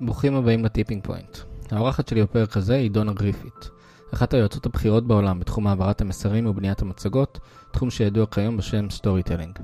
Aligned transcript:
ברוכים 0.00 0.34
הבאים 0.34 0.64
ל 0.64 0.69
Tipping 0.69 1.02
Point. 1.04 1.38
האורחת 1.70 2.08
שלי 2.08 2.22
בפרק 2.22 2.56
הזה 2.56 2.74
היא 2.74 2.90
דונה 2.90 3.12
גריפית, 3.12 3.70
אחת 4.14 4.34
היועצות 4.34 4.66
הבכירות 4.66 5.06
בעולם 5.06 5.40
בתחום 5.40 5.66
העברת 5.66 6.00
המסרים 6.00 6.46
ובניית 6.46 6.82
המצגות, 6.82 7.40
תחום 7.70 7.90
שידוע 7.90 8.26
כיום 8.26 8.56
בשם 8.56 8.90
storytelling. 8.90 9.58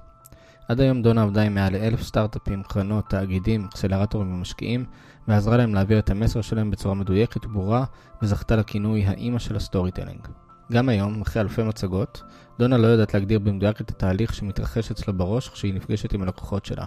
עד 0.69 0.81
היום 0.81 1.03
דונה 1.03 1.23
עבדה 1.23 1.43
עם 1.43 1.55
מעל 1.55 1.73
לאלף 1.73 2.03
סטארט-אפים, 2.03 2.63
קרנות, 2.63 3.05
תאגידים, 3.09 3.65
אקסלרטורים 3.65 4.35
ומשקיעים, 4.35 4.85
ועזרה 5.29 5.57
להם 5.57 5.75
להעביר 5.75 5.99
את 5.99 6.11
המסר 6.11 6.41
שלהם 6.41 6.71
בצורה 6.71 6.95
מדויקת 6.95 7.47
וברורה, 7.47 7.85
וזכתה 8.23 8.57
לכינוי 8.57 9.05
האימא 9.05 9.39
של 9.39 9.57
ה 9.57 9.91
storytelling. 9.91 10.27
גם 10.73 10.89
היום, 10.89 11.23
אחרי 11.23 11.43
אלפי 11.43 11.63
מצגות, 11.63 12.23
דונה 12.59 12.79
לא 12.79 12.87
יודעת 12.87 13.15
להגדיר 13.15 13.39
במדויק 13.39 13.81
את 13.81 13.91
התהליך 13.91 14.35
שמתרחש 14.35 14.91
אצלה 14.91 15.13
בראש 15.15 15.49
כשהיא 15.49 15.75
נפגשת 15.75 16.13
עם 16.13 16.23
הלקוחות 16.23 16.65
שלה. 16.65 16.85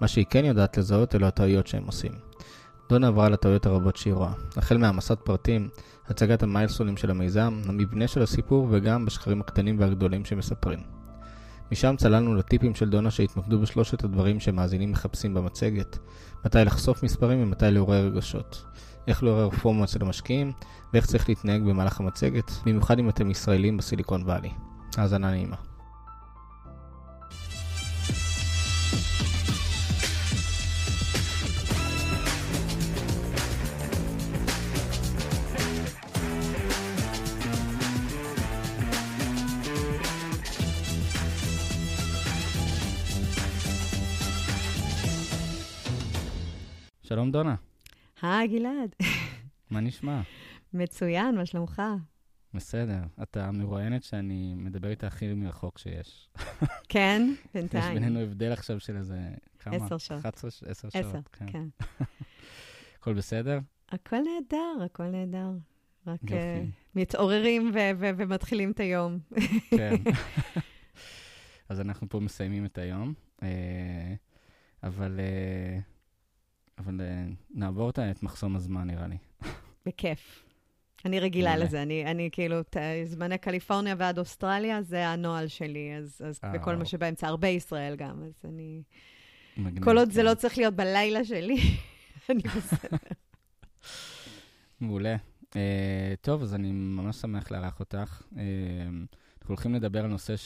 מה 0.00 0.08
שהיא 0.08 0.26
כן 0.30 0.44
יודעת 0.44 0.78
לזהות 0.78 1.14
אלו 1.14 1.26
הטעויות 1.26 1.66
שהם 1.66 1.84
עושים. 1.86 2.12
דונה 2.88 3.08
עברה 3.08 3.26
על 3.26 3.34
הטעויות 3.34 3.66
הרבות 3.66 3.96
שהיא 3.96 4.14
רואה, 4.14 4.32
החל 4.56 4.76
מהעמסת 4.76 5.18
פרטים, 5.24 5.68
הצגת 6.06 6.42
המיילסונים 6.42 6.96
של 6.96 7.10
המיזם, 7.10 7.60
המבנה 7.66 8.08
של 8.08 8.22
הסיפור 8.22 8.68
וגם 8.70 9.04
בשקרים 9.04 9.40
הקטנים 9.40 9.80
והגדולים 9.80 10.24
שמספרים. 10.24 10.78
משם 11.72 11.94
צללנו 11.98 12.34
לטיפים 12.34 12.74
של 12.74 12.90
דונה 12.90 13.10
שהתמקדו 13.10 13.60
בשלושת 13.60 14.04
הדברים 14.04 14.40
שמאזינים 14.40 14.90
מחפשים 14.90 15.34
במצגת, 15.34 15.98
מתי 16.44 16.58
לחשוף 16.58 17.02
מספרים 17.02 17.42
ומתי 17.42 17.70
לעורר 17.70 18.06
רגשות, 18.06 18.64
איך 19.06 19.22
לעורר 19.22 19.50
פומו 19.50 19.84
אצל 19.84 19.98
המשקיעים, 20.02 20.52
ואיך 20.92 21.06
צריך 21.06 21.28
להתנהג 21.28 21.62
במהלך 21.62 22.00
המצגת, 22.00 22.50
במיוחד 22.66 22.98
אם 22.98 23.08
אתם 23.08 23.30
ישראלים 23.30 23.76
בסיליקון 23.76 24.22
וואלי. 24.22 24.50
האזנה 24.96 25.30
נעימה. 25.30 25.56
שלום 47.08 47.30
דונה, 47.32 47.54
היי, 48.22 48.48
גלעד. 48.48 48.94
מה 49.70 49.80
נשמע? 49.80 50.20
מצוין, 50.74 51.34
מה 51.36 51.46
שלומך? 51.46 51.82
בסדר. 52.54 53.00
אתה 53.22 53.46
המרואיינת 53.46 54.02
שאני 54.02 54.54
מדבר 54.56 54.90
איתה 54.90 55.06
הכי 55.06 55.34
מרחוק 55.34 55.78
שיש. 55.78 56.28
כן, 56.88 57.22
יש 57.30 57.38
בינתיים. 57.54 57.94
בינינו 57.94 58.20
הבדל 58.20 58.52
עכשיו 58.52 58.80
של 58.80 58.96
איזה... 58.96 59.18
כמה? 59.58 59.76
עשר 59.76 59.98
שעות. 59.98 60.20
11, 60.20 60.70
10 60.70 60.88
שעות. 60.90 61.04
עשר, 61.04 61.18
כן. 61.32 61.46
כן. 61.52 61.68
הכל 63.00 63.14
בסדר? 63.14 63.58
הכל 63.88 64.16
נהדר, 64.16 64.84
הכל 64.84 65.06
נהדר. 65.06 65.50
רק. 66.06 66.20
אה, 66.32 66.64
מתעוררים 66.94 67.70
ו- 67.74 67.90
ו- 67.98 68.10
ומתחילים 68.16 68.70
את 68.70 68.80
היום. 68.80 69.18
כן. 69.78 69.94
אז 71.68 71.80
אנחנו 71.80 72.08
פה 72.08 72.20
מסיימים 72.20 72.64
את 72.64 72.78
היום, 72.78 73.14
אה, 73.42 74.14
אבל, 74.82 75.20
אה, 75.20 75.78
אבל 76.78 77.00
אה, 77.00 77.24
נעבור 77.50 77.90
את 77.90 78.22
מחסום 78.22 78.56
הזמן, 78.56 78.86
נראה 78.86 79.06
לי. 79.06 79.16
בכיף. 79.86 80.44
אני 81.04 81.20
רגילה. 81.20 81.56
לזה, 81.56 81.82
אני, 81.82 82.04
אני 82.06 82.28
כאילו, 82.32 82.62
ת- 82.62 82.76
זמני 83.04 83.38
קליפורניה 83.38 83.94
ועד 83.98 84.18
אוסטרליה, 84.18 84.82
זה 84.82 85.08
הנוהל 85.08 85.48
שלי, 85.48 85.94
אז, 85.98 86.20
אז 86.24 86.40
אה, 86.44 86.52
וכל 86.54 86.76
מה. 86.76 86.84
שבאמצע, 86.84 87.26
הרבה 87.26 87.48
ישראל 87.48 87.96
גם, 87.96 88.22
אז 88.22 88.42
אני... 88.44 88.82
מגניב, 89.56 89.84
כל 89.84 89.98
עוד 89.98 90.10
זה 90.10 90.20
כן. 90.20 90.26
לא 90.26 90.34
צריך 90.34 90.58
להיות 90.58 90.74
בלילה 90.74 91.24
שלי, 91.24 91.56
אני 92.30 92.42
בסדר. 92.56 92.96
מעולה. 94.80 95.16
Uh, 95.50 95.54
טוב, 96.20 96.42
אז 96.42 96.54
אני 96.54 96.72
ממש 96.72 97.16
שמח 97.16 97.50
לארח 97.50 97.80
אותך. 97.80 98.22
Uh, 98.32 98.36
אנחנו 99.40 99.54
הולכים 99.54 99.74
לדבר 99.74 100.04
על 100.04 100.10
נושא 100.10 100.36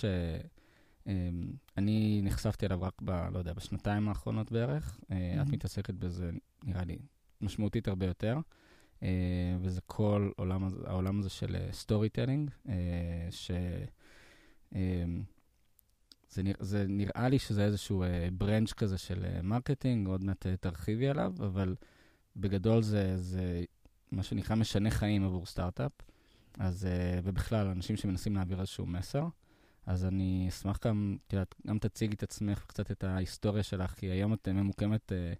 שאני 1.04 2.20
נחשפתי 2.24 2.66
אליו 2.66 2.82
רק 2.82 3.02
ב... 3.04 3.10
לא 3.10 3.38
יודע, 3.38 3.52
בשנתיים 3.52 4.08
האחרונות 4.08 4.52
בערך. 4.52 5.00
Uh, 5.02 5.12
את. 5.42 5.48
מתעסקת 5.48 5.94
בזה, 5.94 6.30
נראה 6.64 6.84
לי, 6.84 6.98
משמעותית 7.40 7.88
הרבה 7.88 8.06
יותר. 8.06 8.38
Uh, 9.00 9.04
וזה 9.60 9.80
כל 9.86 10.30
עולם, 10.36 10.68
העולם 10.86 11.20
הזה 11.20 11.28
של 11.28 11.56
storytelling, 11.72 12.50
uh, 12.66 12.70
ש... 13.30 13.50
um, 14.72 14.76
זה, 16.30 16.42
נרא, 16.42 16.54
זה 16.60 16.84
נראה 16.88 17.28
לי 17.28 17.38
שזה 17.38 17.64
איזשהו 17.64 18.04
branch 18.32 18.72
כזה 18.72 18.98
של 18.98 19.41
marketing, 19.42 20.08
עוד 20.08 20.24
מעט 20.24 20.46
אה, 20.46 20.56
תרחיבי 20.56 21.08
עליו, 21.08 21.32
אבל 21.38 21.74
בגדול 22.36 22.82
זה, 22.82 23.16
זה 23.16 23.64
מה 24.12 24.22
שנקרא 24.22 24.56
משנה 24.56 24.91
חיים 24.91 25.24
עבור 25.24 25.46
סטארט-אפ, 25.46 25.92
אז, 26.58 26.84
uh, 26.84 27.20
ובכלל, 27.24 27.66
אנשים 27.66 27.96
שמנסים 27.96 28.34
להעביר 28.34 28.60
איזשהו 28.60 28.86
מסר. 28.86 29.26
אז 29.87 30.04
אני 30.04 30.47
אשמח 30.48 30.78
גם, 30.87 31.16
את 31.26 31.32
יודעת, 31.32 31.54
גם 31.66 31.78
תציגי 31.78 32.15
את 32.15 32.22
עצמך 32.22 32.62
וקצת 32.65 32.91
את 32.91 33.04
ההיסטוריה 33.04 33.62
שלך, 33.62 33.91
כי 33.94 34.06
היום 34.06 34.34
את 34.34 34.48
ממוקמת 34.48 35.12
uh, 35.12 35.38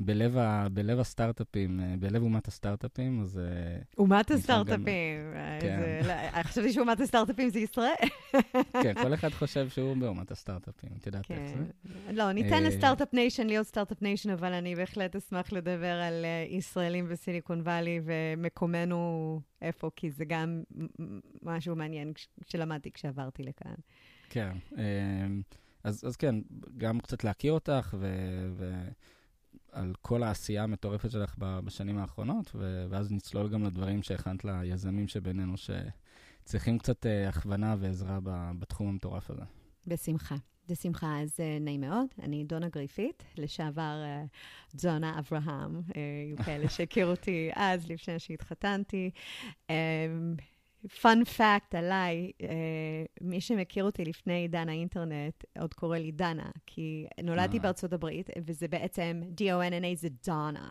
בלב, 0.00 0.36
ה, 0.36 0.68
בלב 0.68 0.98
הסטארט-אפים, 0.98 1.80
uh, 1.80 2.00
בלב 2.00 2.22
אומת 2.22 2.48
הסטארט-אפים, 2.48 3.22
אז 3.22 3.40
uh, 3.40 3.94
אומת 3.98 4.30
הסטארט-אפים. 4.30 5.34
אה, 5.34 5.58
כן. 5.60 6.00
לא, 6.08 6.42
חשבתי 6.42 6.72
שאומת 6.72 7.00
הסטארט-אפים 7.00 7.48
זה 7.48 7.58
ישראל. 7.58 7.94
כן, 8.82 8.94
כל 9.02 9.14
אחד 9.14 9.30
חושב 9.30 9.68
שהוא 9.68 9.96
באומת 9.96 10.30
הסטארט-אפים, 10.30 10.90
את 11.00 11.06
יודעת 11.06 11.30
איך 11.30 11.38
כן. 11.38 11.46
זה? 11.46 12.12
לא, 12.12 12.32
ניתן 12.32 12.52
אה, 12.52 12.60
ל 12.60 12.66
Start-Up 12.66 13.14
Nation 13.14 13.46
להיות 13.46 13.66
Start-Up 13.66 14.02
Nation, 14.02 14.30
אבל 14.30 14.52
אני 14.52 14.74
בהחלט 14.74 15.16
אשמח 15.16 15.52
לדבר 15.52 15.94
על 16.00 16.24
אה, 16.24 16.46
ישראלים 16.48 17.08
ב 17.08 17.15
Silicon 17.15 17.60
Valley 17.60 18.00
ומקומנו 18.04 19.40
איפה, 19.62 19.90
כי 19.96 20.10
זה 20.10 20.24
גם 20.24 20.62
משהו 21.42 21.76
מעניין 21.76 22.12
שלמדתי 22.46 22.90
כשעברתי 22.92 23.42
לכאן. 23.42 23.74
כן. 24.28 24.52
אז, 25.84 26.04
אז 26.06 26.16
כן, 26.16 26.34
גם 26.76 27.00
קצת 27.00 27.24
להכיר 27.24 27.52
אותך 27.52 27.94
ו- 27.98 28.88
ועל 29.74 29.92
כל 30.02 30.22
העשייה 30.22 30.62
המטורפת 30.62 31.10
שלך 31.10 31.34
בשנים 31.38 31.98
האחרונות, 31.98 32.56
ואז 32.90 33.12
נצלול 33.12 33.48
גם 33.48 33.64
לדברים 33.64 34.02
שהכנת 34.02 34.44
ליזמים 34.44 35.08
שבינינו, 35.08 35.54
שצריכים 35.56 36.78
קצת 36.78 37.06
אה, 37.06 37.28
הכוונה 37.28 37.76
ועזרה 37.78 38.18
בתחום 38.58 38.88
המטורף 38.88 39.30
הזה. 39.30 39.42
בשמחה. 39.86 40.36
בשמחה, 40.68 41.20
אז 41.22 41.40
אה, 41.40 41.58
נעים 41.60 41.80
מאוד. 41.80 42.06
אני 42.22 42.44
דונה 42.44 42.68
גריפית, 42.68 43.24
לשעבר 43.38 44.02
אה, 44.04 44.24
דונה 44.74 45.18
אברהם. 45.18 45.80
אה, 45.96 46.02
היו 46.26 46.36
כאלה 46.44 46.68
שהכירו 46.74 47.10
אותי 47.10 47.50
אז, 47.54 47.90
לפני 47.90 48.18
שהתחתנתי. 48.18 49.10
פאנ 50.88 51.24
פאקט 51.24 51.74
עליי, 51.74 52.30
אה, 52.42 52.48
מי 53.20 53.40
שמכיר 53.40 53.84
אותי 53.84 54.04
לפני 54.04 54.32
עידן 54.32 54.68
האינטרנט, 54.68 55.44
עוד 55.58 55.74
קורא 55.74 55.98
לי 55.98 56.12
דנה, 56.12 56.50
כי 56.66 57.06
נולדתי 57.22 57.56
אה. 57.56 57.62
בארצות 57.62 57.92
הברית, 57.92 58.30
וזה 58.46 58.68
בעצם 58.68 59.20
D-O-N-N-A 59.40 59.96
זה 59.96 60.08
דונה. 60.26 60.70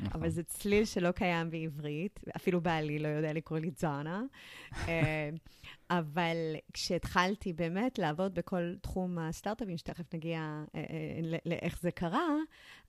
נכון. 0.00 0.20
אבל 0.20 0.30
זה 0.30 0.42
צליל 0.42 0.84
שלא 0.84 1.10
קיים 1.10 1.50
בעברית, 1.50 2.20
אפילו 2.36 2.60
בעלי 2.60 2.98
לא 2.98 3.08
יודע 3.08 3.32
לקרוא 3.32 3.58
לי 3.58 3.70
דונה. 3.82 4.22
אה, 4.88 5.30
אבל 5.90 6.36
כשהתחלתי 6.72 7.52
באמת 7.52 7.98
לעבוד 7.98 8.34
בכל 8.34 8.74
תחום 8.80 9.18
הסטארט-אפים, 9.18 9.76
שתכף 9.76 10.14
נגיע 10.14 10.64
לאיך 11.46 11.78
זה 11.80 11.90
קרה, 11.90 12.28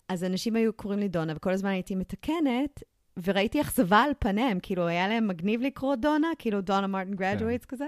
אז 0.10 0.24
אנשים 0.24 0.56
היו 0.56 0.74
קוראים 0.74 1.00
לי 1.00 1.08
דונה, 1.08 1.34
וכל 1.36 1.52
הזמן 1.52 1.70
הייתי 1.70 1.96
מתקנת, 1.96 2.84
וראיתי 3.24 3.62
אכזבה 3.62 4.02
על 4.02 4.12
פניהם, 4.20 4.60
כאילו, 4.60 4.88
היה 4.88 5.08
להם 5.08 5.28
מגניב 5.28 5.62
לקרוא 5.62 5.96
דונה, 5.96 6.28
כאילו 6.40 6.62
דונה 6.62 6.88
מרטין 6.88 7.16
גרדואיטס 7.16 7.66
כזה. 7.66 7.86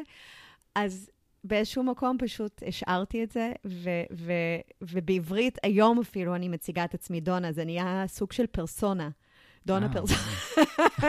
אז 0.76 1.10
באיזשהו 1.44 1.84
מקום 1.84 2.18
פשוט 2.20 2.64
השארתי 2.68 3.24
את 3.24 3.32
זה, 3.32 3.52
ו- 3.66 4.04
ו- 4.12 4.62
ובעברית, 4.82 5.58
היום 5.64 6.00
אפילו 6.00 6.36
אני 6.36 6.50
מציגה 6.50 6.86
את 6.86 6.94
עצמי 6.94 7.22
דונה, 7.22 7.52
זה 7.52 7.66
נהיה 7.66 8.04
סוג 8.08 8.32
של 8.32 8.48
פרסונה. 8.48 9.10
דונה 9.66 9.86
אה, 9.86 9.94
פרסונה. 9.94 10.22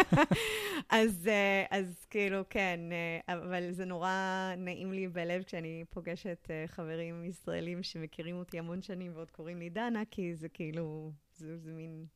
אז, 0.90 1.28
אה, 1.28 1.64
אז 1.70 2.06
כאילו, 2.10 2.42
כן, 2.50 2.80
אה, 2.92 3.34
אבל 3.34 3.72
זה 3.72 3.84
נורא 3.84 4.10
נעים 4.56 4.92
לי 4.92 5.08
בלב 5.08 5.42
כשאני 5.42 5.84
פוגשת 5.90 6.50
חברים 6.66 7.24
ישראלים 7.24 7.82
שמכירים 7.82 8.36
אותי 8.36 8.58
המון 8.58 8.82
שנים 8.82 9.12
ועוד 9.14 9.30
קוראים 9.30 9.58
לי 9.58 9.70
דנה, 9.70 10.02
כי 10.10 10.34
זה 10.34 10.48
כאילו, 10.48 11.12
זה, 11.36 11.58
זה 11.58 11.72
מין 11.72 12.06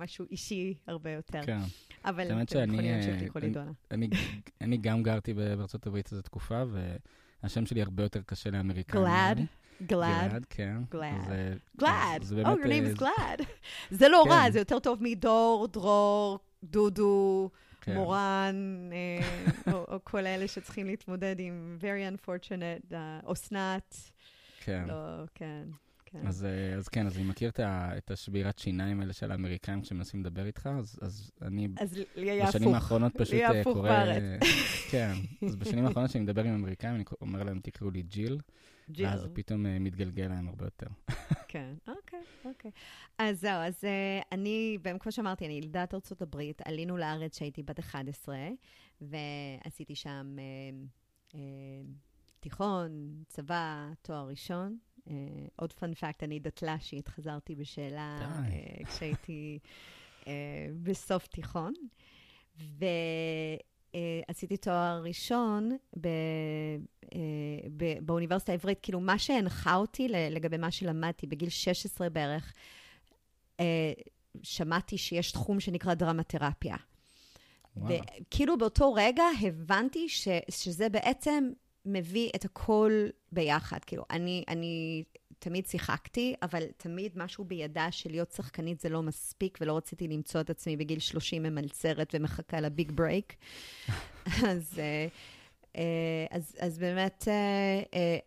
משהו 0.00 0.26
אישי 0.30 0.74
הרבה 0.86 1.10
יותר. 1.10 1.42
כן. 1.42 1.58
אבל 2.04 2.42
אתם 2.42 2.60
יכולים 2.62 2.80
אה, 2.80 2.92
להמשיך 2.92 3.22
לקרוא 3.22 3.42
לי 3.42 3.50
דונה. 3.50 3.70
אני, 4.60 4.76
גם 4.76 5.02
גרתי 5.02 5.34
בארצות 5.34 5.86
הברית 5.86 6.12
איזו 6.12 6.22
תקופה, 6.22 6.62
והשם 7.42 7.66
שלי 7.66 7.82
הרבה 7.82 8.02
יותר 8.02 8.20
קשה 8.26 8.50
לאמריקאים. 8.50 9.04
גלעד? 9.04 9.38
נראה 9.38 9.46
לי. 9.80 9.86
גלעד? 9.86 10.30
גלעד, 10.30 10.46
כן. 10.50 10.76
גלעד. 10.90 11.58
גלעד. 11.76 12.22
זה 12.22 12.42
Oh, 12.42 12.46
your 12.46 12.64
name 12.64 12.68
אה, 12.68 12.92
is 12.92 12.98
glad. 12.98 13.44
זה 13.90 14.08
לא 14.08 14.24
רע, 14.28 14.42
כן. 14.44 14.52
זה 14.52 14.58
יותר 14.58 14.78
טוב 14.78 14.98
מדור, 15.02 15.68
דרור, 15.72 16.38
דודו, 16.64 17.50
כן. 17.80 17.94
מורן, 17.94 18.90
אה, 18.92 19.72
או 19.72 19.84
או 19.88 19.98
כל 20.04 20.26
אלה 20.26 20.48
שצריכים 20.48 20.86
להתמודד 20.86 21.36
עם 21.38 21.78
very 21.80 22.16
unfortunate, 22.16 22.94
אה, 22.94 23.20
אסנת. 23.32 23.96
כן. 24.60 24.84
לא, 24.88 25.24
כן. 25.34 25.64
כן. 26.12 26.26
אז, 26.26 26.44
אה, 26.44 26.74
אז 26.74 26.88
כן, 26.88 27.06
אז 27.06 27.16
אני 27.16 27.24
מכיר 27.24 27.50
את, 27.98 28.10
השבירת 28.10 28.58
שיניים 28.58 29.00
האלה 29.00 29.12
של 29.12 29.30
האמריקאים 29.30 29.82
כשמנסים 29.82 30.20
לדבר 30.20 30.46
איתך, 30.46 30.66
אז, 30.78 30.98
אז 31.02 31.30
אני 31.42 31.68
אז 31.80 31.98
לי 32.16 32.30
היה 32.30 32.44
הפוך. 32.44 32.56
בשנים 32.56 32.74
האחרונות 32.74 33.12
פשוט 33.16 33.34
לי 33.34 33.44
אה, 33.44 33.60
הפוך 33.60 33.76
קורא... 33.76 33.88
בארץ. 33.88 34.40
כן, 34.90 35.12
אז 35.46 35.56
בשנים 35.56 35.86
האחרונות 35.86 36.10
כשאני 36.10 36.24
מדבר 36.24 36.44
עם 36.44 36.54
אמריקאים, 36.54 36.94
אני 36.94 37.04
אומר 37.20 37.42
להם, 37.42 37.60
תקראו 37.60 37.90
לי 37.90 38.02
ג'יל, 38.02 38.38
ג'יל. 38.90 39.06
ואז 39.06 39.20
זה 39.20 39.28
פתאום 39.32 39.66
אה, 39.66 39.78
מתגלגל 39.78 40.26
להם 40.26 40.48
הרבה 40.48 40.64
יותר. 40.64 40.86
כן, 41.48 41.74
אוקיי, 41.88 42.22
אוקיי. 42.44 42.70
אז 43.18 43.40
זהו, 43.40 43.60
אז 43.60 43.84
uh, 43.84 44.24
אני, 44.32 44.78
כמו 45.00 45.12
שאמרתי, 45.12 45.46
אני 45.46 45.54
ילידת 45.54 45.94
ארצות 45.94 46.22
הברית, 46.22 46.62
עלינו 46.64 46.96
לארץ 46.96 47.34
כשהייתי 47.34 47.62
בת 47.62 47.78
11, 47.78 48.36
ועשיתי 49.00 49.94
שם 49.94 50.36
uh, 50.36 51.32
uh, 51.32 51.36
תיכון, 52.40 53.22
צבא, 53.28 53.88
תואר 54.02 54.28
ראשון. 54.28 54.78
Uh, 55.10 55.12
עוד 55.56 55.72
פאנפקט, 55.72 56.22
אני 56.22 56.38
דתל"שית, 56.38 57.08
חזרתי 57.08 57.54
בשאלה 57.54 58.18
uh, 58.20 58.86
כשהייתי 58.86 59.58
uh, 60.20 60.26
בסוף 60.82 61.26
תיכון. 61.26 61.72
ועשיתי 63.94 64.56
תואר 64.56 65.02
ראשון 65.04 65.76
ב, 66.00 66.08
ב, 67.76 67.84
באוניברסיטה 68.02 68.52
העברית. 68.52 68.78
כאילו, 68.82 69.00
מה 69.00 69.18
שהנחה 69.18 69.74
אותי 69.74 70.08
לגבי 70.08 70.56
מה 70.56 70.70
שלמדתי 70.70 71.26
בגיל 71.26 71.48
16 71.48 72.08
בערך, 72.08 72.52
שמעתי 74.42 74.98
שיש 74.98 75.32
תחום 75.32 75.60
שנקרא 75.60 75.94
דרמתרפיה. 75.94 76.76
וואלה. 77.76 77.98
וכאילו 78.20 78.58
באותו 78.58 78.94
רגע 78.94 79.24
הבנתי 79.42 80.08
ש, 80.08 80.28
שזה 80.50 80.88
בעצם 80.88 81.50
מביא 81.84 82.30
את 82.36 82.44
הכל 82.44 83.06
ביחד. 83.32 83.78
כאילו, 83.84 84.04
אני, 84.10 84.44
אני 84.48 85.04
תמיד 85.38 85.66
שיחקתי, 85.66 86.34
אבל 86.42 86.62
תמיד 86.76 87.12
משהו 87.16 87.44
בידה 87.44 87.92
של 87.92 88.10
להיות 88.10 88.32
שחקנית 88.32 88.80
זה 88.80 88.88
לא 88.88 89.02
מספיק, 89.02 89.58
ולא 89.60 89.76
רציתי 89.76 90.08
למצוא 90.08 90.40
את 90.40 90.50
עצמי 90.50 90.76
בגיל 90.76 90.98
30 90.98 91.42
ממלצרת 91.42 92.14
ומחכה 92.14 92.60
לביג 92.60 92.92
ברייק. 92.92 93.36
אז, 94.50 94.78
אה, 94.78 95.06
אה, 95.76 96.26
אז, 96.30 96.56
אז 96.60 96.78
באמת 96.78 97.28
אה, 97.28 98.18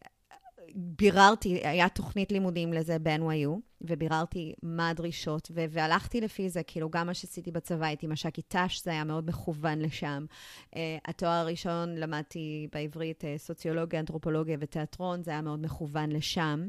ביררתי, 0.75 1.59
היה 1.63 1.89
תוכנית 1.89 2.31
לימודים 2.31 2.73
לזה 2.73 2.99
ב-NYU, 2.99 3.49
וביררתי 3.81 4.53
מה 4.63 4.89
הדרישות, 4.89 5.51
ו- 5.55 5.65
והלכתי 5.69 6.21
לפי 6.21 6.49
זה, 6.49 6.63
כאילו, 6.63 6.89
גם 6.89 7.07
מה 7.07 7.13
שעשיתי 7.13 7.51
בצבא, 7.51 7.85
הייתי 7.85 8.07
מש"קית 8.07 8.55
ת"ש, 8.55 8.83
זה 8.83 8.91
היה 8.91 9.03
מאוד 9.03 9.29
מכוון 9.29 9.79
לשם. 9.79 10.25
Uh, 10.71 10.75
התואר 11.05 11.31
הראשון 11.31 11.95
למדתי 11.95 12.67
בעברית 12.71 13.23
uh, 13.23 13.27
סוציולוגיה, 13.37 13.99
אנתרופולוגיה 13.99 14.57
ותיאטרון, 14.59 15.23
זה 15.23 15.31
היה 15.31 15.41
מאוד 15.41 15.61
מכוון 15.61 16.11
לשם. 16.11 16.67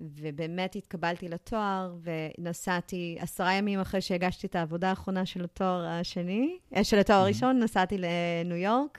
ובאמת 0.00 0.76
התקבלתי 0.76 1.28
לתואר, 1.28 1.94
ונסעתי 2.02 3.16
עשרה 3.20 3.54
ימים 3.54 3.80
אחרי 3.80 4.00
שהגשתי 4.00 4.46
את 4.46 4.56
העבודה 4.56 4.90
האחרונה 4.90 5.26
של 5.26 5.44
התואר 5.44 5.86
השני, 5.86 6.58
uh, 6.74 6.84
של 6.84 6.98
התואר 6.98 7.18
הראשון, 7.18 7.58
נסעתי 7.58 7.96
לניו 7.98 8.56
יורק 8.56 8.98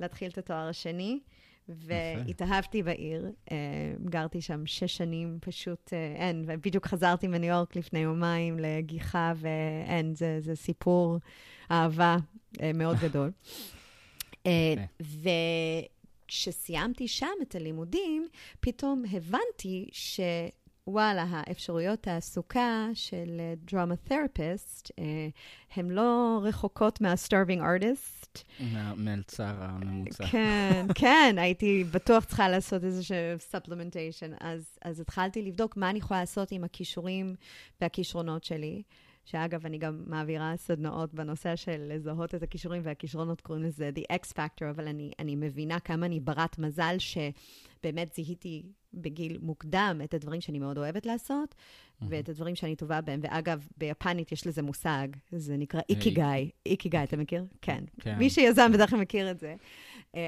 להתחיל 0.00 0.30
את 0.30 0.38
התואר 0.38 0.68
השני. 0.68 1.20
והתאהבתי 1.68 2.82
בעיר, 2.82 3.26
uh, 3.46 3.50
גרתי 4.04 4.40
שם 4.40 4.66
שש 4.66 4.96
שנים, 4.96 5.38
פשוט 5.40 5.88
uh, 5.88 6.20
אין, 6.20 6.44
ובדיוק 6.46 6.86
חזרתי 6.86 7.26
מניו 7.26 7.50
יורק 7.50 7.76
לפני 7.76 7.98
יומיים 7.98 8.58
לגיחה, 8.58 9.32
ואין, 9.36 10.14
זה, 10.14 10.40
זה 10.40 10.56
סיפור 10.56 11.18
אהבה 11.70 12.16
uh, 12.56 12.60
מאוד 12.74 12.96
גדול. 13.04 13.30
וכשסיימתי 16.26 17.08
שם 17.08 17.26
את 17.42 17.54
הלימודים, 17.54 18.28
פתאום 18.60 19.04
הבנתי 19.12 19.88
ש... 19.92 20.20
וואלה, 20.88 21.24
האפשרויות 21.30 22.02
תעסוקה 22.02 22.88
של 22.94 23.40
דרמה 23.56 23.96
תרפיסט, 23.96 24.90
הן 25.76 25.90
לא 25.90 26.40
רחוקות 26.42 27.00
מה-starving 27.00 27.60
artist. 27.60 28.42
מהמלצר 28.60 29.54
הממוצע. 29.58 30.26
כן, 30.26 30.86
כן, 31.00 31.36
הייתי 31.38 31.84
בטוח 31.84 32.24
צריכה 32.24 32.48
לעשות 32.48 32.84
איזשהו 32.84 33.16
supplementation. 33.52 34.36
אז, 34.40 34.78
אז 34.84 35.00
התחלתי 35.00 35.42
לבדוק 35.42 35.76
מה 35.76 35.90
אני 35.90 35.98
יכולה 35.98 36.20
לעשות 36.20 36.52
עם 36.52 36.64
הכישורים 36.64 37.34
והכישרונות 37.80 38.44
שלי. 38.44 38.82
שאגב, 39.24 39.66
אני 39.66 39.78
גם 39.78 40.02
מעבירה 40.06 40.54
סדנאות 40.56 41.14
בנושא 41.14 41.56
של 41.56 41.92
לזהות 41.92 42.34
את 42.34 42.42
הכישורים, 42.42 42.82
והכישרונות 42.84 43.40
קוראים 43.40 43.64
לזה 43.64 43.90
The 43.94 44.14
X 44.14 44.32
Factor, 44.32 44.70
אבל 44.70 44.88
אני, 44.88 45.12
אני 45.18 45.36
מבינה 45.36 45.80
כמה 45.80 46.06
אני 46.06 46.20
ברת 46.20 46.58
מזל 46.58 46.96
שבאמת 46.98 48.14
זיהיתי 48.14 48.62
בגיל 48.94 49.38
מוקדם 49.42 50.00
את 50.04 50.14
הדברים 50.14 50.40
שאני 50.40 50.58
מאוד 50.58 50.78
אוהבת 50.78 51.06
לעשות, 51.06 51.54
mm-hmm. 51.54 52.04
ואת 52.08 52.28
הדברים 52.28 52.54
שאני 52.54 52.76
טובה 52.76 53.00
בהם. 53.00 53.20
ואגב, 53.22 53.68
ביפנית 53.76 54.32
יש 54.32 54.46
לזה 54.46 54.62
מושג, 54.62 55.08
זה 55.30 55.56
נקרא 55.56 55.80
איקיגאי. 55.88 56.50
איקיגאי, 56.66 57.04
אתה 57.04 57.16
מכיר? 57.16 57.44
כן. 57.62 57.84
כן. 58.00 58.18
מי 58.18 58.30
שיזם 58.30 58.72
בדרך 58.72 58.90
כלל 58.90 59.00
מכיר 59.00 59.30
את 59.30 59.40
זה. 59.40 59.54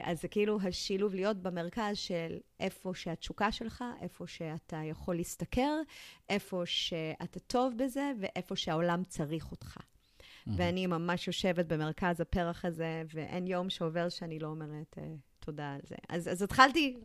אז 0.03 0.23
זה 0.23 0.29
כאילו 0.29 0.59
השילוב 0.63 1.15
להיות 1.15 1.37
במרכז 1.37 1.97
של 1.97 2.39
איפה 2.61 2.93
שהתשוקה 2.95 3.53
שלך, 3.53 3.85
איפה 4.01 4.27
שאתה 4.27 4.77
יכול 4.85 5.17
להשתכר, 5.17 5.81
איפה 6.29 6.63
שאתה 6.65 7.41
טוב 7.41 7.75
בזה, 7.77 8.13
ואיפה 8.21 8.57
שהעולם 8.57 9.03
צריך 9.05 9.51
אותך. 9.51 9.77
Mm-hmm. 9.77 10.51
ואני 10.57 10.87
ממש 10.87 11.27
יושבת 11.27 11.67
במרכז 11.67 12.21
הפרח 12.21 12.65
הזה, 12.65 13.03
ואין 13.15 13.47
יום 13.47 13.71
שעובר 13.71 14.09
שאני 14.09 14.39
לא 14.39 14.47
אומרת 14.47 14.97
uh, 14.99 15.03
תודה 15.41 15.75
על 15.75 15.81
זה. 15.89 15.97
אז, 16.09 16.29
אז 16.29 16.43
התחלתי 16.43 16.97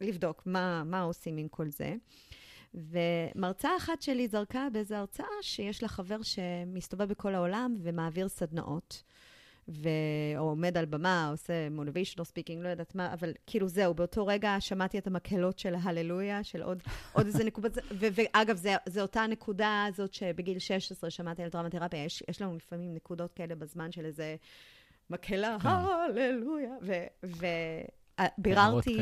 לבדוק 0.00 0.42
מה, 0.46 0.84
מה 0.84 1.00
עושים 1.00 1.36
עם 1.36 1.48
כל 1.48 1.68
זה. 1.68 1.94
ומרצה 2.74 3.68
אחת 3.76 4.02
שלי 4.02 4.28
זרקה 4.28 4.68
באיזו 4.72 4.94
הרצאה 4.94 5.26
שיש 5.42 5.82
לה 5.82 5.88
חבר 5.88 6.22
שמסתובב 6.22 7.08
בכל 7.08 7.34
העולם 7.34 7.76
ומעביר 7.82 8.28
סדנאות. 8.28 9.02
ו... 9.68 9.88
או 10.36 10.42
עומד 10.42 10.76
על 10.76 10.84
במה, 10.84 11.28
עושה 11.30 11.68
motivational 11.78 12.22
speaking, 12.22 12.62
לא 12.62 12.68
יודעת 12.68 12.94
מה, 12.94 13.12
אבל 13.12 13.32
כאילו 13.46 13.68
זהו, 13.68 13.94
באותו 13.94 14.26
רגע 14.26 14.56
שמעתי 14.60 14.98
את 14.98 15.06
המקהלות 15.06 15.58
של 15.58 15.74
ההללויה, 15.74 16.44
של 16.44 16.62
עוד, 16.62 16.82
עוד 17.12 17.26
איזה 17.26 17.44
נקודה, 17.44 17.68
ואגב, 17.90 18.62
זו 18.88 19.00
אותה 19.00 19.20
הנקודה 19.22 19.84
הזאת 19.88 20.14
שבגיל 20.14 20.58
16 20.58 21.10
שמעתי 21.10 21.42
על 21.42 21.48
דרמתרפיה, 21.48 22.04
יש, 22.04 22.22
יש 22.28 22.42
לנו 22.42 22.56
לפעמים 22.56 22.94
נקודות 22.94 23.32
כאלה 23.32 23.54
בזמן 23.54 23.92
של 23.92 24.04
איזה 24.04 24.36
מקהלה, 25.10 25.56
וביררתי, 28.38 28.98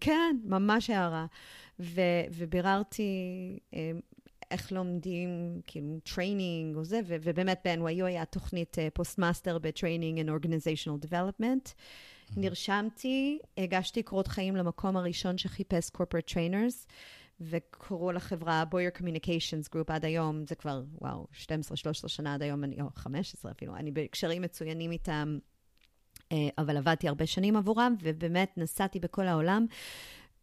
כן, 0.00 0.36
ממש 0.44 0.90
הארה, 0.90 1.26
ו- 1.80 2.24
וביררתי 2.32 3.58
אמ, 3.72 4.00
איך 4.50 4.72
לומדים, 4.72 5.60
כאילו, 5.66 5.98
training 6.14 6.76
או 6.76 6.84
זה, 6.84 7.00
ו- 7.04 7.16
ובאמת 7.22 7.60
ב-NYU 7.64 8.04
היה 8.04 8.24
תוכנית 8.24 8.76
post-master 8.94 9.56
and 9.56 10.28
Organizational 10.28 11.06
Development. 11.06 11.68
Mm-hmm. 11.68 12.40
נרשמתי, 12.40 13.38
הגשתי 13.58 14.02
קורות 14.02 14.26
חיים 14.28 14.56
למקום 14.56 14.96
הראשון 14.96 15.38
שחיפש 15.38 15.90
corporate 15.96 16.30
trainers, 16.30 16.86
וקראו 17.40 18.12
לחברה 18.12 18.64
Boyer 18.70 18.98
Communications 18.98 19.74
Group 19.74 19.84
עד 19.92 20.04
היום, 20.04 20.46
זה 20.46 20.54
כבר, 20.54 20.82
וואו, 21.00 21.26
12-13 22.04 22.08
שנה 22.08 22.34
עד 22.34 22.42
היום, 22.42 22.64
אני, 22.64 22.82
או 22.82 22.86
15 22.94 23.52
אפילו, 23.52 23.76
אני 23.76 23.90
בקשרים 23.90 24.42
מצוינים 24.42 24.92
איתם, 24.92 25.38
אבל 26.58 26.76
עבדתי 26.76 27.08
הרבה 27.08 27.26
שנים 27.26 27.56
עבורם, 27.56 27.94
ובאמת 28.02 28.52
נסעתי 28.56 29.00
בכל 29.00 29.26
העולם. 29.26 29.66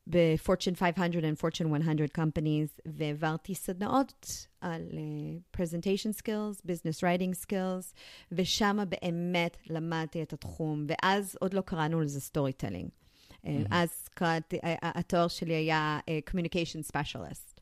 ב-Fortune 0.09 0.75
500 0.75 1.23
and 1.23 1.37
Fortune 1.37 1.67
100 1.67 2.07
companies, 2.17 2.81
והעברתי 2.85 3.55
סדנאות 3.55 4.47
על 4.61 4.81
uh, 4.91 5.57
presentation 5.57 6.21
skills, 6.21 6.61
business 6.65 6.99
writing 7.03 7.45
skills, 7.45 7.93
ושם 8.31 8.77
באמת 8.89 9.57
למדתי 9.69 10.23
את 10.23 10.33
התחום, 10.33 10.85
ואז 10.87 11.37
עוד 11.39 11.53
לא 11.53 11.61
קראנו 11.61 12.01
לזה 12.01 12.19
story 12.19 12.63
telling. 12.63 12.89
Mm-hmm. 12.89 13.47
אז 13.71 14.07
קראתי, 14.13 14.57
התואר 14.63 15.27
שלי 15.27 15.53
היה 15.53 15.99
uh, 15.99 16.31
communication 16.31 16.91
specialist. 16.91 17.58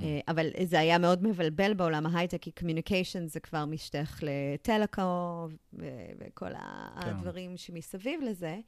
Mm. 0.00 0.04
אבל 0.28 0.50
זה 0.64 0.80
היה 0.80 0.98
מאוד 0.98 1.26
מבלבל 1.26 1.74
בעולם 1.74 2.06
ההייטק, 2.06 2.42
כי 2.42 2.50
communication 2.60 3.26
זה 3.26 3.40
כבר 3.40 3.64
משתייך 3.64 4.22
לטלקו 4.22 5.48
וכל 6.18 6.50
הדברים 6.94 7.56
שמסביב 7.56 8.20
לזה. 8.22 8.58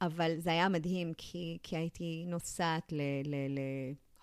אבל 0.00 0.34
זה 0.38 0.50
היה 0.50 0.68
מדהים, 0.68 1.12
כי, 1.18 1.58
כי 1.62 1.76
הייתי 1.76 2.24
נוסעת 2.26 2.92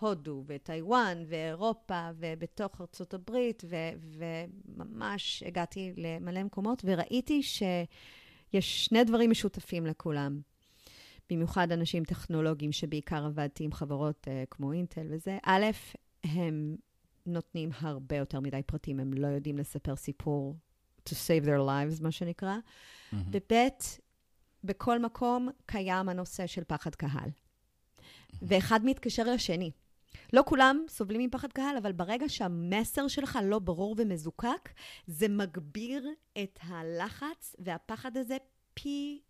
להודו 0.01 0.43
וטיוואן 0.47 1.23
ואירופה 1.27 2.09
ובתוך 2.17 2.81
ארצות 2.81 3.13
הברית, 3.13 3.63
ו, 3.69 3.75
וממש 4.17 5.43
הגעתי 5.47 5.93
למלא 5.97 6.43
מקומות, 6.43 6.81
וראיתי 6.85 7.43
שיש 7.43 8.85
שני 8.85 9.03
דברים 9.03 9.29
משותפים 9.31 9.85
לכולם. 9.85 10.39
במיוחד 11.29 11.71
אנשים 11.71 12.03
טכנולוגיים, 12.03 12.71
שבעיקר 12.71 13.25
עבדתי 13.25 13.63
עם 13.63 13.71
חברות 13.71 14.27
uh, 14.27 14.47
כמו 14.51 14.71
אינטל 14.71 15.07
וזה. 15.09 15.37
א', 15.43 15.65
הם 16.25 16.75
נותנים 17.25 17.69
הרבה 17.79 18.15
יותר 18.17 18.39
מדי 18.39 18.61
פרטים, 18.65 18.99
הם 18.99 19.13
לא 19.13 19.27
יודעים 19.27 19.57
לספר 19.57 19.95
סיפור 19.95 20.55
to 21.09 21.13
save 21.13 21.45
their 21.45 21.67
lives, 21.67 22.03
מה 22.03 22.11
שנקרא. 22.11 22.55
Mm-hmm. 22.57 23.15
וב', 23.31 23.69
בכל 24.63 24.99
מקום 24.99 25.49
קיים 25.65 26.09
הנושא 26.09 26.47
של 26.47 26.63
פחד 26.67 26.95
קהל. 26.95 27.29
ואחד 28.41 28.85
מתקשר 28.85 29.23
לשני. 29.23 29.71
לא 30.33 30.43
כולם 30.45 30.83
סובלים 30.89 31.21
מפחד 31.21 31.51
קהל, 31.51 31.77
אבל 31.77 31.91
ברגע 31.91 32.29
שהמסר 32.29 33.07
שלך 33.07 33.39
לא 33.43 33.59
ברור 33.59 33.95
ומזוקק, 33.97 34.69
זה 35.07 35.27
מגביר 35.27 36.07
את 36.43 36.59
הלחץ 36.63 37.55
והפחד 37.59 38.17
הזה 38.17 38.37
פי 38.73 39.21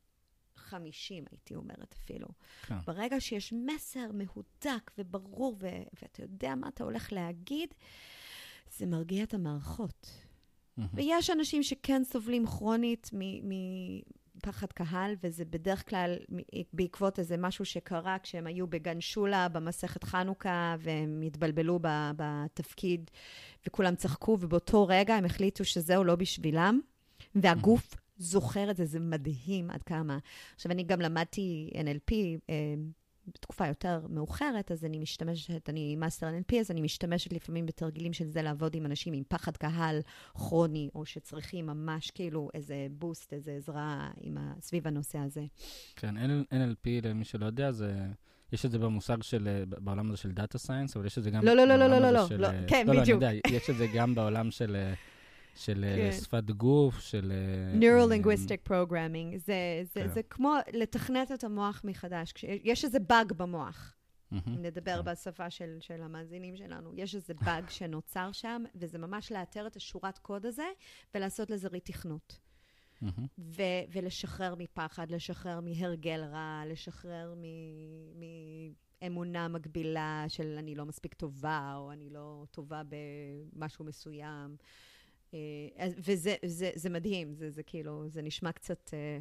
50, 0.66 1.24
הייתי 1.32 1.56
אומרת 1.56 1.96
אפילו. 2.04 2.28
כן. 2.68 2.76
ברגע 2.86 3.20
שיש 3.20 3.54
מסר 3.54 4.12
מהודק 4.14 4.92
וברור, 4.98 5.56
ו- 5.60 5.84
ואתה 6.02 6.22
יודע 6.22 6.56
מה 6.56 6.68
אתה 6.68 6.84
הולך 6.84 7.14
להגיד, 7.14 7.74
זה 8.78 8.86
מרגיע 8.86 9.24
את 9.24 9.34
המערכות. 9.34 10.12
Mm-hmm. 10.80 10.82
ויש 10.94 11.30
אנשים 11.30 11.64
שכן 11.64 12.04
סובלים 12.04 12.48
כרונית 12.48 13.10
מפחד 14.34 14.72
קהל, 14.72 15.16
וזה 15.24 15.46
בדרך 15.46 15.90
כלל 15.90 16.16
בעקבות 16.74 17.20
איזה 17.20 17.38
משהו 17.38 17.66
שקרה 17.66 18.18
כשהם 18.24 18.48
היו 18.48 18.68
בגן 18.68 19.02
שולה 19.02 19.50
במסכת 19.50 20.04
חנוכה, 20.04 20.76
והם 20.80 21.22
התבלבלו 21.22 21.80
בתפקיד, 22.16 23.12
וכולם 23.68 23.96
צחקו, 23.96 24.38
ובאותו 24.42 24.88
רגע 24.88 25.16
הם 25.16 25.26
החליטו 25.26 25.66
שזהו 25.66 26.04
לא 26.04 26.16
בשבילם, 26.16 26.80
והגוף. 27.36 27.96
זוכר 28.18 28.72
את 28.72 28.78
זה, 28.78 28.86
זה 28.86 29.00
מדהים 29.00 29.70
עד 29.70 29.84
כמה. 29.84 30.18
עכשיו, 30.56 30.72
אני 30.72 30.84
גם 30.84 31.02
למדתי 31.02 31.70
NLP 31.74 32.14
אה, 32.50 32.76
בתקופה 33.28 33.68
יותר 33.68 34.00
מאוחרת, 34.10 34.72
אז 34.72 34.86
אני 34.86 35.00
משתמשת, 35.00 35.70
אני 35.70 35.96
master 35.96 36.28
NLP, 36.28 36.56
אז 36.60 36.72
אני 36.72 36.82
משתמשת 36.82 37.34
לפעמים 37.34 37.66
בתרגילים 37.66 38.14
של 38.14 38.28
זה 38.28 38.42
לעבוד 38.42 38.76
עם 38.76 38.86
אנשים 38.86 39.14
עם 39.14 39.24
פחד 39.28 39.58
קהל 39.58 40.00
כרוני, 40.34 40.90
או 40.96 41.06
שצריכים 41.06 41.66
ממש 41.66 42.12
כאילו 42.12 42.50
איזה 42.54 42.88
boost, 42.92 43.34
איזה 43.34 43.52
עזרה 43.52 44.12
עם 44.22 44.38
ה, 44.38 44.54
סביב 44.60 44.88
הנושא 44.88 45.18
הזה. 45.18 45.46
כן, 45.96 46.16
NLP, 46.52 46.88
למי 47.04 47.26
שלא 47.26 47.46
יודע, 47.46 47.72
זה... 47.72 48.06
יש 48.54 48.66
את 48.66 48.72
זה 48.72 48.80
במושג 48.80 49.24
של, 49.24 49.48
אה, 49.48 49.64
בעולם 49.66 50.10
הזה 50.10 50.18
של 50.18 50.32
data 50.32 50.58
science, 50.58 50.98
אבל 50.98 51.06
יש 51.06 51.18
את 51.18 51.24
זה 51.24 51.32
גם... 51.32 51.46
לא, 51.46 51.54
לא, 51.54 51.66
לא, 51.66 51.76
לא, 51.76 51.88
לא, 51.88 52.00
לא, 52.00 52.12
לא, 52.12 52.28
של... 52.28 52.42
לא, 52.42 52.48
אה, 52.48 52.64
כן, 52.68 52.88
לא, 52.88 53.02
בדיוק. 53.02 53.22
לא, 53.22 53.28
לא, 53.28 53.32
אני 53.32 53.42
יודע, 53.46 53.58
יש 53.58 53.70
את 53.70 53.76
זה 53.76 53.88
גם 53.94 54.16
בעולם 54.16 54.52
של... 54.52 54.76
אה, 54.76 54.94
של 55.56 55.86
כן. 55.98 56.12
שפת 56.12 56.52
גוף, 56.52 57.00
של... 57.00 57.32
Neuro-linguistic 57.80 58.70
programming. 58.70 59.38
זה, 59.38 59.82
זה, 59.84 60.02
כן. 60.02 60.08
זה 60.08 60.24
כמו 60.24 60.56
לתכנת 60.74 61.32
את 61.32 61.44
המוח 61.44 61.82
מחדש. 61.84 62.34
יש 62.64 62.86
איזה 62.86 63.00
באג 63.00 63.34
במוח. 63.34 63.96
אם 64.32 64.62
נדבר 64.62 65.04
כן. 65.04 65.12
בשפה 65.12 65.50
של, 65.50 65.78
של 65.80 66.02
המאזינים 66.02 66.56
שלנו. 66.56 66.92
יש 66.96 67.16
איזה 67.16 67.34
באג 67.34 67.70
שנוצר 67.78 68.32
שם, 68.32 68.64
וזה 68.76 68.98
ממש 68.98 69.32
לאתר 69.32 69.68
את 69.68 69.76
השורת 69.76 70.18
קוד 70.18 70.46
הזה 70.46 70.68
ולעשות 71.16 71.50
לזה 71.50 71.68
ריתכנות. 71.68 72.40
ו- 73.38 73.84
ולשחרר 73.92 74.56
מפחד, 74.58 75.12
לשחרר 75.12 75.60
מהרגל 75.60 76.24
רע, 76.24 76.64
לשחרר 76.68 77.34
מאמונה 79.02 79.48
מגבילה 79.48 80.26
של 80.28 80.56
אני 80.60 80.76
לא 80.76 80.86
מספיק 80.86 81.14
טובה, 81.14 81.74
או 81.78 81.92
אני 81.92 82.10
לא 82.10 82.46
טובה 82.52 82.82
במשהו 82.90 83.86
מסוים. 83.86 84.56
אה, 85.34 85.88
וזה 85.98 86.36
זה, 86.46 86.72
זה 86.76 86.90
מדהים, 86.90 87.34
זה, 87.34 87.50
זה 87.50 87.64
כאילו, 87.64 88.10
זה 88.10 88.22
נשמע 88.22 88.52
קצת... 88.52 88.90
אה, 88.94 89.20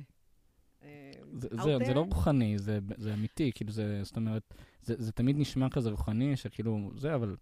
אה, 0.82 1.12
זה, 1.32 1.48
זה, 1.50 1.78
זה 1.86 1.94
לא 1.94 2.00
רוחני, 2.00 2.58
זה, 2.58 2.78
זה 2.96 3.14
אמיתי, 3.14 3.52
כאילו 3.54 3.72
זה, 3.72 4.00
זאת 4.02 4.16
אומרת, 4.16 4.54
זה, 4.82 4.94
זה 4.98 5.12
תמיד 5.12 5.38
נשמע 5.38 5.68
כזה 5.68 5.90
רוחני, 5.90 6.36
שכאילו, 6.36 6.90
זה, 6.96 7.14
אבל, 7.14 7.36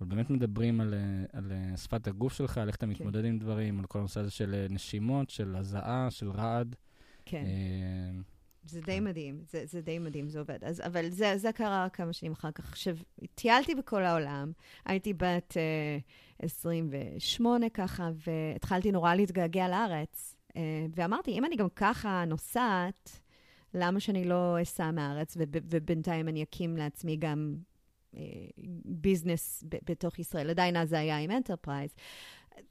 אבל 0.00 0.08
באמת 0.08 0.30
מדברים 0.30 0.80
על, 0.80 0.94
על 1.32 1.52
שפת 1.76 2.06
הגוף 2.06 2.32
שלך, 2.32 2.58
על 2.58 2.68
איך 2.68 2.76
אתה 2.76 2.86
כן. 2.86 2.92
מתמודד 2.92 3.20
כן. 3.20 3.26
עם 3.26 3.38
דברים, 3.38 3.78
על 3.78 3.86
כל 3.86 3.98
הנושא 3.98 4.20
הזה 4.20 4.30
של 4.30 4.66
נשימות, 4.70 5.30
של 5.30 5.56
הזעה, 5.56 6.10
של 6.10 6.30
רעד. 6.30 6.76
כן. 7.24 7.44
זה 8.64 8.80
די 8.80 8.96
כן. 8.96 9.04
מדהים, 9.04 9.40
זה, 9.50 9.66
זה 9.66 9.80
די 9.80 9.98
מדהים, 9.98 10.28
זה 10.28 10.38
עובד. 10.38 10.64
אז, 10.64 10.80
אבל 10.80 11.10
זה, 11.10 11.38
זה 11.38 11.52
קרה 11.52 11.88
כמה 11.92 12.12
שנים 12.12 12.32
אחר 12.32 12.50
כך. 12.50 12.68
עכשיו, 12.68 12.96
טיילתי 13.34 13.74
בכל 13.74 14.02
העולם, 14.02 14.52
הייתי 14.84 15.12
בת 15.12 15.56
uh, 16.42 16.44
28 16.44 17.68
ככה, 17.68 18.10
והתחלתי 18.26 18.92
נורא 18.92 19.14
להתגעגע 19.14 19.68
לארץ. 19.68 20.36
Uh, 20.48 20.54
ואמרתי, 20.94 21.30
אם 21.30 21.44
אני 21.44 21.56
גם 21.56 21.68
ככה 21.76 22.24
נוסעת, 22.26 23.20
למה 23.74 24.00
שאני 24.00 24.24
לא 24.24 24.62
אסע 24.62 24.90
מהארץ, 24.90 25.36
ובינתיים 25.50 26.28
אני 26.28 26.42
אקים 26.42 26.76
לעצמי 26.76 27.16
גם 27.16 27.56
business 28.84 29.64
uh, 29.64 29.66
בתוך 29.84 30.18
ישראל. 30.18 30.50
עדיין 30.50 30.76
אז 30.76 30.88
זה 30.88 30.98
היה 30.98 31.18
עם 31.18 31.30
enterprise. 31.30 31.94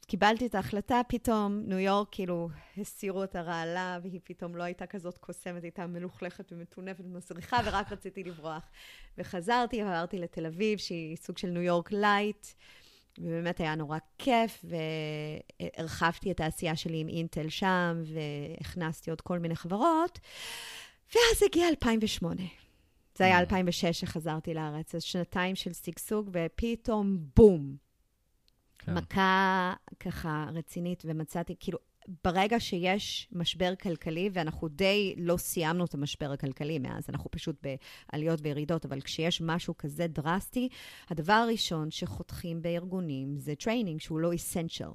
קיבלתי 0.06 0.46
את 0.46 0.54
ההחלטה, 0.54 1.00
פתאום 1.08 1.62
ניו 1.66 1.78
יורק, 1.78 2.08
כאילו, 2.10 2.48
הסירו 2.78 3.24
את 3.24 3.36
הרעלה, 3.36 3.98
והיא 4.02 4.20
פתאום 4.24 4.56
לא 4.56 4.62
הייתה 4.62 4.86
כזאת 4.86 5.18
קוסמת, 5.18 5.62
הייתה 5.62 5.86
מלוכלכת 5.86 6.52
ומטונפת 6.52 7.04
ומסריחה, 7.04 7.60
ורק 7.64 7.92
רציתי 7.92 8.24
לברוח. 8.24 8.62
וחזרתי, 9.18 9.82
עברתי 9.82 10.18
לתל 10.18 10.46
אביב, 10.46 10.78
שהיא 10.78 11.16
סוג 11.16 11.38
של 11.38 11.48
ניו 11.48 11.62
יורק 11.62 11.92
light, 11.92 12.46
ובאמת 13.18 13.60
היה 13.60 13.74
נורא 13.74 13.98
כיף, 14.18 14.64
והרחבתי 14.64 16.30
את 16.30 16.40
העשייה 16.40 16.76
שלי 16.76 17.00
עם 17.00 17.08
אינטל 17.08 17.48
שם, 17.48 18.02
והכנסתי 18.04 19.10
עוד 19.10 19.20
כל 19.20 19.38
מיני 19.38 19.56
חברות, 19.56 20.18
ואז 21.14 21.42
הגיע 21.46 21.68
2008. 21.68 22.42
זה 23.14 23.24
היה 23.24 23.38
2006 23.38 23.84
mm. 23.84 23.92
שחזרתי 23.92 24.54
לארץ, 24.54 24.94
אז 24.94 25.02
שנתיים 25.02 25.56
של 25.56 25.72
שגשוג, 25.72 26.30
ופתאום 26.32 27.18
בום. 27.36 27.76
כן. 28.84 28.94
מכה 28.94 29.72
ככה 30.00 30.46
רצינית, 30.52 31.02
ומצאתי, 31.06 31.54
כאילו, 31.60 31.78
ברגע 32.24 32.60
שיש 32.60 33.28
משבר 33.32 33.74
כלכלי, 33.82 34.30
ואנחנו 34.32 34.68
די 34.68 35.14
לא 35.16 35.36
סיימנו 35.36 35.84
את 35.84 35.94
המשבר 35.94 36.32
הכלכלי 36.32 36.78
מאז, 36.78 37.10
אנחנו 37.10 37.30
פשוט 37.30 37.62
בעליות 37.62 38.40
וירידות, 38.42 38.84
אבל 38.84 39.00
כשיש 39.00 39.40
משהו 39.40 39.76
כזה 39.76 40.06
דרסטי, 40.06 40.68
הדבר 41.10 41.32
הראשון 41.32 41.90
שחותכים 41.90 42.62
בארגונים 42.62 43.38
זה 43.38 43.54
training, 43.54 44.00
שהוא 44.00 44.20
לא 44.20 44.34
essential. 44.34 44.90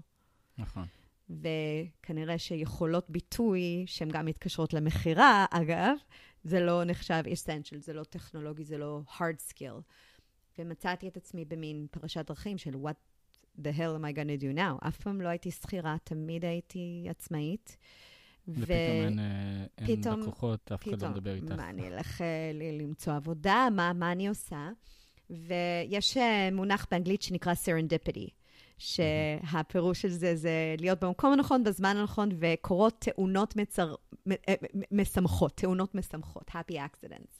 נכון. 0.58 0.86
וכנראה 1.29 2.38
שיכולות 2.38 3.10
ביטוי, 3.10 3.84
שהן 3.88 4.10
גם 4.10 4.25
מתקשרות 4.25 4.74
למכירה, 4.74 5.46
אגב, 5.51 5.96
זה 6.44 6.60
לא 6.60 6.84
נחשב 6.84 7.24
essential, 7.34 7.77
זה 7.77 7.94
לא 7.94 8.03
טכנולוגי, 8.03 8.63
זה 8.63 8.77
לא 8.77 9.01
hard 9.17 9.51
skill. 9.51 9.82
ומצאתי 10.60 11.08
את 11.08 11.17
עצמי 11.17 11.46
במין 11.46 11.88
פרשת 11.91 12.25
דרכים 12.27 12.58
של 12.58 12.74
what 12.74 13.16
the 13.62 13.72
hell 13.72 13.96
am 13.96 14.06
I 14.06 14.14
to 14.14 14.38
do 14.38 14.54
now? 14.58 14.88
אף 14.88 14.98
פעם 14.98 15.22
לא 15.22 15.28
הייתי 15.28 15.52
שכירה, 15.52 15.96
תמיד 16.04 16.46
הייתי 16.46 17.08
עצמאית. 17.10 17.78
ופתאום 18.48 18.78
אין, 18.78 19.20
אה, 19.20 20.16
לקוחות, 20.18 20.72
אף 20.72 20.88
אחד 20.88 21.02
לא 21.02 21.10
מדבר 21.10 21.34
איתך. 21.34 21.52
מה, 21.52 21.70
אני 21.70 21.88
אלך 21.88 22.22
אה, 22.22 22.52
למצוא 22.80 23.14
עבודה? 23.14 23.68
מה, 23.72 23.94
מה 23.94 24.12
אני 24.12 24.28
עושה? 24.28 24.70
ויש 25.30 26.18
אה, 26.18 26.50
מונח 26.52 26.88
באנגלית 26.92 27.22
שנקרא 27.22 27.54
serendipity, 27.54 28.30
שהפירוש 28.78 30.02
של 30.02 30.10
זה 30.10 30.36
זה 30.36 30.76
להיות 30.80 31.04
במקום 31.04 31.34
הנכון, 31.34 31.64
בזמן 31.64 31.98
הנכון, 31.98 32.30
וקורות 32.40 32.96
תאונות 33.00 33.56
מצר... 33.56 33.96
משמחות, 34.92 35.58
תאונות 35.58 35.96
משמחות, 35.96 36.50
happy 36.50 36.74
accidents. 36.74 37.37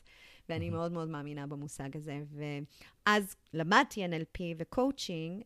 ואני 0.50 0.70
מאוד 0.70 0.92
מאוד 0.92 1.10
מאמינה 1.10 1.48
במושג 1.48 1.98
הזה. 1.98 2.24
ואז 3.06 3.36
למדתי 3.54 4.06
NLP 4.06 4.40
ו-coaching, 4.58 5.44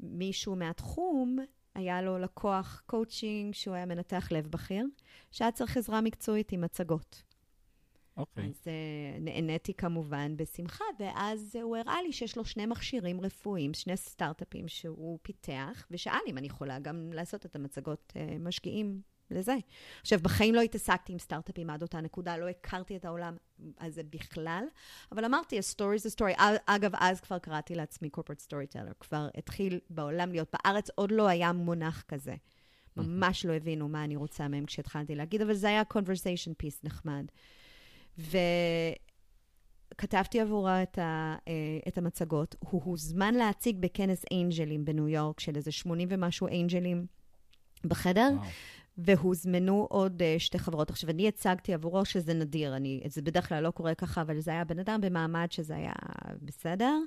ומישהו 0.00 0.56
מהתחום, 0.56 1.38
היה 1.74 2.02
לו 2.02 2.18
לקוח 2.18 2.82
קואוצ'ינג 2.86 3.54
שהוא 3.54 3.74
היה 3.74 3.86
מנתח 3.86 4.28
לב 4.32 4.46
בכיר, 4.46 4.86
שהיה 5.30 5.52
צריך 5.52 5.76
עזרה 5.76 6.00
מקצועית 6.00 6.52
עם 6.52 6.60
מצגות. 6.60 7.22
אוקיי. 8.16 8.44
Okay. 8.44 8.46
אז 8.46 8.64
uh, 8.64 9.20
נהניתי 9.20 9.74
כמובן 9.74 10.36
בשמחה, 10.36 10.84
ואז 10.98 11.56
הוא 11.62 11.76
הראה 11.76 12.02
לי 12.02 12.12
שיש 12.12 12.36
לו 12.36 12.44
שני 12.44 12.66
מכשירים 12.66 13.20
רפואיים, 13.20 13.74
שני 13.74 13.96
סטארט-אפים 13.96 14.68
שהוא 14.68 15.18
פיתח, 15.22 15.86
ושאל 15.90 16.20
אם 16.26 16.38
אני 16.38 16.46
יכולה 16.46 16.78
גם 16.78 17.12
לעשות 17.12 17.46
את 17.46 17.56
המצגות 17.56 18.12
uh, 18.16 18.38
משקיעים 18.38 19.00
לזה. 19.30 19.56
עכשיו, 20.00 20.18
בחיים 20.22 20.54
לא 20.54 20.60
התעסקתי 20.60 21.12
עם 21.12 21.18
סטארט-אפים 21.18 21.70
עד 21.70 21.82
אותה 21.82 22.00
נקודה, 22.00 22.36
לא 22.36 22.48
הכרתי 22.48 22.96
את 22.96 23.04
העולם 23.04 23.36
הזה 23.80 24.02
בכלל, 24.02 24.64
אבל 25.12 25.24
אמרתי, 25.24 25.58
a 25.58 25.62
story 25.74 26.02
is 26.02 26.12
a 26.12 26.18
story. 26.18 26.42
אגב, 26.66 26.90
אז 26.94 27.20
כבר 27.20 27.38
קראתי 27.38 27.74
לעצמי 27.74 28.08
corporate 28.16 28.46
storyteller, 28.48 28.94
כבר 29.00 29.28
התחיל 29.36 29.80
בעולם 29.90 30.32
להיות, 30.32 30.48
בארץ 30.52 30.90
עוד 30.94 31.10
לא 31.10 31.28
היה 31.28 31.52
מונח 31.52 32.04
כזה. 32.08 32.34
ממש 32.96 33.46
לא 33.46 33.52
הבינו 33.52 33.88
מה 33.88 34.04
אני 34.04 34.16
רוצה 34.16 34.48
מהם 34.48 34.66
כשהתחלתי 34.66 35.14
להגיד, 35.14 35.42
אבל 35.42 35.54
זה 35.54 35.68
היה 35.68 35.82
conversation 35.92 36.52
piece 36.62 36.78
נחמד. 36.84 37.24
וכתבתי 39.94 40.40
עבורה 40.40 40.82
את, 40.82 40.98
ה, 40.98 41.36
אה, 41.48 41.52
את 41.88 41.98
המצגות. 41.98 42.56
הוא 42.60 42.82
הוזמן 42.84 43.34
להציג 43.34 43.76
בכנס 43.80 44.24
אנג'לים 44.32 44.84
בניו 44.84 45.08
יורק, 45.08 45.40
של 45.40 45.56
איזה 45.56 45.72
80 45.72 46.08
ומשהו 46.10 46.48
אנג'לים 46.48 47.06
בחדר. 47.84 48.30
וואו. 48.34 48.48
והוזמנו 48.98 49.86
עוד 49.90 50.22
uh, 50.22 50.24
שתי 50.38 50.58
חברות. 50.58 50.90
עכשיו, 50.90 51.10
אני 51.10 51.28
הצגתי 51.28 51.74
עבורו 51.74 52.04
שזה 52.04 52.34
נדיר, 52.34 52.76
אני, 52.76 53.00
זה 53.06 53.22
בדרך 53.22 53.48
כלל 53.48 53.62
לא 53.62 53.70
קורה 53.70 53.94
ככה, 53.94 54.20
אבל 54.20 54.40
זה 54.40 54.50
היה 54.50 54.64
בן 54.64 54.78
אדם 54.78 55.00
במעמד 55.00 55.46
שזה 55.50 55.76
היה 55.76 55.92
בסדר. 56.42 56.98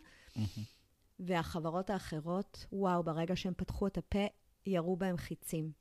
והחברות 1.19 1.89
האחרות, 1.89 2.65
וואו, 2.71 3.03
ברגע 3.03 3.36
שהם 3.36 3.53
פתחו 3.57 3.88
את 3.88 3.98
הפה, 3.98 4.25
ירו 4.65 4.95
בהם 4.95 5.17
חיצים. 5.17 5.71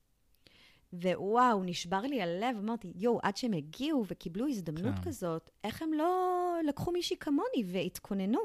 ווואו, 0.92 1.62
נשבר 1.64 2.00
לי 2.00 2.22
הלב, 2.22 2.56
אמרתי, 2.58 2.92
יואו, 2.94 3.20
עד 3.22 3.36
שהם 3.36 3.52
הגיעו 3.52 4.04
וקיבלו 4.08 4.48
הזדמנות 4.48 4.94
כן. 4.94 5.02
כזאת, 5.02 5.50
איך 5.64 5.82
הם 5.82 5.92
לא 5.92 6.54
לקחו 6.68 6.92
מישהי 6.92 7.16
כמוני 7.16 7.64
והתכוננו? 7.66 8.40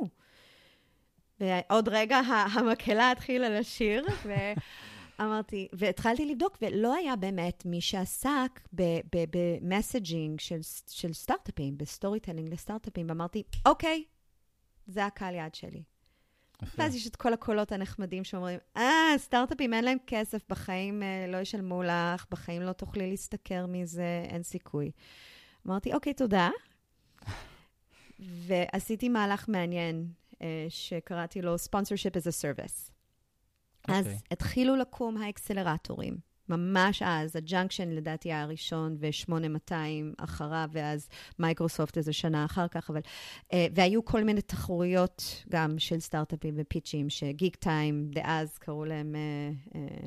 ועוד 1.39 1.89
רגע 1.89 2.17
המקהלה 2.53 3.11
התחילה 3.11 3.49
לשיר, 3.49 4.05
ואמרתי, 5.19 5.67
והתחלתי 5.73 6.25
לבדוק, 6.25 6.57
ולא 6.61 6.95
היה 6.95 7.15
באמת 7.15 7.65
מי 7.65 7.81
שעסק 7.81 8.67
ב-messaging 8.73 10.39
של, 10.39 10.59
של 10.89 11.13
סטארט-אפים, 11.13 11.77
ב-storytelling 11.77 12.53
לסטארט-אפים, 12.53 13.09
ואמרתי, 13.09 13.43
אוקיי, 13.65 14.03
זה 14.87 15.05
הקהל 15.05 15.35
יעד 15.35 15.55
שלי. 15.55 15.83
ואז 16.77 16.95
יש 16.95 17.07
את 17.07 17.15
כל 17.15 17.33
הקולות 17.33 17.71
הנחמדים 17.71 18.23
שאומרים, 18.23 18.59
אה, 18.77 19.13
סטארט-אפים 19.17 19.73
אין 19.73 19.83
להם 19.83 19.97
כסף, 20.07 20.41
בחיים 20.49 21.03
אה, 21.03 21.25
לא 21.27 21.37
ישלמו 21.37 21.83
לך, 21.83 22.25
בחיים 22.31 22.61
לא 22.61 22.71
תוכלי 22.71 23.09
להשתכר 23.09 23.65
מזה, 23.65 24.25
אין 24.29 24.43
סיכוי. 24.43 24.91
אמרתי, 25.67 25.93
אוקיי, 25.93 26.13
תודה. 26.13 26.49
ועשיתי 28.19 29.09
מהלך 29.09 29.49
מעניין, 29.49 30.07
אה, 30.41 30.65
שקראתי 30.69 31.41
לו 31.41 31.55
Sponsorship 31.55 32.15
as 32.15 32.27
a 32.27 32.41
Service. 32.41 32.94
Okay. 33.89 33.93
אז 33.93 34.05
אוקיי. 34.05 34.19
התחילו 34.31 34.75
לקום 34.75 35.17
האקסלרטורים. 35.17 36.17
ממש 36.49 37.01
אז, 37.05 37.35
ה-Junction 37.35 37.89
לדעתי 37.89 38.29
היה 38.29 38.41
הראשון, 38.41 38.97
ו-8200 38.99 39.73
אחריו, 40.17 40.69
ואז 40.71 41.09
מייקרוסופט 41.39 41.97
איזה 41.97 42.13
שנה 42.13 42.45
אחר 42.45 42.67
כך, 42.67 42.89
אבל... 42.89 42.99
Uh, 42.99 43.55
והיו 43.75 44.05
כל 44.05 44.23
מיני 44.23 44.41
תחרויות 44.41 45.43
גם 45.49 45.79
של 45.79 45.99
סטארט-אפים 45.99 46.53
ו-pitchים, 46.57 47.09
שגיק 47.09 47.55
טיים, 47.55 48.11
דאז 48.11 48.57
קראו 48.57 48.85
להם... 48.85 49.15
Uh, 49.15 49.75
uh, 49.75 50.05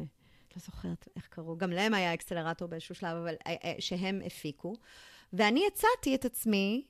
לא 0.56 0.62
זוכרת 0.66 1.08
איך 1.16 1.26
קראו, 1.26 1.56
גם 1.56 1.70
להם 1.70 1.94
היה 1.94 2.14
אקסלרטור 2.14 2.68
באיזשהו 2.68 2.94
שלב, 2.94 3.16
אבל 3.16 3.34
שהם 3.78 4.20
הפיקו. 4.26 4.74
ואני 5.32 5.62
הצעתי 5.72 6.14
את 6.14 6.24
עצמי, 6.24 6.84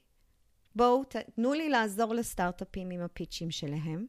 בואו, 0.77 1.03
תנו 1.35 1.53
לי 1.53 1.69
לעזור 1.69 2.15
לסטארט-אפים 2.15 2.91
עם 2.91 3.01
ה-pitchים 3.01 3.51
שלהם. 3.51 4.07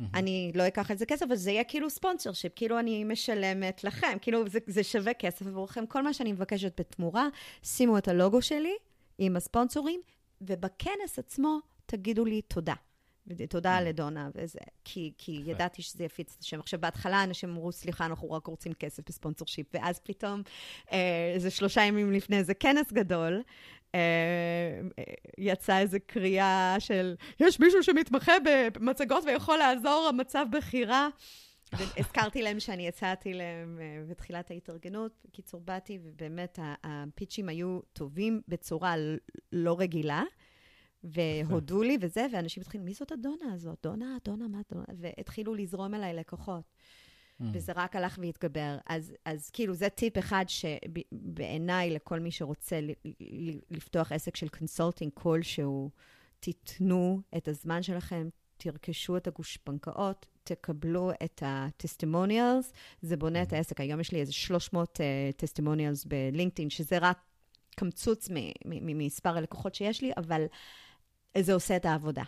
Mm-hmm. 0.00 0.04
אני 0.14 0.52
לא 0.54 0.66
אקח 0.66 0.90
על 0.90 0.96
זה 0.96 1.06
כסף, 1.06 1.22
אבל 1.22 1.36
זה 1.36 1.50
יהיה 1.50 1.64
כאילו 1.64 1.90
sponsorship, 1.90 2.52
כאילו 2.56 2.78
אני 2.78 3.04
משלמת 3.04 3.84
לכם, 3.84 4.16
כאילו 4.20 4.48
זה, 4.48 4.58
זה 4.66 4.84
שווה 4.84 5.14
כסף 5.14 5.46
עבורכם. 5.46 5.86
כל 5.86 6.02
מה 6.02 6.14
שאני 6.14 6.32
מבקשת 6.32 6.80
בתמורה, 6.80 7.28
שימו 7.62 7.98
את 7.98 8.08
הלוגו 8.08 8.42
שלי 8.42 8.74
עם 9.18 9.36
הספונסורים, 9.36 10.00
ובכנס 10.40 11.18
עצמו 11.18 11.58
תגידו 11.86 12.24
לי 12.24 12.42
תודה. 12.42 12.74
תודה 13.48 13.78
mm. 13.78 13.80
לדונה, 13.80 14.28
וזה, 14.34 14.58
כי, 14.84 15.12
כי 15.18 15.42
ידעתי 15.44 15.82
שזה 15.82 16.04
יפיץ 16.04 16.34
את 16.38 16.42
השם. 16.42 16.60
עכשיו, 16.60 16.80
בהתחלה 16.80 17.24
אנשים 17.24 17.50
אמרו, 17.50 17.72
סליחה, 17.72 18.06
אנחנו 18.06 18.30
רק 18.30 18.46
רוצים 18.46 18.72
כסף 18.72 19.02
בספונסר 19.08 19.44
שיפ, 19.44 19.66
ואז 19.74 19.98
פתאום, 19.98 20.42
אה, 20.92 21.32
איזה 21.34 21.50
שלושה 21.50 21.82
ימים 21.82 22.12
לפני 22.12 22.36
איזה 22.38 22.54
כנס 22.54 22.92
גדול, 22.92 23.32
אה, 23.34 23.42
יצאה 25.38 25.80
איזו 25.80 25.98
קריאה 26.06 26.76
של, 26.78 27.14
יש 27.40 27.60
מישהו 27.60 27.82
שמתמחה 27.82 28.32
במצגות 28.74 29.24
ויכול 29.24 29.56
לעזור 29.56 30.06
המצב 30.08 30.46
בחירה. 30.52 31.08
הזכרתי 31.72 32.42
להם 32.42 32.60
שאני 32.60 32.88
הצעתי 32.88 33.34
להם 33.34 33.78
אה, 33.80 34.04
בתחילת 34.08 34.50
ההתארגנות. 34.50 35.12
בקיצור, 35.24 35.60
באתי, 35.60 35.98
ובאמת 36.02 36.58
ה-pitchים 36.84 37.48
היו 37.48 37.80
טובים 37.92 38.40
בצורה 38.48 38.94
לא 39.52 39.76
רגילה, 39.78 40.22
והודו 41.04 41.82
לי 41.82 41.98
וזה, 42.00 42.26
ואנשים 42.32 42.60
התחילו, 42.60 42.84
מי 42.84 42.94
זאת 42.94 43.12
הדונה 43.12 43.52
הזאת? 43.52 43.78
דונה, 43.82 44.16
דונה, 44.24 44.48
מה 44.48 44.58
דונה? 44.72 44.84
והתחילו 44.98 45.54
לזרום 45.54 45.94
אליי 45.94 46.14
לקוחות. 46.14 46.64
Mm. 47.40 47.44
וזה 47.52 47.72
רק 47.76 47.96
הלך 47.96 48.18
והתגבר. 48.22 48.78
אז, 48.86 49.14
אז 49.24 49.50
כאילו, 49.50 49.74
זה 49.74 49.88
טיפ 49.88 50.18
אחד 50.18 50.44
שבעיניי, 50.48 51.90
לכל 51.90 52.20
מי 52.20 52.30
שרוצה 52.30 52.80
לפתוח 53.70 54.12
עסק 54.12 54.36
של 54.36 54.48
consulting 54.48 55.12
כלשהו, 55.14 55.90
תיתנו 56.40 57.20
את 57.36 57.48
הזמן 57.48 57.82
שלכם, 57.82 58.28
תרכשו 58.56 59.16
את 59.16 59.26
הגושפנקאות, 59.26 60.26
תקבלו 60.44 61.10
את 61.24 61.42
ה-testimonials, 61.42 62.72
זה 63.02 63.16
בונה 63.16 63.40
mm. 63.40 63.42
את 63.42 63.52
העסק. 63.52 63.80
היום 63.80 64.00
יש 64.00 64.12
לי 64.12 64.20
איזה 64.20 64.32
300 64.32 65.00
uh, 65.00 65.44
testimonials 65.44 66.08
בלינקדאין, 66.08 66.70
שזה 66.70 66.98
רק 66.98 67.18
קמצוץ 67.76 68.28
ממספר 68.64 69.36
הלקוחות 69.36 69.74
שיש 69.74 70.02
לי, 70.02 70.12
אבל 70.16 70.44
זה 71.38 71.54
עושה 71.54 71.76
את 71.76 71.84
העבודה. 71.84 72.22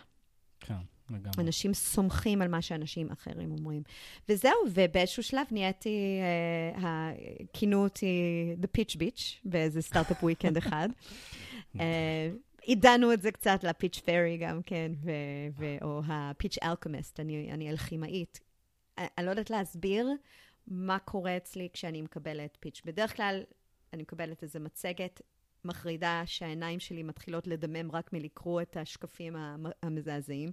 כן. 0.59 0.98
לגמרי. 1.11 1.31
אנשים 1.39 1.73
סומכים 1.73 2.41
על 2.41 2.47
מה 2.47 2.61
שאנשים 2.61 3.11
אחרים 3.11 3.51
אומרים. 3.51 3.83
וזהו, 4.29 4.51
ובאיזשהו 4.73 5.23
שלב 5.23 5.45
נהייתי, 5.51 6.19
uh, 6.75 6.81
כינו 7.53 7.83
אותי 7.83 8.55
The 8.61 8.79
Pitch 8.79 8.95
Beach 8.95 9.21
באיזה 9.43 9.81
סטארט-אפ 9.81 10.23
וויקנד 10.23 10.57
אחד. 10.63 10.89
uh, 11.75 11.79
עידנו 12.61 13.13
את 13.13 13.21
זה 13.21 13.31
קצת 13.31 13.63
לפיץ' 13.63 13.99
פרי 13.99 14.37
גם 14.37 14.61
כן, 14.63 14.91
ו- 14.95 15.11
ו- 15.57 15.77
או 15.81 16.01
הפיץ' 16.07 16.57
אלכמיסט, 16.63 17.19
אני, 17.19 17.51
אני 17.51 17.69
אלכימאית. 17.69 18.39
אני 18.97 19.25
לא 19.25 19.29
יודעת 19.31 19.49
להסביר 19.49 20.07
מה 20.67 20.99
קורה 20.99 21.37
אצלי 21.37 21.69
כשאני 21.73 22.01
מקבלת 22.01 22.57
פיץ'. 22.59 22.81
בדרך 22.85 23.15
כלל 23.15 23.43
אני 23.93 24.01
מקבלת 24.01 24.43
איזו 24.43 24.59
מצגת 24.59 25.21
מחרידה 25.65 26.23
שהעיניים 26.25 26.79
שלי 26.79 27.03
מתחילות 27.03 27.47
לדמם 27.47 27.91
רק 27.91 28.13
מלקרוא 28.13 28.61
את 28.61 28.77
השקפים 28.77 29.35
המזעזעים. 29.83 30.51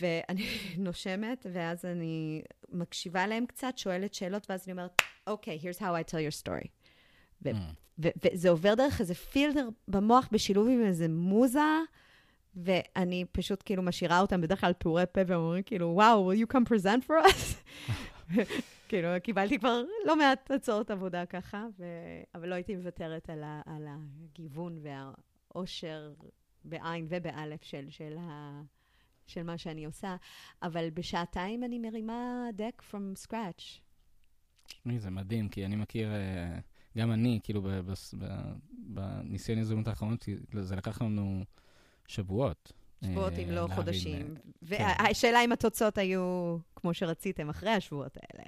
ואני 0.00 0.46
נושמת, 0.78 1.46
ואז 1.52 1.84
אני 1.84 2.42
מקשיבה 2.68 3.26
להם 3.26 3.46
קצת, 3.46 3.78
שואלת 3.78 4.14
שאלות, 4.14 4.50
ואז 4.50 4.64
אני 4.66 4.72
אומרת, 4.72 5.02
אוקיי, 5.26 5.58
okay, 5.58 5.62
here's 5.62 5.78
how 5.78 5.82
I 5.82 6.10
tell 6.10 6.14
your 6.14 6.44
story. 6.44 6.68
ו- 7.42 7.50
mm. 7.50 7.54
ו- 7.98 8.08
וזה 8.24 8.50
עובר 8.50 8.74
דרך 8.74 9.00
איזה 9.00 9.14
פילטר 9.14 9.68
במוח 9.88 10.28
בשילוב 10.32 10.68
עם 10.68 10.84
איזה 10.84 11.08
מוזה, 11.08 11.60
ואני 12.56 13.24
פשוט 13.32 13.62
כאילו 13.64 13.82
משאירה 13.82 14.20
אותם 14.20 14.40
בדרך 14.40 14.60
כלל 14.60 14.72
פעורי 14.78 15.04
פה, 15.12 15.20
והם 15.26 15.40
אומרים 15.40 15.62
כאילו, 15.62 15.86
וואו, 15.86 16.32
will 16.32 16.36
you 16.36 16.54
come 16.54 16.68
present 16.68 17.08
for 17.08 17.26
us? 17.26 17.56
כאילו, 18.88 19.08
קיבלתי 19.22 19.58
כבר 19.58 19.82
לא 20.04 20.16
מעט 20.16 20.50
הצעות 20.50 20.90
עבודה 20.90 21.26
ככה, 21.26 21.66
ו... 21.78 21.84
אבל 22.34 22.48
לא 22.48 22.54
הייתי 22.54 22.76
מוותרת 22.76 23.30
על, 23.30 23.42
ה... 23.42 23.60
על 23.66 23.86
הגיוון 23.88 24.78
והאושר 24.82 26.12
בעין 26.64 27.06
ובאלף 27.08 27.62
של, 27.62 27.86
של, 27.90 28.16
ה... 28.18 28.60
של 29.26 29.42
מה 29.42 29.58
שאני 29.58 29.84
עושה, 29.84 30.16
אבל 30.62 30.90
בשעתיים 30.90 31.64
אני 31.64 31.78
מרימה 31.78 32.48
deck 32.56 32.82
from 32.90 33.26
scratch. 33.26 33.80
זה 34.98 35.10
מדהים, 35.10 35.48
כי 35.48 35.66
אני 35.66 35.76
מכיר, 35.76 36.14
אה, 36.14 36.58
גם 36.98 37.12
אני, 37.12 37.40
כאילו, 37.42 37.62
בניסיון 38.70 39.58
הזדמנות 39.58 39.88
האחרונות, 39.88 40.28
זה 40.60 40.76
לקח 40.76 41.02
לנו 41.02 41.44
שבועות. 42.06 42.72
שבועות 43.04 43.32
אם 43.32 43.50
לא 43.50 43.68
חודשים. 43.74 44.34
כן. 44.34 44.50
והשאלה 44.62 45.44
אם 45.44 45.52
התוצאות 45.52 45.98
היו 45.98 46.56
כמו 46.76 46.94
שרציתם 46.94 47.50
אחרי 47.50 47.70
השבועות 47.70 48.16
האלה. 48.16 48.44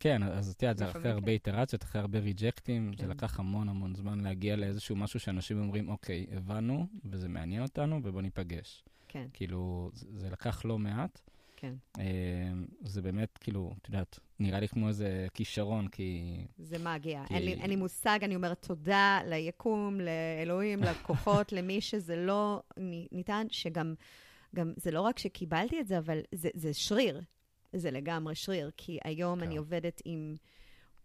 כן, 0.00 0.22
אז 0.22 0.50
את 0.50 0.62
יודעת, 0.62 0.78
זה 0.78 0.90
אחרי 0.90 1.10
הרבה 1.10 1.32
איטרציות, 1.32 1.82
אחרי 1.82 2.00
הרבה 2.00 2.18
ריג'קטים, 2.18 2.92
זה 2.98 3.04
כן. 3.04 3.10
לקח 3.10 3.40
המון 3.40 3.68
המון 3.68 3.94
זמן 3.94 4.20
להגיע 4.20 4.56
לאיזשהו 4.56 4.96
משהו 4.96 5.20
שאנשים 5.20 5.60
אומרים, 5.60 5.88
אוקיי, 5.88 6.26
הבנו, 6.36 6.86
וזה 7.04 7.28
מעניין 7.28 7.62
אותנו, 7.62 8.00
ובוא 8.04 8.22
ניפגש. 8.22 8.84
כן. 9.12 9.26
כאילו, 9.32 9.90
זה 9.94 10.30
לקח 10.30 10.64
לא 10.64 10.78
מעט. 10.78 11.20
כן. 11.56 11.74
אה, 11.98 12.04
זה 12.80 13.02
באמת, 13.02 13.38
כאילו, 13.38 13.74
את 13.82 13.88
יודעת, 13.88 14.18
נראה 14.38 14.60
לי 14.60 14.68
כמו 14.68 14.88
איזה 14.88 15.26
כישרון, 15.34 15.88
כי... 15.88 16.36
זה 16.58 16.78
מגיע. 16.78 17.24
כי... 17.26 17.34
אין, 17.34 17.42
לי, 17.42 17.54
אין 17.54 17.70
לי 17.70 17.76
מושג, 17.76 18.18
אני 18.22 18.36
אומרת 18.36 18.66
תודה 18.66 19.20
ליקום, 19.26 20.00
לאלוהים, 20.00 20.82
לכוחות, 20.90 21.52
למי 21.52 21.80
שזה 21.80 22.16
לא 22.16 22.62
ניתן, 23.12 23.46
שגם, 23.50 23.94
גם, 24.54 24.72
זה 24.76 24.90
לא 24.90 25.00
רק 25.00 25.18
שקיבלתי 25.18 25.80
את 25.80 25.86
זה, 25.86 25.98
אבל 25.98 26.20
זה, 26.32 26.48
זה 26.54 26.74
שריר. 26.74 27.20
זה 27.72 27.90
לגמרי 27.90 28.34
שריר, 28.34 28.70
כי 28.76 28.98
היום 29.04 29.40
כן. 29.40 29.46
אני 29.46 29.56
עובדת 29.56 30.02
עם 30.04 30.34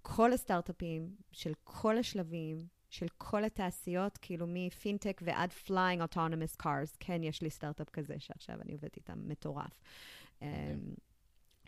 כל 0.01 0.33
הסטארט-אפים 0.33 1.15
של 1.31 1.53
כל 1.63 1.97
השלבים, 1.97 2.57
של 2.89 3.05
כל 3.17 3.43
התעשיות, 3.43 4.17
כאילו 4.17 4.45
מפינטק 4.49 5.21
ועד 5.25 5.49
flying 5.67 6.13
autonomous 6.13 6.61
cars. 6.63 6.97
כן, 6.99 7.23
יש 7.23 7.41
לי 7.41 7.49
סטארט-אפ 7.49 7.89
כזה 7.89 8.15
שעכשיו 8.19 8.61
אני 8.61 8.73
עובדת 8.73 8.97
איתם, 8.97 9.27
מטורף. 9.27 9.81
אמ, 10.41 10.47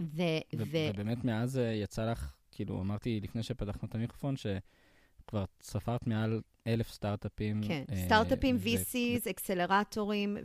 ו- 0.02 0.22
ו- 0.58 0.90
ובאמת 0.94 1.24
מאז 1.24 1.58
אה, 1.58 1.64
יצא 1.64 2.12
לך, 2.12 2.36
כאילו, 2.52 2.82
אמרתי 2.82 3.20
לפני 3.24 3.44
שפתחנו 3.44 3.88
את 3.88 3.96
המיקרופון, 3.96 4.36
שכבר 4.38 5.46
ספרת 5.62 6.08
מעל 6.08 6.42
אלף 6.68 6.92
סטארט-אפים. 6.92 7.62
כן, 7.68 7.84
אה, 7.92 8.06
סטארט-אפים, 8.06 8.58
VCs, 8.64 9.30
אקסלרטורים 9.30 10.38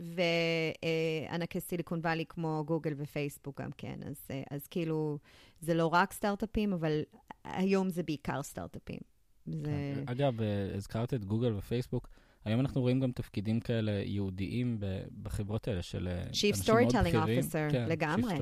וענקי 1.29 1.59
סיליקון 1.59 1.99
וואלי 1.99 2.25
כמו 2.29 2.63
גוגל 2.67 2.93
ופייסבוק 2.97 3.61
גם 3.61 3.69
כן. 3.77 3.99
אז, 4.05 4.27
אה, 4.31 4.43
אז 4.51 4.67
כאילו, 4.67 5.17
זה 5.61 5.73
לא 5.73 5.87
רק 5.87 6.13
סטארט-אפים, 6.13 6.73
אבל 6.73 7.01
היום 7.43 7.89
זה 7.89 8.03
בעיקר 8.03 8.43
סטארט-אפים. 8.43 9.12
זה... 9.45 9.93
כן. 9.95 10.03
אגב, 10.05 10.41
אה, 10.41 10.75
הזכרת 10.75 11.13
את 11.13 11.25
גוגל 11.25 11.53
ופייסבוק. 11.57 12.09
היום 12.45 12.59
אנחנו 12.59 12.81
רואים 12.81 12.99
גם 12.99 13.11
תפקידים 13.11 13.59
כאלה 13.59 13.91
ייעודיים 13.91 14.77
בחברות 15.21 15.67
האלה 15.67 15.81
של 15.81 16.07
אה, 16.07 16.23
Chief 16.31 16.55
Storytelling 16.65 17.15
Officer, 17.15 17.71
כן, 17.71 17.85
לגמרי. 17.89 18.33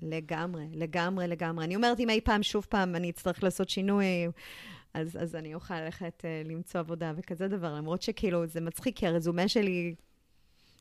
לגמרי, 0.00 0.66
לגמרי, 0.72 1.26
לגמרי. 1.26 1.64
אני 1.64 1.76
אומרת, 1.76 2.00
אם 2.00 2.10
אי 2.10 2.20
פעם, 2.20 2.42
שוב 2.42 2.66
פעם, 2.70 2.96
אני 2.96 3.10
אצטרך 3.10 3.42
לעשות 3.42 3.68
שינוי, 3.68 4.06
אז, 4.94 5.16
אז 5.20 5.34
אני 5.34 5.54
אוכל 5.54 5.80
ללכת 5.80 6.24
uh, 6.24 6.48
למצוא 6.48 6.80
עבודה 6.80 7.12
וכזה 7.16 7.48
דבר, 7.48 7.74
למרות 7.74 8.02
שכאילו, 8.02 8.46
זה 8.46 8.60
מצחיק, 8.60 8.96
כי 8.96 9.06
ה-resume 9.06 9.48
שלי 9.48 9.94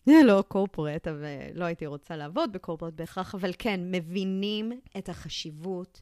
לא 0.07 0.43
corporate, 0.47 1.07
אבל 1.07 1.25
לא 1.53 1.65
הייתי 1.65 1.85
רוצה 1.85 2.15
לעבוד 2.15 2.53
ב-corporate 2.53 2.93
בהכרח, 2.93 3.35
אבל 3.35 3.51
כן, 3.57 3.79
מבינים 3.91 4.71
את 4.97 5.09
החשיבות 5.09 6.01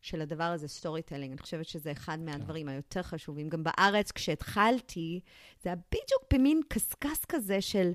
של 0.00 0.20
הדבר 0.20 0.44
הזה, 0.44 0.68
storytelling. 0.68 1.30
אני 1.32 1.38
חושבת 1.38 1.66
שזה 1.66 1.92
אחד 1.92 2.18
מהדברים 2.20 2.66
כן. 2.66 2.72
היותר 2.72 3.02
חשובים. 3.02 3.48
גם 3.48 3.64
בארץ, 3.64 4.12
כשהתחלתי, 4.12 5.20
זה 5.62 5.68
היה 5.68 5.76
בדיוק 5.76 6.22
במין 6.32 6.60
קשקש 6.68 7.24
כזה 7.28 7.60
של 7.60 7.92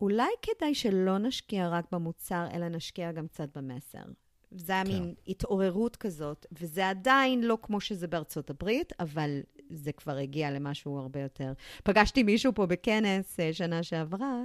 אולי 0.00 0.32
כדאי 0.42 0.74
שלא 0.74 1.18
נשקיע 1.18 1.68
רק 1.68 1.84
במוצר, 1.92 2.46
אלא 2.54 2.68
נשקיע 2.68 3.12
גם 3.12 3.28
קצת 3.28 3.56
במסר. 3.56 4.02
זה 4.50 4.72
היה 4.72 4.84
כן. 4.84 4.90
מין 4.90 5.14
התעוררות 5.28 5.96
כזאת, 5.96 6.46
וזה 6.52 6.88
עדיין 6.88 7.44
לא 7.44 7.58
כמו 7.62 7.80
שזה 7.80 8.06
בארצות 8.06 8.50
הברית, 8.50 8.92
אבל 9.00 9.40
זה 9.72 9.92
כבר 9.92 10.16
הגיע 10.16 10.50
למשהו 10.50 10.98
הרבה 10.98 11.20
יותר. 11.20 11.52
פגשתי 11.84 12.22
מישהו 12.22 12.52
פה 12.54 12.66
בכנס 12.66 13.40
uh, 13.40 13.52
שנה 13.52 13.82
שעברה, 13.82 14.42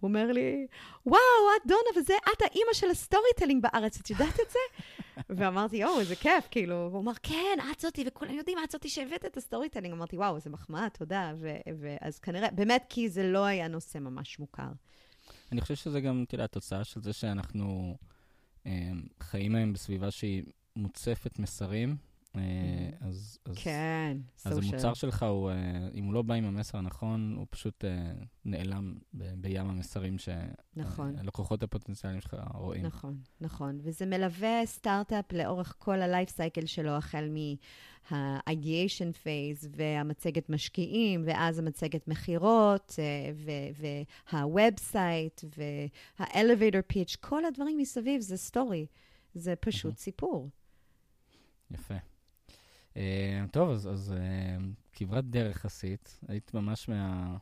הוא 0.00 0.08
אומר 0.08 0.32
לי, 0.32 0.66
וואו, 1.06 1.20
את 1.56 1.66
דונה, 1.66 2.00
וזה, 2.00 2.14
את 2.32 2.42
האימא 2.42 2.72
של 2.72 2.90
ה-storytelling 2.90 3.62
בארץ, 3.62 4.00
את 4.00 4.10
יודעת 4.10 4.34
את 4.34 4.50
זה? 4.50 4.92
ואמרתי, 5.36 5.76
יואו, 5.76 6.00
איזה 6.00 6.16
כיף, 6.16 6.48
כאילו, 6.50 6.88
הוא 6.92 7.00
אמר, 7.00 7.12
כן, 7.22 7.58
את 7.72 7.80
זאתי, 7.80 8.04
וכולם 8.06 8.34
יודעים, 8.34 8.58
את 8.64 8.70
זאתי 8.70 8.88
שהבאת 8.88 9.24
את 9.24 9.36
ה-storytelling. 9.36 9.94
אמרתי, 9.94 10.16
וואו, 10.16 10.36
איזה 10.36 10.50
מחמאה, 10.50 10.90
תודה. 10.90 11.32
ואז 11.80 12.18
כנראה, 12.18 12.50
באמת, 12.50 12.84
כי 12.88 13.08
זה 13.08 13.22
לא 13.22 13.44
היה 13.44 13.68
נושא 13.68 13.98
ממש 13.98 14.38
מוכר. 14.38 14.68
אני 15.52 15.60
חושב 15.60 15.74
שזה 15.74 16.00
גם, 16.00 16.24
תראה, 16.28 16.44
התוצאה 16.44 16.84
של 16.84 17.02
זה 17.02 17.12
שאנחנו 17.12 17.96
אה, 18.66 18.90
חיים 19.20 19.54
היום 19.54 19.72
בסביבה 19.72 20.10
שהיא 20.10 20.42
מוצפת 20.76 21.38
מסרים, 21.38 21.88
אה. 21.90 22.05
אז, 23.00 23.38
אז, 23.44 23.54
כן, 23.56 24.16
אז 24.44 24.58
המוצר 24.58 24.94
שלך, 24.94 25.22
הוא, 25.22 25.50
אה, 25.50 25.88
אם 25.94 26.04
הוא 26.04 26.14
לא 26.14 26.22
בא 26.22 26.34
עם 26.34 26.44
המסר 26.44 26.78
הנכון, 26.78 27.34
הוא 27.36 27.46
פשוט 27.50 27.84
אה, 27.84 28.12
נעלם 28.44 28.94
ב, 29.14 29.24
בים 29.36 29.70
המסרים 29.70 30.18
שהלקוחות 30.18 31.16
נכון. 31.16 31.58
הפוטנציאליים 31.62 32.20
שלך 32.20 32.36
רואים. 32.54 32.86
נכון, 32.86 33.18
נכון. 33.40 33.78
וזה 33.82 34.06
מלווה 34.06 34.66
סטארט-אפ 34.66 35.32
לאורך 35.32 35.74
כל 35.78 36.02
ה-life 36.02 36.30
cycle 36.30 36.66
שלו, 36.66 36.90
החל 36.90 37.28
מה-ideation 37.30 39.24
phase 39.24 39.66
והמצגת 39.70 40.50
משקיעים, 40.50 41.22
ואז 41.26 41.58
המצגת 41.58 42.08
מכירות, 42.08 42.98
וה-website, 44.32 45.44
וה-elevator 45.56 46.92
pitch, 46.92 47.16
כל 47.20 47.44
הדברים 47.44 47.78
מסביב 47.78 48.20
זה 48.20 48.36
story. 48.36 48.86
זה 49.34 49.56
פשוט 49.56 49.94
mm-hmm. 49.94 49.98
סיפור. 49.98 50.50
יפה. 51.70 51.94
Uh, 52.96 52.98
טוב, 53.52 53.70
אז, 53.70 53.88
אז 53.88 54.14
uh, 54.16 54.62
כברת 54.92 55.24
דרך 55.24 55.64
עשית. 55.64 56.20
היית 56.28 56.54
ממש 56.54 56.88
מה... 56.88 57.36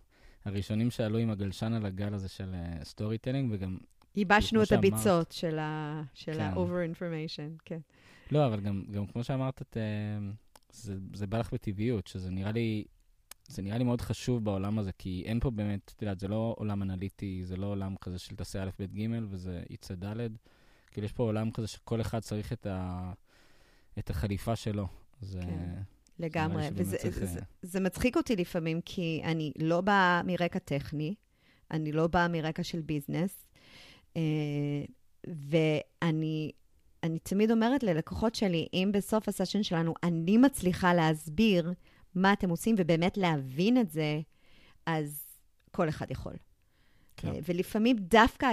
שעלו 0.91 1.19
עם 1.19 1.31
הגלשן 1.31 1.73
על 1.73 1.87
הגל 1.87 2.15
הזה 2.15 2.29
של 2.29 2.55
story 2.83 3.17
uh, 3.17 3.19
telling, 3.19 3.51
וגם... 3.53 3.79
ייבשנו 4.17 4.63
את 4.63 4.67
שאמרת, 4.67 4.85
הביצות 4.85 5.33
של 5.33 5.59
ה-over 5.59 6.57
כן. 6.57 6.93
information, 6.93 7.63
כן. 7.65 7.79
לא, 8.31 8.47
אבל 8.47 8.61
גם, 8.61 8.83
גם 8.91 9.07
כמו 9.07 9.25
שאמרת, 9.25 9.63
את, 9.63 9.77
זה, 10.73 10.97
זה 11.15 11.27
בא 11.27 11.39
לך 11.39 11.55
בטבעיות, 11.55 12.07
שזה 12.07 12.31
נראה 12.31 12.53
לי... 12.53 12.85
זה 13.49 13.63
נראה 13.63 13.79
לי 13.79 13.85
מאוד 13.85 14.01
חשוב 14.01 14.45
בעולם 14.45 14.79
הזה, 14.79 14.93
כי 14.99 15.23
אין 15.27 15.41
פה 15.41 15.51
באמת, 15.51 15.93
את 15.97 16.03
יודעת, 16.03 16.21
זה 16.21 16.29
לא 16.29 16.55
עולם 16.59 16.83
אנליטי, 16.83 17.41
זה 17.45 17.57
לא 17.57 17.67
עולם 17.67 17.95
כזה 18.01 18.19
של 18.19 18.37
תעשה 18.37 18.63
א', 18.63 18.71
ב', 18.79 18.99
ג', 18.99 19.09
וזה 19.29 19.63
יצא 19.71 19.95
ד'. 19.95 20.29
כאילו, 20.91 21.05
יש 21.05 21.13
פה 21.13 21.23
עולם 21.23 21.51
כזה 21.51 21.67
שכל 21.67 22.01
אחד 22.01 22.19
צריך 22.19 22.53
את, 22.53 22.67
ה, 22.67 23.13
את 23.99 24.11
החליפה 24.11 24.57
שלו. 24.57 24.89
זה... 25.25 25.41
כן. 25.41 25.83
לגמרי, 26.19 26.69
וזה 26.75 26.97
זה, 27.03 27.27
זה, 27.27 27.41
זה 27.63 27.81
מצחיק 27.81 28.17
אותי 28.17 28.37
לפעמים, 28.37 28.81
כי 28.85 29.23
אני 29.25 29.53
לא 29.59 29.81
באה 29.81 30.23
מרקע 30.25 30.59
טכני, 30.59 31.15
אני 31.71 31.93
לא 31.93 32.07
באה 32.07 32.29
מרקע 32.29 32.63
של 32.63 32.81
ביזנס, 32.81 33.47
אה, 34.17 34.23
ואני 35.27 36.53
אני 37.03 37.19
תמיד 37.19 37.51
אומרת 37.51 37.83
ללקוחות 37.83 38.35
שלי, 38.35 38.67
אם 38.75 38.91
בסוף 38.93 39.29
הסשן 39.29 39.63
שלנו 39.63 39.95
אני 40.03 40.37
מצליחה 40.37 40.95
להסביר 40.95 41.73
מה 42.15 42.33
אתם 42.33 42.51
עושים 42.51 42.75
ובאמת 42.79 43.17
להבין 43.17 43.81
את 43.81 43.91
זה, 43.91 44.21
אז 44.87 45.25
כל 45.71 45.89
אחד 45.89 46.11
יכול. 46.11 46.33
כן. 47.17 47.29
אה, 47.29 47.39
ולפעמים 47.49 47.97
דווקא 47.97 48.47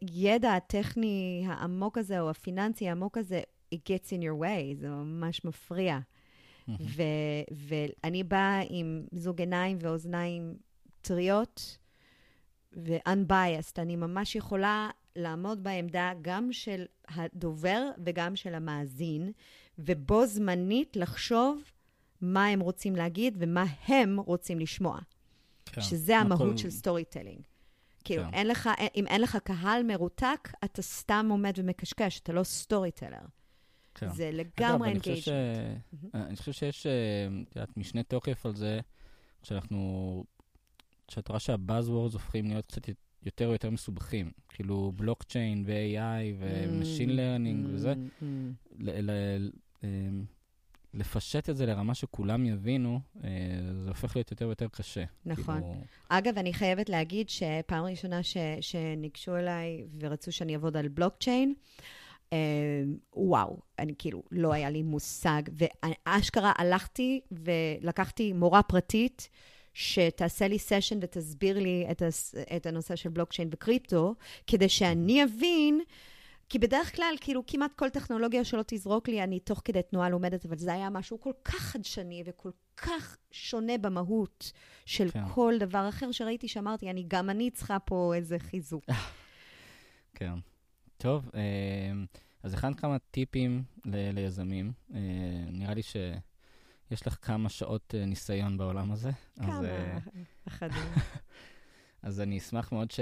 הידע 0.00 0.54
הטכני 0.54 1.44
העמוק 1.48 1.98
הזה, 1.98 2.20
או 2.20 2.30
הפיננסי 2.30 2.88
העמוק 2.88 3.18
הזה, 3.18 3.40
it 3.74 3.78
gets 3.78 4.08
in 4.10 4.22
your 4.22 4.42
way, 4.42 4.80
זה 4.80 4.88
ממש 4.88 5.44
מפריע. 5.44 5.98
ואני 7.50 8.24
באה 8.24 8.60
עם 8.68 9.06
זוג 9.12 9.40
עיניים 9.40 9.78
ואוזניים 9.80 10.56
טריות 11.02 11.78
ו-unbiased. 12.72 13.74
אני 13.78 13.96
ממש 13.96 14.36
יכולה 14.36 14.90
לעמוד 15.16 15.62
בעמדה 15.62 16.12
גם 16.22 16.52
של 16.52 16.84
הדובר 17.08 17.90
וגם 18.04 18.36
של 18.36 18.54
המאזין, 18.54 19.32
ובו 19.78 20.26
זמנית 20.26 20.96
לחשוב 20.96 21.62
מה 22.20 22.46
הם 22.46 22.60
רוצים 22.60 22.96
להגיד 22.96 23.36
ומה 23.38 23.64
הם 23.86 24.20
רוצים 24.20 24.58
לשמוע. 24.58 24.98
כן. 25.66 25.80
שזה 25.80 26.18
המהות 26.18 26.50
כל... 26.50 26.56
של 26.56 26.70
storytelling. 26.70 27.40
כאילו, 28.04 28.24
כן. 28.24 28.34
אין 28.34 28.48
לך, 28.48 28.70
אם 28.96 29.06
אין 29.06 29.20
לך 29.20 29.36
קהל 29.44 29.82
מרותק, 29.82 30.48
אתה 30.64 30.82
סתם 30.82 31.26
עומד 31.30 31.52
ומקשקש, 31.56 32.20
אתה 32.20 32.32
לא 32.32 32.42
storyteller. 32.42 33.22
כן. 33.94 34.08
זה 34.12 34.30
לגמרי 34.32 34.88
engagement. 34.88 35.84
אני 36.14 36.36
חושב 36.36 36.52
שיש, 36.52 36.86
אה, 36.86 36.92
את 37.48 37.56
יודעת, 37.56 37.76
משנה 37.76 38.02
תוקף 38.02 38.46
על 38.46 38.54
זה, 38.54 38.80
שאנחנו, 39.42 40.24
שאת 41.08 41.28
רואה 41.28 41.40
שה-buzzwords 41.40 42.14
הופכים 42.14 42.48
להיות 42.48 42.66
קצת 42.66 42.88
יותר 43.22 43.48
ויותר 43.48 43.70
מסובכים. 43.70 44.30
כאילו 44.48 44.92
בלוקצ'יין 44.96 45.64
ו-AI 45.66 46.34
ו-Machine 46.38 47.10
Learning 47.10 47.66
mm, 47.66 47.74
וזה. 47.74 47.94
Mm. 48.20 48.24
אמ, 49.84 50.24
לפשט 50.94 51.50
את 51.50 51.56
זה 51.56 51.66
לרמה 51.66 51.94
שכולם 51.94 52.46
יבינו, 52.46 53.00
אה, 53.24 53.30
זה 53.74 53.88
הופך 53.88 54.16
להיות 54.16 54.30
יותר 54.30 54.46
ויותר 54.46 54.68
קשה. 54.68 55.04
נכון. 55.26 55.60
כאילו... 55.60 55.84
אגב, 56.08 56.38
אני 56.38 56.52
חייבת 56.52 56.88
להגיד 56.88 57.28
שפעם 57.28 57.84
ראשונה 57.84 58.22
ש, 58.22 58.36
שניגשו 58.60 59.36
אליי 59.36 59.84
ורצו 60.00 60.32
שאני 60.32 60.54
אעבוד 60.54 60.76
על 60.76 60.88
בלוקצ'יין, 60.88 61.54
אה, 61.58 61.84
וואו, 63.16 63.58
אני 63.78 63.94
כאילו, 63.98 64.22
לא 64.30 64.52
היה 64.52 64.70
לי 64.70 64.82
מושג. 64.82 65.42
ואשכרה 65.52 66.52
הלכתי 66.56 67.20
ולקחתי 67.30 68.32
מורה 68.32 68.62
פרטית, 68.62 69.28
שתעשה 69.74 70.48
לי 70.48 70.58
סשן 70.58 70.98
ותסביר 71.02 71.58
לי 71.58 71.86
את, 71.90 72.02
הס, 72.02 72.34
את 72.56 72.66
הנושא 72.66 72.96
של 72.96 73.08
בלוקצ'יין 73.08 73.48
וקריפטו, 73.52 74.14
כדי 74.46 74.68
שאני 74.68 75.24
אבין... 75.24 75.80
כי 76.50 76.58
בדרך 76.58 76.96
כלל, 76.96 77.14
כאילו, 77.20 77.42
כמעט 77.46 77.72
כל 77.72 77.88
טכנולוגיה 77.88 78.44
שלא 78.44 78.62
תזרוק 78.66 79.08
לי, 79.08 79.22
אני 79.22 79.40
תוך 79.40 79.62
כדי 79.64 79.82
תנועה 79.82 80.08
לומדת, 80.08 80.46
אבל 80.46 80.58
זה 80.58 80.72
היה 80.72 80.90
משהו 80.90 81.20
כל 81.20 81.32
כך 81.44 81.58
חדשני 81.58 82.22
וכל 82.26 82.50
כך 82.76 83.16
שונה 83.30 83.78
במהות 83.78 84.52
של 84.86 85.10
כן. 85.10 85.28
כל 85.34 85.54
דבר 85.60 85.88
אחר, 85.88 86.12
שראיתי 86.12 86.48
שאמרתי, 86.48 86.90
אני, 86.90 87.04
גם 87.08 87.30
אני 87.30 87.50
צריכה 87.50 87.78
פה 87.78 88.12
איזה 88.14 88.38
חיזוק. 88.38 88.84
כן. 90.18 90.34
טוב, 91.00 91.30
אה, 91.34 91.92
אז 92.42 92.54
הכנת 92.54 92.80
כמה 92.80 92.98
טיפים 93.10 93.62
ל- 93.84 94.10
ליזמים. 94.14 94.72
אה, 94.94 95.00
נראה 95.52 95.74
לי 95.74 95.82
שיש 95.82 97.06
לך 97.06 97.18
כמה 97.22 97.48
שעות 97.48 97.94
אה, 97.94 98.04
ניסיון 98.04 98.58
בעולם 98.58 98.92
הזה. 98.92 99.10
כמה, 99.36 99.60
אחדים. 100.48 100.92
אז 102.02 102.20
אני 102.20 102.38
אשמח 102.38 102.72
מאוד 102.72 102.90
ש... 102.90 103.00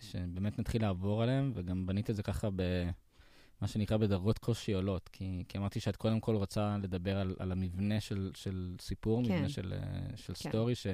שבאמת 0.00 0.58
נתחיל 0.58 0.82
לעבור 0.82 1.22
עליהם, 1.22 1.52
וגם 1.54 1.86
בנית 1.86 2.10
את 2.10 2.16
זה 2.16 2.22
ככה 2.22 2.48
במה 2.50 3.68
שנקרא 3.68 3.96
בדרגות 3.96 4.38
קושי 4.38 4.72
עולות, 4.72 5.08
כי, 5.08 5.44
כי 5.48 5.58
אמרתי 5.58 5.80
שאת 5.80 5.96
קודם 5.96 6.20
כל 6.20 6.34
רוצה 6.34 6.76
לדבר 6.82 7.18
על, 7.18 7.36
על 7.38 7.52
המבנה 7.52 8.00
של, 8.00 8.30
של 8.34 8.76
סיפור, 8.80 9.24
כן. 9.24 9.32
מבנה 9.32 9.48
של, 9.48 9.72
של 10.16 10.34
כן. 10.34 10.48
סטורי, 10.48 10.74
ש... 10.74 10.86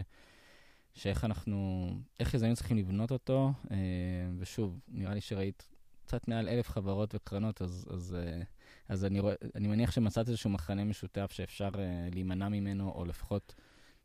שאיך 0.94 1.24
אנחנו, 1.24 1.88
איך 2.20 2.34
יזמים 2.34 2.54
צריכים 2.54 2.76
לבנות 2.76 3.10
אותו, 3.10 3.52
ושוב, 4.38 4.80
נראה 4.88 5.14
לי 5.14 5.20
שראית 5.20 5.77
קצת 6.08 6.28
מעל 6.28 6.48
אלף 6.48 6.68
חברות 6.68 7.14
וקרנות, 7.14 7.62
אז, 7.62 7.86
אז, 7.90 8.16
אה, 8.18 8.42
אז 8.88 9.04
אני, 9.04 9.20
רוא, 9.20 9.32
אני 9.54 9.68
מניח 9.68 9.90
שמצאת 9.90 10.28
איזשהו 10.28 10.50
מחנה 10.50 10.84
משותף 10.84 11.32
שאפשר 11.32 11.68
uh, 11.68 12.14
להימנע 12.14 12.48
ממנו, 12.48 12.92
או 12.94 13.04
לפחות 13.04 13.54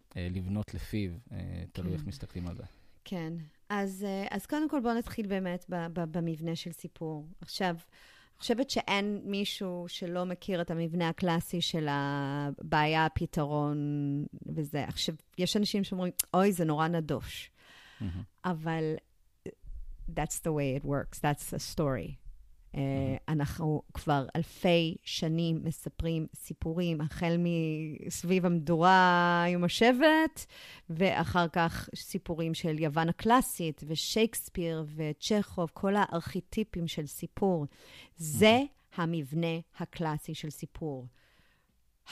uh, 0.09 0.13
לבנות 0.17 0.73
לפיו, 0.73 1.11
uh, 1.11 1.33
תלוי 1.73 1.89
כן. 1.89 1.95
איך 1.95 2.07
מסתכלים 2.07 2.47
על 2.47 2.55
זה. 2.55 2.63
כן. 3.03 3.33
אז, 3.69 4.05
אז 4.31 4.45
קודם 4.45 4.69
כל 4.69 4.79
בואו 4.79 4.93
נתחיל 4.93 5.27
באמת 5.27 5.65
במבנה 5.93 6.55
של 6.55 6.71
סיפור. 6.71 7.27
עכשיו, 7.41 7.69
אני 7.69 8.39
חושבת 8.39 8.69
שאין 8.69 9.21
מישהו 9.25 9.85
שלא 9.87 10.25
מכיר 10.25 10.61
את 10.61 10.71
המבנה 10.71 11.09
הקלאסי 11.09 11.61
של 11.61 11.87
הבעיה, 11.89 13.05
הפתרון 13.05 13.77
וזה. 14.55 14.83
עכשיו, 14.83 15.15
יש 15.37 15.57
אנשים 15.57 15.83
שאומרים, 15.83 16.13
אוי, 16.33 16.51
זה 16.51 16.65
נורא 16.65 16.87
נדוש. 16.87 17.51
Mm-hmm. 18.01 18.05
אבל 18.45 18.95
that's 20.07 20.39
the 20.39 20.51
way 20.51 20.75
it 20.75 20.83
works, 20.83 21.19
that's 21.19 21.49
the 21.51 21.59
story. 21.59 22.19
Uh, 22.75 22.77
אנחנו 23.27 23.81
כבר 23.93 24.25
אלפי 24.35 24.95
שנים 25.03 25.59
מספרים 25.63 26.27
סיפורים, 26.35 27.01
החל 27.01 27.35
מסביב 27.39 28.45
המדורה 28.45 29.45
עם 29.49 29.63
השבט, 29.63 30.45
ואחר 30.89 31.47
כך 31.47 31.89
סיפורים 31.95 32.53
של 32.53 32.79
יוון 32.79 33.09
הקלאסית, 33.09 33.83
ושייקספיר, 33.87 34.85
וצ'כוב, 34.95 35.69
כל 35.73 35.93
הארכיטיפים 35.95 36.87
של 36.87 37.05
סיפור. 37.05 37.65
זה 38.15 38.59
המבנה 38.95 39.57
הקלאסי 39.79 40.33
של 40.33 40.49
סיפור. 40.49 41.07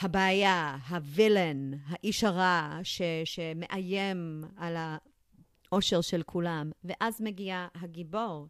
הבעיה, 0.00 0.76
הווילן, 0.88 1.70
האיש 1.86 2.24
הרע 2.24 2.78
ש, 2.82 3.02
שמאיים 3.24 4.44
על 4.56 4.76
האושר 5.72 6.00
של 6.00 6.22
כולם, 6.22 6.70
ואז 6.84 7.20
מגיע 7.20 7.66
הגיבור, 7.74 8.48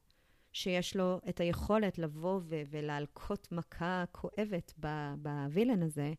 שיש 0.53 0.97
לו 0.97 1.21
את 1.29 1.41
היכולת 1.41 1.99
לבוא 1.99 2.41
ו- 2.43 2.63
ולהלקות 2.71 3.49
מכה 3.53 4.05
כואבת 4.13 4.73
בווילן 5.17 5.83
הזה, 5.83 6.13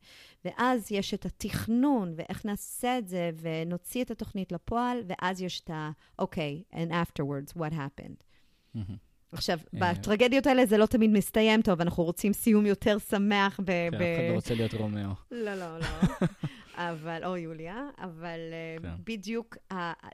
ואז 0.46 0.92
יש 0.92 1.14
את 1.14 1.26
התכנון, 1.26 2.14
ואיך 2.16 2.46
נעשה 2.46 2.98
את 2.98 3.08
זה, 3.08 3.32
ונוציא 3.42 4.04
את 4.04 4.12
התוכנית 4.12 4.52
לפועל, 4.52 4.98
ואז 5.08 5.42
יש 5.42 5.60
את 5.60 5.70
ה... 5.70 5.92
אוקיי, 6.20 6.64
okay, 6.72 6.76
and 6.76 6.92
afterwards, 6.92 7.58
what 7.58 7.74
happened. 7.74 8.24
Mm-hmm. 8.76 8.80
עכשיו, 9.32 9.60
אה. 9.74 9.94
בטרגדיות 9.94 10.48
האלה 10.48 10.66
זה 10.66 10.78
לא 10.78 10.86
תמיד 10.86 11.12
מסתיים 11.12 11.62
טוב, 11.62 11.82
אנחנו 11.82 12.04
רוצים 12.04 12.34
סיום 12.34 12.66
יותר 12.66 12.98
שמח 13.00 13.60
ב... 13.60 13.66
כן, 13.66 13.90
אף 13.94 14.02
אחד 14.02 14.30
לא 14.30 14.36
רוצה 14.36 14.56
להיות 14.56 14.74
רומאו. 14.74 15.10
לא, 15.32 15.56
לא, 15.56 15.80
לא. 15.80 15.88
אבל, 16.76 17.26
או 17.26 17.38
יוליה, 17.38 17.90
אבל 17.98 18.40
אה, 18.52 18.76
כן. 18.82 19.04
בדיוק 19.04 19.58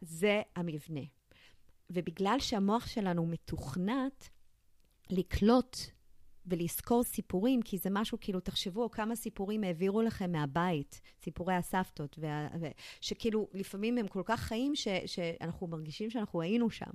זה 0.01 0.41
המבנה. 0.55 1.01
ובגלל 1.89 2.35
שהמוח 2.39 2.87
שלנו 2.87 3.25
מתוכנת 3.25 4.29
לקלוט 5.09 5.77
ולזכור 6.45 7.03
סיפורים, 7.03 7.61
כי 7.61 7.77
זה 7.77 7.89
משהו, 7.91 8.17
כאילו, 8.21 8.39
תחשבו 8.39 8.91
כמה 8.91 9.15
סיפורים 9.15 9.63
העבירו 9.63 10.01
לכם 10.01 10.31
מהבית, 10.31 11.01
סיפורי 11.23 11.53
הסבתות, 11.53 12.19
וה, 12.21 12.47
ו, 12.61 12.65
שכאילו, 13.01 13.47
לפעמים 13.53 13.97
הם 13.97 14.07
כל 14.07 14.21
כך 14.25 14.39
חיים, 14.39 14.75
ש, 14.75 14.87
שאנחנו 15.05 15.67
מרגישים 15.67 16.09
שאנחנו 16.09 16.41
היינו 16.41 16.69
שם. 16.69 16.91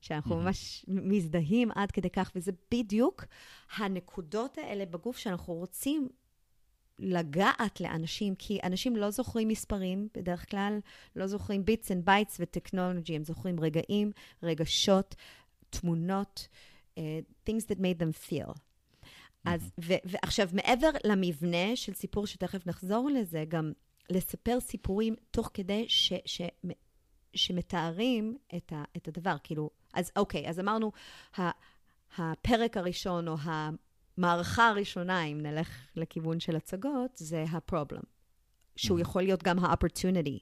שאנחנו 0.00 0.40
mm-hmm. 0.40 0.44
ממש 0.44 0.84
מזדהים 0.88 1.70
עד 1.74 1.90
כדי 1.90 2.10
כך, 2.10 2.32
וזה 2.34 2.52
בדיוק 2.70 3.24
הנקודות 3.76 4.58
האלה 4.58 4.86
בגוף 4.86 5.18
שאנחנו 5.18 5.54
רוצים 5.54 6.08
לגעת 6.98 7.80
לאנשים, 7.80 8.34
כי 8.34 8.58
אנשים 8.64 8.96
לא 8.96 9.10
זוכרים 9.10 9.48
מספרים, 9.48 10.08
בדרך 10.14 10.50
כלל 10.50 10.78
לא 11.16 11.26
זוכרים 11.26 11.64
bits 11.64 11.92
and 11.92 12.04
bytes 12.04 12.36
וטכנולוגי, 12.40 13.16
הם 13.16 13.24
זוכרים 13.24 13.60
רגעים, 13.60 14.12
רגשות, 14.42 15.14
תמונות, 15.70 16.48
uh, 16.94 17.00
things 17.48 17.62
that 17.62 17.78
made 17.78 18.00
them 18.00 18.28
feel. 18.30 18.52
Mm-hmm. 18.52 19.50
אז, 19.50 19.70
ו- 19.80 20.02
ועכשיו, 20.04 20.48
מעבר 20.52 20.90
למבנה 21.04 21.76
של 21.76 21.94
סיפור, 21.94 22.26
שתכף 22.26 22.66
נחזור 22.66 23.10
לזה, 23.10 23.44
גם 23.48 23.72
לספר 24.10 24.60
סיפורים 24.60 25.14
תוך 25.30 25.50
כדי 25.54 25.84
ש- 25.88 26.12
ש- 26.24 26.42
שמתארים 27.34 28.38
את, 28.56 28.72
ה- 28.72 28.84
את 28.96 29.08
הדבר. 29.08 29.36
כאילו, 29.42 29.70
אז 29.94 30.12
אוקיי, 30.16 30.48
אז 30.48 30.60
אמרנו, 30.60 30.92
הפרק 32.18 32.76
הראשון, 32.76 33.28
או 33.28 33.36
המערכה 34.18 34.68
הראשונה, 34.68 35.24
אם 35.24 35.40
נלך 35.42 35.68
לכיוון 35.96 36.40
של 36.40 36.56
הצגות, 36.56 37.10
זה 37.14 37.44
הפרובלם. 37.52 38.00
שהוא 38.76 38.98
mm-hmm. 38.98 39.02
יכול 39.02 39.22
להיות 39.22 39.42
גם 39.42 39.58
ה-opportunity, 39.58 40.38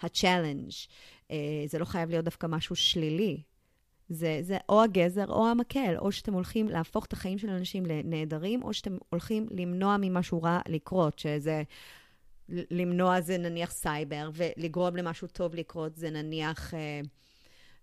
ה-challenge. 0.00 0.88
Uh, 1.28 1.32
זה 1.66 1.78
לא 1.78 1.84
חייב 1.84 2.10
להיות 2.10 2.24
דווקא 2.24 2.46
משהו 2.46 2.76
שלילי. 2.76 3.42
זה, 4.08 4.38
זה 4.42 4.58
או 4.68 4.82
הגזר 4.82 5.26
או 5.26 5.48
המקל, 5.48 5.94
או 5.98 6.12
שאתם 6.12 6.32
הולכים 6.32 6.68
להפוך 6.68 7.04
את 7.06 7.12
החיים 7.12 7.38
של 7.38 7.50
אנשים 7.50 7.86
לנהדרים, 7.86 8.62
או 8.62 8.74
שאתם 8.74 8.96
הולכים 9.08 9.46
למנוע 9.50 9.96
ממשהו 10.00 10.42
רע 10.42 10.60
לקרות, 10.68 11.18
שזה... 11.18 11.62
למנוע 12.48 13.20
זה 13.20 13.38
נניח 13.38 13.70
סייבר, 13.70 14.30
ולגרום 14.34 14.96
למשהו 14.96 15.28
טוב 15.28 15.54
לקרות 15.54 15.96
זה 15.96 16.10
נניח... 16.10 16.74
Uh, 16.74 16.76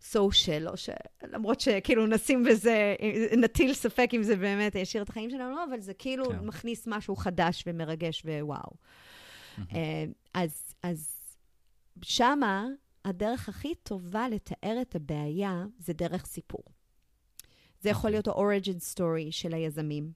סושיאל, 0.01 0.67
או 0.67 0.77
ש... 0.77 0.89
למרות 1.23 1.59
שכאילו 1.59 2.07
נשים 2.07 2.43
בזה, 2.43 2.95
נטיל 3.37 3.73
ספק 3.73 4.09
אם 4.13 4.23
זה 4.23 4.35
באמת 4.35 4.75
ישאיר 4.75 5.03
את 5.03 5.09
החיים 5.09 5.29
שלנו, 5.29 5.55
לא, 5.55 5.63
אבל 5.63 5.79
זה 5.79 5.93
כאילו 5.93 6.25
כן. 6.25 6.39
מכניס 6.45 6.87
משהו 6.87 7.15
חדש 7.15 7.63
ומרגש 7.67 8.25
ווואו. 8.25 8.71
Mm-hmm. 9.57 9.73
אז, 10.33 10.63
אז 10.83 11.17
שמה, 12.01 12.67
הדרך 13.05 13.49
הכי 13.49 13.75
טובה 13.75 14.29
לתאר 14.29 14.77
את 14.81 14.95
הבעיה 14.95 15.65
זה 15.79 15.93
דרך 15.93 16.25
סיפור. 16.25 16.63
זה 17.79 17.89
יכול 17.89 18.15
אוקיי. 18.15 18.15
להיות 18.15 18.27
ה-origin 18.27 18.95
story 18.95 19.31
של 19.31 19.53
היזמים, 19.53 20.11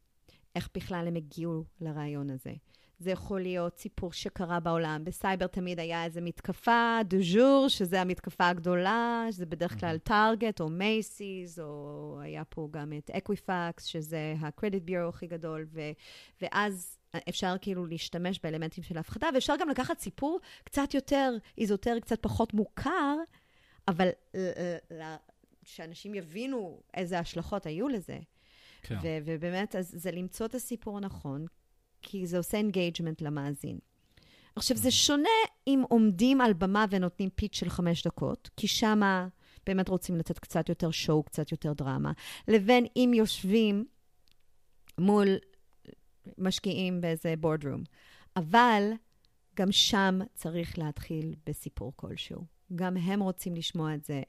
איך 0.55 0.69
בכלל 0.75 1.07
הם 1.07 1.15
הגיעו 1.15 1.63
לרעיון 1.81 2.29
הזה. 2.29 2.53
זה 3.01 3.11
יכול 3.11 3.41
להיות 3.41 3.77
סיפור 3.77 4.13
שקרה 4.13 4.59
בעולם. 4.59 5.03
בסייבר 5.03 5.47
תמיד 5.47 5.79
היה 5.79 6.05
איזו 6.05 6.21
מתקפה 6.21 6.99
du 7.05 7.17
jour, 7.21 7.67
שזה 7.67 8.01
המתקפה 8.01 8.47
הגדולה, 8.47 9.25
שזה 9.31 9.45
בדרך 9.45 9.79
כלל 9.79 9.97
Target 9.97 10.61
או 10.61 10.69
Macy's, 10.69 11.59
או 11.59 12.17
היה 12.21 12.43
פה 12.45 12.67
גם 12.71 12.93
את 12.97 13.09
Equifax, 13.09 13.83
שזה 13.85 14.33
ה-credit 14.41 14.83
bureau 14.83 15.09
הכי 15.09 15.27
גדול, 15.27 15.65
ו, 15.71 15.81
ואז 16.41 16.97
אפשר 17.29 17.55
כאילו 17.61 17.85
להשתמש 17.85 18.39
באלמנטים 18.43 18.83
של 18.83 18.97
ההפחדה, 18.97 19.29
ואפשר 19.33 19.53
גם 19.59 19.69
לקחת 19.69 19.99
סיפור 19.99 20.39
קצת 20.63 20.93
יותר 20.93 21.37
איזוטרי, 21.57 22.01
קצת 22.01 22.19
פחות 22.21 22.53
מוכר, 22.53 23.15
אבל 23.87 24.09
שאנשים 25.63 26.15
יבינו 26.15 26.81
איזה 26.93 27.19
השלכות 27.19 27.65
היו 27.65 27.87
לזה. 27.87 28.19
כן. 28.81 28.95
ו- 29.01 29.17
ובאמת, 29.25 29.75
אז 29.75 29.91
זה 29.97 30.11
למצוא 30.11 30.45
את 30.45 30.55
הסיפור 30.55 30.97
הנכון, 30.97 31.45
כי 32.01 32.27
זה 32.27 32.37
עושה 32.37 32.57
engagement 32.57 33.21
למאזין. 33.21 33.79
עכשיו, 34.55 34.77
זה 34.77 34.91
שונה 34.91 35.29
אם 35.67 35.83
עומדים 35.89 36.41
על 36.41 36.53
במה 36.53 36.85
ונותנים 36.89 37.29
pitch 37.35 37.55
של 37.55 37.69
חמש 37.69 38.07
דקות, 38.07 38.49
כי 38.57 38.67
שמה 38.67 39.27
באמת 39.65 39.89
רוצים 39.89 40.17
לתת 40.17 40.39
קצת 40.39 40.69
יותר 40.69 40.91
show, 40.91 41.23
קצת 41.23 41.51
יותר 41.51 41.73
דרמה, 41.73 42.11
לבין 42.47 42.85
אם 42.95 43.11
יושבים 43.15 43.85
מול 44.97 45.27
משקיעים 46.37 47.01
באיזה 47.01 47.33
בורדרום. 47.39 47.83
אבל 48.35 48.91
גם 49.55 49.71
שם 49.71 50.19
צריך 50.35 50.77
להתחיל 50.79 51.35
בסיפור 51.45 51.93
כלשהו. 51.95 52.45
גם 52.75 52.97
הם 52.97 53.19
רוצים 53.19 53.55
לשמוע 53.55 53.95
את 53.95 54.03
זה. 54.03 54.21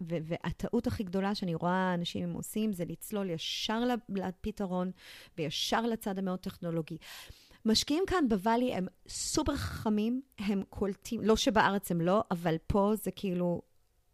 והטעות 0.00 0.86
הכי 0.86 1.02
גדולה 1.04 1.34
שאני 1.34 1.54
רואה 1.54 1.94
אנשים 1.94 2.32
עושים, 2.32 2.72
זה 2.72 2.84
לצלול 2.84 3.30
ישר 3.30 3.82
לפתרון 4.08 4.90
וישר 5.38 5.82
לצד 5.86 6.18
המאוד 6.18 6.38
טכנולוגי. 6.38 6.96
משקיעים 7.64 8.04
כאן 8.06 8.28
בוואלי 8.28 8.74
הם 8.74 8.86
סופר 9.08 9.56
חכמים, 9.56 10.22
הם 10.38 10.62
קולטים, 10.68 11.20
לא 11.20 11.36
שבארץ 11.36 11.90
הם 11.90 12.00
לא, 12.00 12.24
אבל 12.30 12.56
פה 12.66 12.92
זה 12.94 13.10
כאילו, 13.10 13.62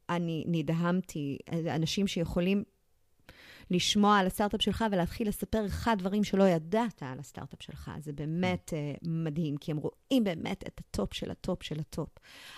אני 0.08 0.44
נדהמתי, 0.46 1.38
אנשים 1.74 2.06
שיכולים 2.06 2.64
לשמוע 3.70 4.18
על 4.18 4.26
הסטארט-אפ 4.26 4.62
שלך 4.62 4.84
ולהתחיל 4.90 5.28
לספר 5.28 5.66
אחד 5.66 5.96
דברים 5.98 6.24
שלא 6.24 6.44
ידעת 6.44 7.02
על 7.02 7.18
הסטארט-אפ 7.18 7.62
שלך. 7.62 7.90
זה 7.98 8.12
באמת 8.12 8.72
uh, 8.72 8.98
מדהים, 9.08 9.56
כי 9.56 9.70
הם 9.70 9.76
רואים 9.76 10.24
באמת 10.24 10.64
את 10.66 10.80
ה-top 10.80 11.14
של 11.14 11.30
ה-top 11.30 11.62
של 11.62 11.80
ה-top. 11.80 12.08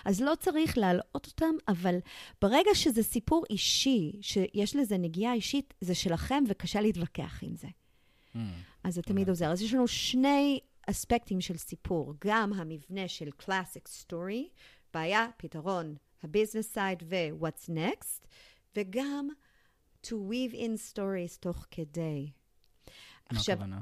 אז 0.05 0.21
לא 0.21 0.33
צריך 0.39 0.77
להלאות 0.77 1.27
אותם, 1.27 1.55
אבל 1.67 1.95
ברגע 2.41 2.71
שזה 2.73 3.03
סיפור 3.03 3.43
אישי, 3.49 4.11
שיש 4.21 4.75
לזה 4.75 4.97
נגיעה 4.97 5.33
אישית, 5.33 5.73
זה 5.81 5.95
שלכם 5.95 6.43
וקשה 6.47 6.81
להתווכח 6.81 7.39
עם 7.41 7.55
זה. 7.55 7.67
Mm. 7.67 8.37
אז 8.83 8.95
זה 8.95 9.01
תמיד 9.01 9.29
עוזר. 9.29 9.51
אז 9.51 9.61
יש 9.61 9.73
לנו 9.73 9.87
שני 9.87 10.59
אספקטים 10.89 11.41
של 11.41 11.57
סיפור, 11.57 12.13
גם 12.25 12.53
המבנה 12.53 13.07
של 13.07 13.29
Classic 13.41 14.05
Story, 14.05 14.49
בעיה, 14.93 15.27
פתרון, 15.37 15.95
ה-Business 16.23 16.75
Side 16.75 17.03
ו-What's 17.03 17.69
Next, 17.69 18.27
וגם 18.75 19.29
to 20.05 20.09
weave 20.09 20.53
in 20.53 20.93
stories 20.93 21.37
תוך 21.39 21.65
כדי. 21.71 22.31
מה 23.31 23.39
הכוונה? 23.39 23.79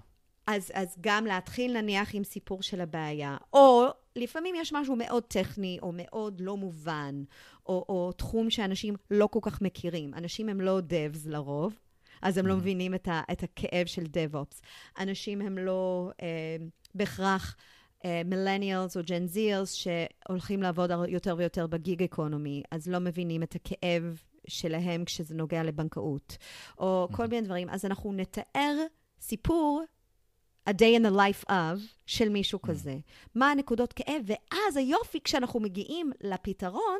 אז, 0.48 0.72
אז 0.74 0.96
גם 1.02 1.26
להתחיל 1.26 1.82
נניח 1.82 2.16
עם 2.16 2.24
סיפור 2.24 2.62
של 2.62 2.82
הבעיה, 2.82 3.38
או 3.54 3.88
לפעמים 4.16 4.56
יש 4.56 4.74
משהו 4.74 4.96
מאוד 4.96 5.24
טכני, 5.24 5.78
או 5.82 5.92
מאוד 5.94 6.42
לא 6.42 6.58
מובן, 6.58 7.24
או, 7.66 7.86
או 7.90 8.12
תחום 8.12 8.50
שאנשים 8.50 8.96
לא 9.12 9.28
כל 9.28 9.40
כך 9.42 9.62
מכירים. 9.62 10.14
אנשים 10.14 10.50
הם 10.50 10.62
לא 10.62 10.80
devs 10.80 11.20
לרוב, 11.26 11.80
אז 12.22 12.38
הם 12.38 12.48
לא 12.48 12.54
mm-hmm. 12.54 12.58
מבינים 12.58 12.96
את, 12.96 13.08
ה, 13.08 13.22
את 13.32 13.44
הכאב 13.44 13.86
של 13.86 14.04
DevOps. 14.04 14.62
אנשים 15.00 15.42
הם 15.42 15.58
לא 15.58 16.12
אה, 16.22 16.58
בהכרח 16.96 17.56
מילניאלס 18.26 18.98
אה, 18.98 19.02
או 19.02 19.06
ג'ן 19.08 19.26
זירס 19.28 19.74
שהולכים 19.74 20.64
לעבוד 20.64 20.92
יותר 21.08 21.36
ויותר 21.38 21.68
בגיג 21.68 22.04
אקונומי, 22.04 22.64
אז 22.72 22.88
לא 22.88 23.00
מבינים 23.00 23.44
את 23.44 23.56
הכאב 23.56 24.22
שלהם 24.48 25.06
כשזה 25.06 25.36
נוגע 25.36 25.64
לבנקאות, 25.64 26.38
או 26.78 27.08
כל 27.12 27.28
מיני 27.28 27.42
דברים. 27.42 27.70
אז 27.70 27.86
אנחנו 27.86 28.14
נתאר 28.14 28.76
סיפור, 29.22 29.84
a 30.70 30.74
day 30.74 31.00
in 31.00 31.06
the 31.06 31.16
life 31.16 31.50
of, 31.50 31.80
של 32.06 32.30
מישהו 32.30 32.62
כזה. 32.62 32.98
מה 33.36 33.52
הנקודות 33.52 33.94
כאב, 33.94 34.22
ואז 34.26 34.78
היופי, 34.78 35.20
כשאנחנו 35.24 35.60
מגיעים 35.60 36.12
לפתרון, 36.22 37.00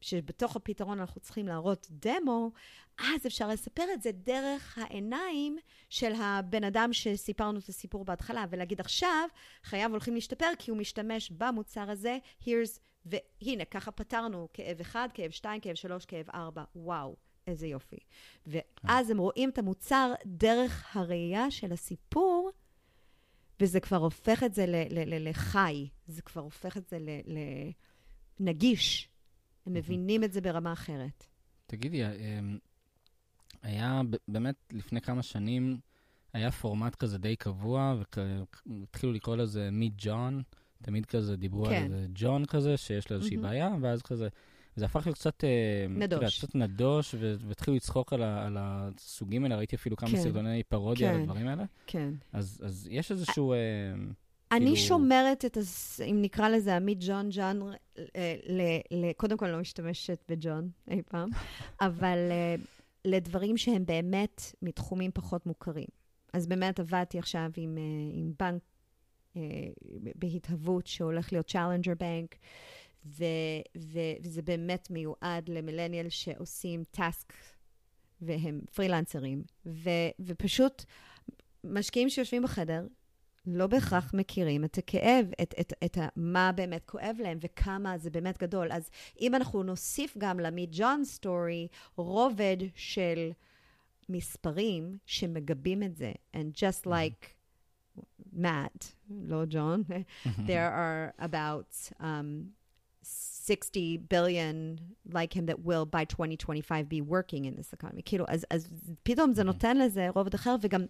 שבתוך 0.00 0.56
הפתרון 0.56 1.00
אנחנו 1.00 1.20
צריכים 1.20 1.48
להראות 1.48 1.86
דמו, 1.90 2.50
אז 2.98 3.26
אפשר 3.26 3.48
לספר 3.48 3.84
את 3.94 4.02
זה 4.02 4.12
דרך 4.12 4.78
העיניים 4.78 5.58
של 5.90 6.12
הבן 6.20 6.64
אדם 6.64 6.92
שסיפרנו 6.92 7.58
את 7.58 7.68
הסיפור 7.68 8.04
בהתחלה, 8.04 8.44
ולהגיד 8.50 8.80
עכשיו, 8.80 9.28
חייו 9.64 9.90
הולכים 9.90 10.14
להשתפר 10.14 10.50
כי 10.58 10.70
הוא 10.70 10.78
משתמש 10.78 11.30
במוצר 11.30 11.90
הזה, 11.90 12.18
here's, 12.42 12.78
והנה, 13.10 13.64
ככה 13.64 13.90
פתרנו 13.90 14.48
כאב 14.52 14.80
אחד, 14.80 15.08
כאב 15.14 15.30
שתיים, 15.30 15.60
כאב 15.60 15.74
שלוש, 15.74 16.04
כאב 16.04 16.30
ארבע, 16.34 16.64
וואו. 16.76 17.16
איזה 17.48 17.66
יופי. 17.66 17.98
ואז 18.46 19.10
הם 19.10 19.18
רואים 19.18 19.50
את 19.50 19.58
המוצר 19.58 20.12
דרך 20.26 20.96
הראייה 20.96 21.50
של 21.50 21.72
הסיפור, 21.72 22.50
וזה 23.60 23.80
כבר 23.80 23.96
הופך 23.96 24.42
את 24.42 24.54
זה 24.54 24.64
לחי, 24.96 25.88
זה 26.06 26.22
כבר 26.22 26.40
הופך 26.40 26.76
את 26.76 26.88
זה 26.88 26.98
לנגיש. 28.40 29.08
הם 29.66 29.72
מבינים 29.72 30.24
את 30.24 30.32
זה 30.32 30.40
ברמה 30.40 30.72
אחרת. 30.72 31.26
תגידי, 31.66 32.04
אמ, 32.06 32.58
היה 33.62 34.00
באמת 34.28 34.56
לפני 34.72 35.00
כמה 35.00 35.22
שנים, 35.22 35.80
היה 36.32 36.50
פורמט 36.50 36.94
כזה 36.94 37.18
די 37.18 37.36
קבוע, 37.36 37.94
והתחילו 38.66 39.12
לקרוא 39.12 39.36
לזה 39.36 39.70
מיט 39.72 39.92
ג'ון, 39.96 40.42
תמיד 40.82 41.06
כזה 41.06 41.36
דיברו 41.36 41.64
כן. 41.64 41.70
על 41.70 41.82
איזה 41.82 42.06
ג'ון 42.14 42.44
כזה, 42.44 42.76
שיש 42.76 43.10
לו 43.10 43.16
איזושהי 43.16 43.36
mm-hmm. 43.36 43.40
בעיה, 43.40 43.76
ואז 43.80 44.02
כזה, 44.02 44.28
זה 44.76 44.84
הפך 44.84 45.06
להיות 45.06 45.18
קצת... 45.18 45.44
אה, 45.44 45.86
נדוש. 45.88 46.38
קצת 46.38 46.54
נדוש, 46.54 47.14
והתחילו 47.48 47.76
לצחוק 47.76 48.12
על, 48.12 48.22
ה, 48.22 48.46
על 48.46 48.56
הסוגים 48.60 49.44
האלה, 49.44 49.56
ראיתי 49.56 49.76
אפילו 49.76 49.96
כמה 49.96 50.10
כן. 50.10 50.16
סרטוני 50.16 50.62
פרודיה 50.62 51.08
כן. 51.08 51.14
על 51.14 51.20
הדברים 51.20 51.46
האלה. 51.46 51.64
כן. 51.86 52.10
אז, 52.32 52.62
אז 52.64 52.88
יש 52.90 53.12
איזשהו... 53.12 53.52
אה, 53.52 53.58
אני 54.52 54.64
כאילו... 54.64 54.76
שומרת 54.76 55.44
את, 55.44 55.56
הס... 55.56 56.00
אם 56.00 56.18
נקרא 56.22 56.48
לזה 56.48 56.76
עמית 56.76 56.98
ג'ון 57.00 57.28
ג'אנר, 57.28 57.72
אה, 58.16 58.34
ל... 58.48 58.60
ל... 58.90 59.12
קודם 59.12 59.36
כל 59.36 59.46
לא 59.46 59.58
משתמשת 59.58 60.24
ב-jargon 60.28 60.70
אף 60.90 61.02
פעם, 61.02 61.28
אבל 61.80 62.18
לדברים 63.04 63.56
שהם 63.56 63.86
באמת 63.86 64.42
מתחומים 64.62 65.10
פחות 65.14 65.46
מוכרים. 65.46 65.88
אז 66.32 66.46
באמת 66.46 66.80
עבדתי 66.80 67.18
עכשיו 67.18 67.50
עם, 67.56 67.78
עם 68.12 68.32
בנק 68.38 68.62
בהתהוות 70.14 70.86
שהולך 70.86 71.32
להיות 71.32 71.46
challenger 71.46 71.92
bank, 71.98 72.36
וזה 73.76 74.42
באמת 74.44 74.90
מיועד 74.90 75.48
ל-millennial 75.48 76.08
שעושים 76.08 76.84
task 76.90 77.32
והם 78.20 78.60
פרילנסרים, 78.74 79.42
ו, 79.66 79.90
ופשוט 80.20 80.84
משקיעים 81.64 82.08
שיושבים 82.10 82.42
בחדר, 82.42 82.86
לא 83.46 83.66
בהכרח 83.66 84.14
מכירים 84.14 84.64
את 84.64 84.78
הכאב, 84.78 85.26
את, 85.42 85.54
את, 85.60 85.72
את 85.84 85.98
ה, 85.98 86.08
מה 86.16 86.52
באמת 86.52 86.84
כואב 86.84 87.16
להם 87.22 87.38
וכמה 87.40 87.98
זה 87.98 88.10
באמת 88.10 88.38
גדול. 88.38 88.72
אז 88.72 88.90
אם 89.20 89.34
אנחנו 89.34 89.62
נוסיף 89.62 90.16
גם 90.18 90.40
למיט 90.40 90.70
ג'ון 90.72 91.04
סטורי 91.04 91.68
רובד 91.96 92.56
של 92.74 93.30
מספרים 94.08 94.98
שמגבים 95.06 95.82
את 95.82 95.96
זה, 95.96 96.12
and 96.36 96.56
just 96.56 96.86
like 96.86 97.37
Matt, 98.38 98.92
לא 99.10 99.44
ג'ון, 99.48 99.84
there 100.46 100.70
are 100.72 101.14
about 101.18 101.74
um, 102.00 102.52
60 103.02 103.96
billion 104.10 104.78
like 105.10 105.32
him 105.32 105.46
that 105.46 105.64
will 105.64 105.86
by 105.86 106.04
2025 106.04 106.88
be 106.88 107.00
working 107.00 107.44
in 107.46 107.56
this 107.56 107.72
economy. 107.72 108.02
כאילו, 108.04 108.24
אז, 108.28 108.46
אז 108.50 108.68
פתאום 109.02 109.32
זה 109.32 109.44
נותן 109.44 109.76
לזה 109.76 110.08
רובד 110.14 110.34
אחר, 110.34 110.56
וגם 110.60 110.84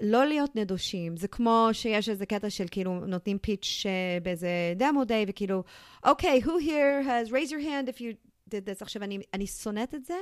לא 0.00 0.26
להיות 0.26 0.56
נדושים. 0.56 1.16
זה 1.16 1.28
כמו 1.28 1.68
שיש 1.72 2.08
איזה 2.08 2.26
קטע 2.26 2.50
של 2.50 2.64
כאילו 2.70 3.06
נותנים 3.06 3.38
פיץ' 3.38 3.86
uh, 3.86 4.24
באיזה 4.24 4.48
דמו 4.76 5.04
דיי, 5.04 5.24
וכאילו, 5.28 5.64
אוקיי, 6.04 6.40
okay, 6.40 6.46
who 6.46 6.48
here 6.48 7.06
has 7.06 7.30
raise 7.30 7.50
your 7.50 7.60
hand 7.60 7.88
if 7.88 8.00
you 8.00 8.14
did 8.50 8.64
this. 8.66 8.78
עכשיו, 8.80 9.02
אני, 9.02 9.18
אני 9.34 9.46
שונאת 9.46 9.94
את 9.94 10.04
זה, 10.04 10.18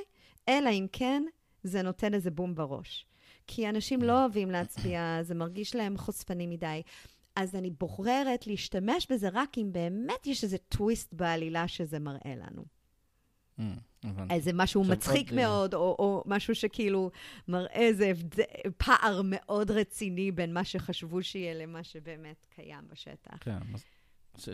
אלא 0.49 0.71
אם 0.71 0.87
כן 0.93 1.23
זה 1.63 1.83
נותן 1.83 2.15
איזה 2.15 2.31
בום 2.31 2.55
בראש. 2.55 3.07
כי 3.47 3.69
אנשים 3.69 4.03
לא 4.03 4.21
אוהבים 4.21 4.51
להצביע, 4.51 5.19
זה 5.23 5.35
מרגיש 5.35 5.75
להם 5.75 5.97
חושפני 5.97 6.47
מדי. 6.47 6.83
אז 7.37 7.55
אני 7.55 7.71
בוחרת 7.71 8.47
להשתמש 8.47 9.07
בזה 9.11 9.29
רק 9.33 9.59
אם 9.59 9.73
באמת 9.73 10.27
יש 10.27 10.45
איזה 10.45 10.59
טוויסט 10.59 11.15
בעלילה 11.15 11.69
שזה 11.69 11.99
מראה 11.99 12.35
לנו. 12.37 12.65
Mm, 13.59 13.63
איזה 14.31 14.51
משהו 14.55 14.85
מצחיק 14.85 15.31
עוד... 15.31 15.39
אה, 15.39 15.45
מאוד, 15.45 15.75
או, 15.75 15.97
או 15.99 16.23
משהו 16.27 16.55
שכאילו 16.55 17.11
מראה 17.49 17.73
איזה 17.73 18.13
פער 18.77 19.21
מאוד 19.25 19.71
רציני 19.71 20.33
בין 20.33 20.55
מה 20.55 20.65
שחשבו 20.65 21.23
שיהיה 21.23 21.55
למה 21.55 21.85
שבאמת 21.85 22.47
קיים 22.55 22.89
בשטח. 22.89 23.37
כן, 23.41 23.59
אז 23.75 23.85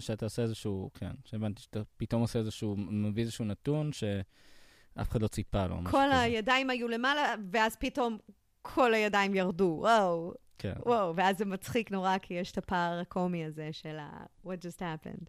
שאתה 0.00 0.26
עושה 0.26 0.42
איזשהו, 0.42 0.90
כן, 0.94 1.11
שהבנתי 1.24 1.62
שאתה 1.62 1.83
פתאום 1.96 2.22
עושה 2.22 2.38
איזשהו, 2.38 2.76
מביא 2.76 3.22
איזשהו 3.22 3.44
נתון 3.44 3.92
שאף 3.92 5.11
אחד 5.11 5.22
לא 5.22 5.28
ציפה 5.28 5.66
לו. 5.66 5.76
כל 5.90 6.12
הידיים 6.12 6.70
היו 6.70 6.88
למעלה, 6.88 7.35
ואז 7.50 7.76
פתאום 7.76 8.18
כל 8.62 8.94
הידיים 8.94 9.35
ירדו, 9.35 9.77
וואו. 9.81 10.33
כן. 10.59 10.72
וואו, 10.87 11.16
ואז 11.16 11.38
זה 11.38 11.44
מצחיק 11.44 11.90
נורא, 11.90 12.18
כי 12.18 12.35
יש 12.35 12.53
את 12.53 12.59
הפער 12.59 12.98
הקומי 13.01 13.44
הזה 13.44 13.68
של 13.72 13.96
ה- 13.98 14.25
what 14.46 14.48
just 14.48 14.79
happened. 14.81 15.25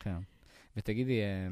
כן. 0.00 0.16
ותגידי, 0.76 1.20
אה, 1.20 1.48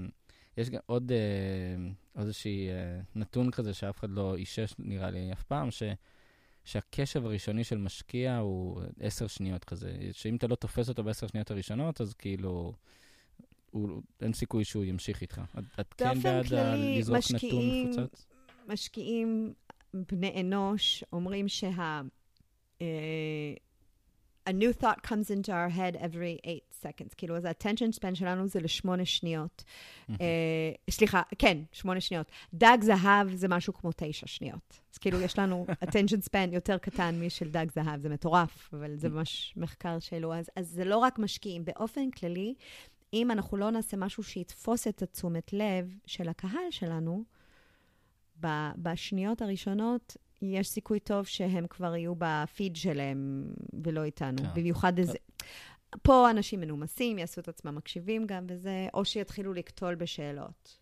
יש 0.57 0.71
גם 0.71 0.81
עוד 0.87 1.13
אה, 1.13 2.21
איזשהי 2.23 2.69
אה, 2.71 3.01
נתון 3.15 3.51
כזה 3.51 3.75
שאף 3.75 3.99
אחד 3.99 4.11
לא 4.11 4.35
אישש, 4.37 4.75
נראה 4.79 5.11
לי, 5.11 5.33
אף 5.33 5.43
פעם, 5.43 5.71
ש... 5.71 5.83
שהקשב 6.65 7.27
הראשוני 7.27 7.65
של 7.65 7.79
משקיע 7.79 8.37
הוא 8.37 8.83
עשר 9.01 9.27
שניות 9.27 9.65
כזה, 9.65 9.97
שאם 10.13 10.37
אתה 10.37 10.47
לא 10.47 10.55
תופס 10.55 10.89
אותו 10.89 11.05
בעשר 11.05 11.27
שניות 11.27 11.51
הראשונות, 11.51 12.01
אז 12.01 12.15
כאילו, 12.15 12.73
הוא, 13.71 14.03
אין 14.21 14.33
סיכוי 14.33 14.65
שהוא 14.65 14.85
ימשיך 14.85 15.21
איתך. 15.21 15.41
את, 15.59 15.65
את 15.81 15.95
כן 15.95 16.21
בעד 16.23 16.47
לזרוק 16.99 17.19
נתון 17.35 17.63
מפוצץ? 17.91 18.27
משקיעים, 18.69 19.55
בני 19.95 20.41
אנוש, 20.41 21.05
אומרים 21.13 21.49
שה... 21.49 22.01
Uh, 22.79 22.83
a 24.47 24.53
new 24.53 24.73
thought 24.73 25.03
comes 25.03 25.31
into 25.31 25.53
our 25.53 25.69
head 25.69 25.97
every 25.97 26.41
eight 26.45 26.73
seconds. 26.83 27.15
כאילו, 27.17 27.37
אז 27.37 27.45
ה-attention 27.45 27.99
span 27.99 28.15
שלנו 28.15 28.49
זה 28.49 28.61
לשמונה 28.61 29.05
שניות. 29.05 29.65
Mm-hmm. 29.65 30.13
Uh, 30.13 30.91
סליחה, 30.91 31.23
כן, 31.39 31.59
שמונה 31.73 32.01
שניות. 32.01 32.31
דג 32.55 32.79
זהב 32.81 33.35
זה 33.35 33.49
משהו 33.49 33.75
כמו 33.75 33.91
תשע 33.97 34.27
שניות. 34.27 34.81
אז 34.93 34.99
כאילו, 34.99 35.21
יש 35.21 35.39
לנו 35.39 35.67
attention 35.85 36.29
span 36.29 36.55
יותר 36.55 36.79
קטן 36.79 37.21
משל 37.21 37.49
דג 37.49 37.67
זהב, 37.75 38.01
זה 38.01 38.09
מטורף, 38.09 38.75
אבל 38.75 38.97
זה 38.97 39.09
ממש 39.09 39.55
מחקר 39.57 39.99
שלו. 39.99 40.35
אז, 40.35 40.51
אז 40.57 40.69
זה 40.69 40.85
לא 40.85 40.99
רק 40.99 41.19
משקיעים. 41.19 41.65
באופן 41.65 42.11
כללי, 42.11 42.55
אם 43.13 43.31
אנחנו 43.31 43.57
לא 43.57 43.71
נעשה 43.71 43.97
משהו 43.97 44.23
שיתפוס 44.23 44.89
את 44.89 45.03
התשומת 45.03 45.53
לב 45.53 45.95
של 46.07 46.29
הקהל 46.29 46.71
שלנו, 46.71 47.25
בשניות 48.77 49.43
הראשונות 49.43 50.17
יש 50.43 50.69
סיכוי 50.69 51.01
טוב 51.01 51.25
שהם 51.25 51.67
כבר 51.67 51.97
יהיו 51.97 52.15
בפיד 52.19 52.77
שלהם 52.77 53.53
ולא 53.85 54.05
איתנו. 54.05 54.39
כן. 54.39 54.49
במיוחד 54.55 54.99
איזה... 54.99 55.19
פה 56.03 56.31
אנשים 56.31 56.61
מנומסים, 56.61 57.19
יעשו 57.19 57.41
את 57.41 57.49
עצמם 57.49 57.75
מקשיבים 57.75 58.27
גם 58.27 58.45
וזה, 58.49 58.89
או 58.95 59.05
שיתחילו 59.05 59.53
לקטול 59.53 59.95
בשאלות. 59.95 60.79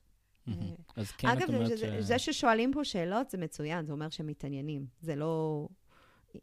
אז 0.96 1.10
כן, 1.10 1.28
את 1.28 1.48
אומרת 1.48 1.78
ש... 1.78 1.82
אגב, 1.82 2.00
זה 2.00 2.18
ששואלים 2.18 2.72
פה 2.72 2.84
שאלות 2.84 3.30
זה 3.30 3.38
מצוין, 3.38 3.86
זה 3.86 3.92
אומר 3.92 4.08
שהם 4.08 4.26
מתעניינים. 4.26 4.86
זה 5.00 5.16
לא... 5.16 5.68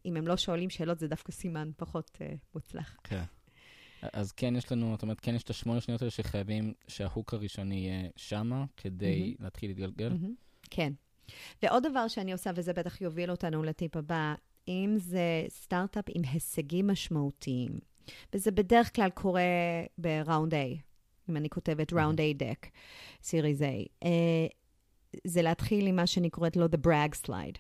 אם 0.06 0.18
הם 0.18 0.28
לא 0.28 0.38
שואלים 0.38 0.70
שאלות, 0.70 1.00
זה 1.00 1.08
דווקא 1.08 1.32
סימן 1.32 1.72
פחות 1.78 2.12
uh, 2.16 2.36
מוצלח. 2.56 2.98
כן. 3.04 3.24
אז 4.14 4.32
כן 4.32 4.56
יש 4.56 4.72
לנו, 4.72 4.92
זאת 4.92 5.02
אומרת, 5.02 5.20
כן 5.20 5.36
יש 5.36 5.44
את 5.44 5.50
השמונה 5.50 5.82
שניות 5.82 6.02
האלה 6.02 6.12
שחייבים 6.12 6.74
שההוק 6.88 7.34
הראשוני 7.34 7.76
יהיה 7.76 8.10
שמה, 8.16 8.66
כדי. 8.78 9.36
להתחיל 9.40 9.70
להתגלגל? 9.70 10.14
כן. 10.72 10.94
ועוד 11.64 11.84
דבר 11.88 12.08
שאני 12.08 12.32
עושה, 12.32 12.52
וזה 12.56 12.74
בטח 12.74 13.02
יוביל 13.02 13.32
אותנו 13.32 13.64
לטיפ 13.64 13.96
הבא, 13.96 14.34
אם 14.68 14.96
זה 14.98 15.46
סטארט-אפ 15.50 16.06
עם 16.08 16.22
הישגים 16.32 16.88
משמעותיים, 16.88 17.80
וזה 18.34 18.52
בדרך 18.52 18.96
כלל 18.96 19.10
קורה 19.10 19.42
בראונד 19.98 20.54
A, 20.54 20.58
אם 21.30 21.38
אני 21.38 21.50
כותבת 21.50 21.94
ראונד 21.94 22.20
A 22.20 22.42
deck, 22.42 22.68
סיריז 23.24 23.62
A, 23.62 23.66
uh, 24.04 24.08
זה 25.28 25.42
להתחיל 25.42 25.88
עם 25.88 25.96
מה 25.96 26.08
שאני 26.08 26.30
קוראת 26.30 26.56
לו 26.56 26.66
The 26.66 26.88
Brag 26.88 27.28
Slide. 27.28 27.58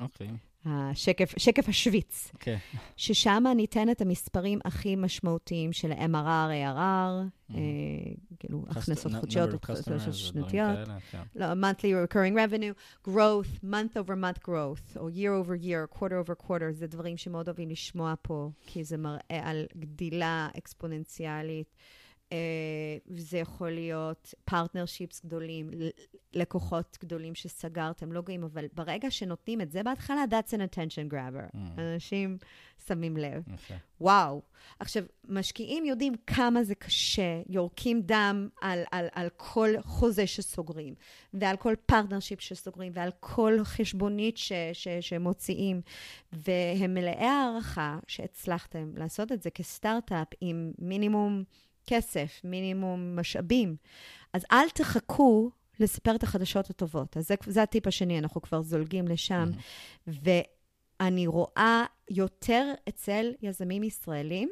אוקיי. 0.00 0.28
Okay. 0.28 0.51
השקף, 0.64 1.34
שקף 1.36 1.68
השוויץ, 1.68 2.28
okay. 2.28 2.34
אוקיי. 2.34 2.58
ששם 2.96 3.44
ניתן 3.56 3.90
את 3.90 4.00
המספרים 4.00 4.58
הכי 4.64 4.96
משמעותיים 4.96 5.72
של 5.72 5.92
MRR, 5.92 6.50
ARR, 6.50 6.76
mm-hmm. 6.76 7.54
אה, 7.54 8.12
כאילו 8.38 8.64
הכנסות 8.68 9.12
חודשיות, 9.20 9.54
הכנסות 9.54 10.14
שנתיות, 10.14 10.78
כן. 11.10 11.18
לא, 11.36 11.46
monthly 11.52 12.10
recurring 12.10 12.34
revenue, 12.34 13.08
growth, 13.08 13.64
month 13.64 13.96
over 13.96 14.14
month 14.14 14.48
growth, 14.48 14.96
או 14.96 15.08
year 15.08 15.46
over 15.46 15.64
year, 15.64 15.98
quarter 15.98 16.28
over 16.28 16.46
quarter, 16.46 16.72
זה 16.72 16.86
דברים 16.86 17.16
שמאוד 17.16 17.48
אוהבים 17.48 17.70
לשמוע 17.70 18.14
פה, 18.22 18.50
כי 18.66 18.84
זה 18.84 18.96
מראה 18.96 19.18
על 19.28 19.66
גדילה 19.76 20.48
אקספוננציאלית. 20.58 21.76
וזה 23.08 23.38
יכול 23.38 23.70
להיות 23.70 24.34
partnerships 24.44 25.24
גדולים, 25.24 25.70
לקוחות 26.34 26.98
גדולים 27.00 27.34
שסגרתם, 27.34 28.12
לוגואים, 28.12 28.44
אבל 28.44 28.66
ברגע 28.74 29.10
שנותנים 29.10 29.60
את 29.60 29.70
זה 29.70 29.82
בהתחלה, 29.82 30.24
that's 30.30 30.50
an 30.50 30.58
attention 30.58 31.12
grabber. 31.12 31.56
Mm. 31.56 31.80
אנשים 31.80 32.38
שמים 32.86 33.16
לב. 33.16 33.42
יפה. 33.54 33.74
וואו. 34.00 34.42
עכשיו, 34.78 35.02
משקיעים 35.28 35.84
יודעים 35.84 36.12
כמה 36.26 36.64
זה 36.64 36.74
קשה, 36.74 37.42
יורקים 37.48 38.02
דם 38.02 38.48
על, 38.60 38.82
על, 38.90 39.06
על 39.12 39.28
כל 39.36 39.70
חוזה 39.82 40.26
שסוגרים, 40.26 40.94
ועל 41.34 41.56
כל 41.56 41.74
partnership 41.86 42.40
שסוגרים, 42.40 42.92
ועל 42.94 43.10
כל 43.20 43.58
חשבונית 43.64 44.36
ש, 44.36 44.52
ש, 44.72 44.88
שמוציאים, 44.88 45.80
והם 46.32 46.94
מלאי 46.94 47.26
הערכה 47.26 47.98
שהצלחתם 48.06 48.92
לעשות 48.96 49.32
את 49.32 49.42
זה 49.42 49.50
כסטארט-אפ 49.50 50.28
עם 50.40 50.72
מינימום 50.78 51.44
כסף, 51.86 52.40
מינימום 52.44 53.16
משאבים. 53.16 53.76
אז 54.32 54.46
אל 54.52 54.68
תחכו 54.70 55.50
לספר 55.80 56.14
את 56.14 56.22
החדשות 56.22 56.70
הטובות. 56.70 57.16
אז 57.16 57.28
זה, 57.28 57.34
זה 57.46 57.62
הטיפ 57.62 57.86
השני, 57.86 58.18
אנחנו 58.18 58.42
כבר 58.42 58.62
זולגים 58.62 59.08
לשם. 59.08 59.50
Mm-hmm. 59.52 60.10
ואני 61.00 61.26
רואה 61.26 61.84
יותר 62.10 62.72
אצל 62.88 63.32
יזמים 63.42 63.82
ישראלים, 63.82 64.48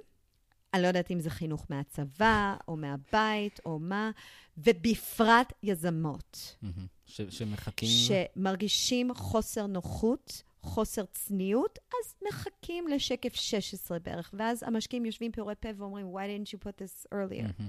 אני 0.74 0.82
לא 0.82 0.86
יודעת 0.86 1.10
אם 1.10 1.20
זה 1.20 1.30
חינוך 1.30 1.66
מהצבא, 1.70 2.56
או 2.68 2.76
מהבית, 2.76 3.60
או 3.66 3.78
מה, 3.78 4.10
ובפרט 4.58 5.52
יזמות. 5.62 6.56
Mm-hmm. 6.64 6.66
ש- 7.06 7.20
שמחכים... 7.20 7.88
שמרגישים 7.88 9.14
חוסר 9.14 9.66
נוחות, 9.66 10.42
חוסר 10.62 11.04
צניעות, 11.04 11.78
אז 11.88 12.14
מחכים 12.28 12.88
לשקף 12.88 13.34
16 13.34 13.98
בערך. 13.98 14.34
ואז 14.36 14.62
המשקיעים 14.62 15.06
יושבים 15.06 15.32
פעורי 15.32 15.54
פה 15.54 15.68
ואומרים, 15.76 16.06
why 16.16 16.18
didn't 16.18 16.54
you 16.54 16.58
put 16.64 16.82
this 16.82 17.06
earlier? 17.14 17.60
Mm-hmm. 17.60 17.62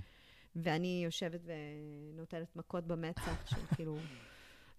ואני 0.56 1.02
יושבת 1.06 1.42
ונותנת 2.14 2.56
מכות 2.56 2.88
במצח 2.88 3.50
של 3.50 3.66
כאילו, 3.76 3.98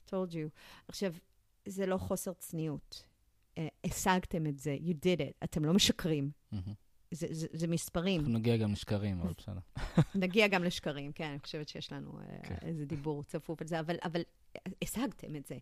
told 0.09 0.33
you. 0.33 0.49
עכשיו, 0.89 1.15
זה 1.67 1.87
לא 1.87 1.97
חוסר 1.97 2.33
צניעות. 2.33 3.05
Uh, 3.55 3.61
השגתם 3.85 4.47
את 4.47 4.59
זה, 4.59 4.77
you 4.81 4.93
did 4.93 5.21
it, 5.21 5.45
אתם 5.45 5.65
לא 5.65 5.75
משקרים. 5.75 6.31
Mm-hmm. 6.53 6.57
זה, 7.11 7.27
זה, 7.31 7.47
זה 7.53 7.67
מספרים. 7.67 8.21
אנחנו 8.21 8.35
נגיע 8.35 8.57
גם 8.57 8.73
לשקרים, 8.73 9.21
אבל 9.21 9.33
בסדר. 9.39 9.61
נגיע 10.25 10.49
גם 10.49 10.65
לשקרים, 10.65 11.13
כן, 11.13 11.31
אני 11.31 11.39
חושבת 11.39 11.69
שיש 11.69 11.93
לנו 11.93 12.21
uh, 12.21 12.47
כן. 12.47 12.57
איזה 12.63 12.85
דיבור 12.85 13.25
צפוף 13.25 13.61
על 13.61 13.67
זה, 13.67 13.81
אבל, 13.81 13.97
אבל 14.05 14.23
השגתם 14.83 15.37
את 15.37 15.47
זה. 15.47 15.59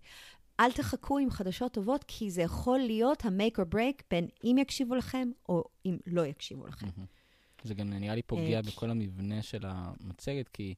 אל 0.60 0.72
תחכו 0.72 1.18
עם 1.18 1.30
חדשות 1.30 1.72
טובות, 1.72 2.04
כי 2.08 2.30
זה 2.30 2.42
יכול 2.42 2.78
להיות 2.78 3.24
ה-make 3.24 3.58
or 3.58 3.74
break 3.74 4.02
בין 4.10 4.28
אם 4.44 4.56
יקשיבו 4.58 4.94
לכם 4.94 5.30
או 5.48 5.64
אם 5.86 5.96
לא 6.06 6.26
יקשיבו 6.26 6.66
לכם. 6.66 6.86
זה 7.62 7.74
גם 7.74 7.90
נראה 7.90 8.14
לי 8.14 8.22
פוגע 8.22 8.56
אה, 8.56 8.62
בכל 8.62 8.90
המבנה 8.90 9.42
של 9.42 9.62
המצגת, 9.66 10.48
כי 10.48 10.74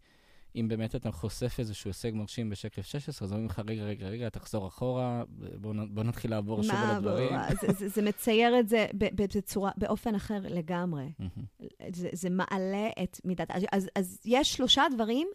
אם 0.57 0.69
באמת 0.69 0.95
אתה 0.95 1.13
חושף 1.13 1.55
איזשהו 1.59 1.89
הישג 1.89 2.11
מרשים 2.15 2.51
בשקף 2.51 2.87
16, 2.87 3.27
אז 3.27 3.33
אומרים 3.33 3.49
לך, 3.49 3.63
רגע, 3.67 3.83
רגע, 3.83 4.09
רגע, 4.09 4.29
תחזור 4.29 4.67
אחורה, 4.67 5.25
בוא, 5.61 5.75
בוא 5.91 6.03
נתחיל 6.03 6.31
לעבור 6.31 6.63
שוב 6.63 6.75
על 6.75 6.97
הדברים. 6.97 7.31
זה, 7.61 7.73
זה, 7.73 7.89
זה 7.89 8.03
מצייר 8.03 8.61
את 8.61 8.69
זה 8.69 8.87
בצורה, 8.95 9.71
באופן 9.77 10.15
אחר 10.15 10.41
לגמרי. 10.49 11.13
זה, 11.93 12.09
זה 12.13 12.31
מעלה 12.31 12.89
את 13.03 13.21
מידת... 13.25 13.51
אז, 13.73 13.89
אז 13.95 14.21
יש 14.25 14.53
שלושה 14.53 14.83
דברים 14.95 15.29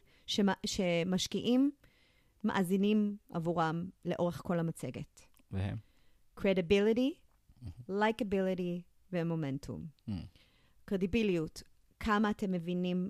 שמשקיעים 0.66 1.72
מאזינים 2.44 3.18
עבורם 3.30 3.90
לאורך 4.06 4.42
כל 4.46 4.60
המצגת. 4.60 5.22
והם? 5.52 5.78
credibility, 6.40 7.14
likability 7.90 8.82
ומומנטום. 9.14 9.86
קרדיביליות, 10.86 11.64
כמה 12.00 12.30
אתם 12.30 12.52
מבינים 12.52 13.10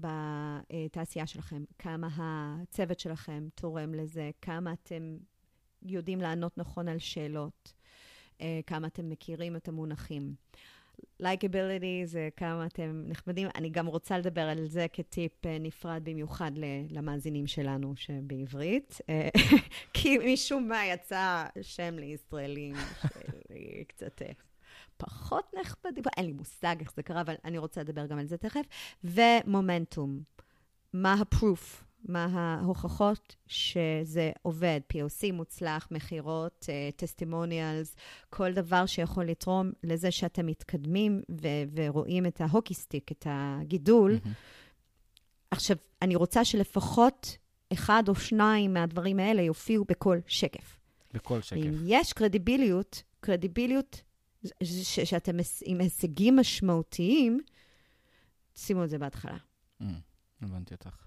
בתעשייה 0.00 1.26
שלכם, 1.26 1.64
כמה 1.78 2.08
הצוות 2.16 3.00
שלכם 3.00 3.48
תורם 3.54 3.94
לזה, 3.94 4.30
כמה 4.42 4.72
אתם 4.72 5.16
יודעים 5.82 6.20
לענות 6.20 6.58
נכון 6.58 6.88
על 6.88 6.98
שאלות, 6.98 7.72
אה, 8.40 8.60
כמה 8.66 8.86
אתם 8.86 9.08
מכירים 9.08 9.56
את 9.56 9.68
המונחים. 9.68 10.34
לייקביליטי 11.20 12.02
זה 12.06 12.28
כמה 12.36 12.66
אתם 12.66 13.02
נחמדים. 13.06 13.48
אני 13.54 13.70
גם 13.70 13.86
רוצה 13.86 14.18
לדבר 14.18 14.40
על 14.40 14.66
זה 14.66 14.86
כטיפ 14.92 15.46
אה, 15.46 15.58
נפרד 15.60 16.04
במיוחד 16.04 16.50
למאזינים 16.90 17.46
שלנו 17.46 17.96
שבעברית, 17.96 18.98
אה, 19.08 19.28
כי 19.94 20.18
משום 20.18 20.68
מה 20.68 20.86
יצא 20.86 21.44
שם 21.62 21.94
לישראלים 21.98 22.74
קצת 23.88 24.22
פחות 24.96 25.54
נחמדים, 25.60 26.04
אין 26.16 26.26
לי 26.26 26.32
מושג 26.32 26.76
איך 26.80 26.92
זה 26.96 27.02
קרה, 27.02 27.20
אבל 27.20 27.34
אני 27.44 27.58
רוצה 27.58 27.80
לדבר 27.80 28.06
גם 28.06 28.18
על 28.18 28.26
זה 28.26 28.36
תכף. 28.36 28.64
ומומנטום, 29.04 30.20
מה 30.92 31.12
ה-proof, 31.12 31.85
מה 32.08 32.24
ההוכחות 32.24 33.36
שזה 33.46 34.30
עובד, 34.42 34.80
POC 34.92 35.32
מוצלח, 35.32 35.88
מכירות, 35.90 36.66
testimonials, 36.96 37.94
uh, 37.94 37.98
כל 38.30 38.52
דבר 38.52 38.86
שיכול 38.86 39.24
לתרום 39.24 39.70
לזה 39.82 40.10
שאתם 40.10 40.46
מתקדמים 40.46 41.22
ו- 41.42 41.46
ורואים 41.74 42.26
את 42.26 42.40
ה-hockey 42.40 42.74
stick, 42.74 43.12
את 43.12 43.26
הגידול. 43.30 44.18
Mm-hmm. 44.24 44.28
עכשיו, 45.50 45.76
אני 46.02 46.16
רוצה 46.16 46.44
שלפחות 46.44 47.36
אחד 47.72 48.02
או 48.08 48.14
שניים 48.14 48.74
מהדברים 48.74 49.18
האלה 49.18 49.42
יופיעו 49.42 49.84
בכל 49.84 50.18
שקף. 50.26 50.78
בכל 51.14 51.40
שקף. 51.40 51.56
אם 51.56 51.74
יש 51.86 52.12
קרדיביליות, 52.12 53.02
קרדיביליות 53.20 54.02
ש- 54.62 55.00
שאתם 55.00 55.36
עם 55.64 55.80
הישגים 55.80 56.36
משמעותיים, 56.36 57.40
שימו 58.56 58.84
את 58.84 58.90
זה 58.90 58.98
בהתחלה. 58.98 59.36
Mm, 59.82 59.84
הבנתי 60.42 60.74
אותך. 60.74 61.05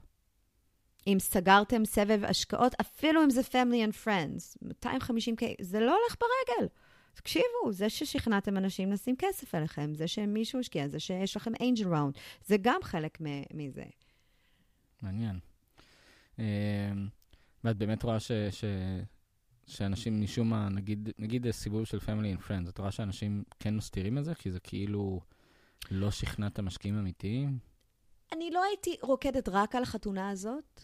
אם 1.13 1.19
סגרתם 1.19 1.85
סבב 1.85 2.23
השקעות, 2.23 2.75
אפילו 2.81 3.23
אם 3.23 3.29
זה 3.29 3.41
family 3.41 3.89
and 3.89 4.05
friends, 4.05 4.57
250 4.61 5.35
k, 5.39 5.43
זה 5.61 5.79
לא 5.79 5.97
הולך 6.01 6.15
ברגל. 6.19 6.67
תקשיבו, 7.13 7.71
זה 7.71 7.89
ששכנעתם 7.89 8.57
אנשים 8.57 8.91
לשים 8.91 9.15
כסף 9.17 9.55
עליכם, 9.55 9.93
זה 9.93 10.07
שמישהו 10.07 10.59
השקיע, 10.59 10.87
זה 10.87 10.99
שיש 10.99 11.37
לכם 11.37 11.51
angel 11.53 11.85
round, 11.85 12.19
זה 12.45 12.57
גם 12.61 12.79
חלק 12.83 13.17
מזה. 13.53 13.85
מעניין. 15.01 15.39
אמ, 16.39 16.43
ואת 17.63 17.77
באמת 17.77 18.03
רואה 18.03 18.19
ש, 18.19 18.31
ש, 18.31 18.63
שאנשים 19.67 20.21
משום 20.21 20.49
מה, 20.49 20.69
נגיד, 20.69 21.09
נגיד 21.17 21.51
סיבוב 21.51 21.85
של 21.85 21.97
family 21.97 22.39
and 22.39 22.47
friends, 22.47 22.69
את 22.69 22.77
רואה 22.77 22.91
שאנשים 22.91 23.43
כן 23.59 23.75
מסתירים 23.75 24.17
את 24.17 24.25
זה? 24.25 24.35
כי 24.35 24.51
זה 24.51 24.59
כאילו 24.59 25.21
לא 25.91 26.11
שכנעת 26.11 26.59
משקיעים 26.59 26.99
אמיתיים? 26.99 27.59
אני 28.31 28.51
לא 28.51 28.63
הייתי 28.63 28.95
רוקדת 29.01 29.49
רק 29.49 29.75
על 29.75 29.83
החתונה 29.83 30.29
הזאת, 30.29 30.81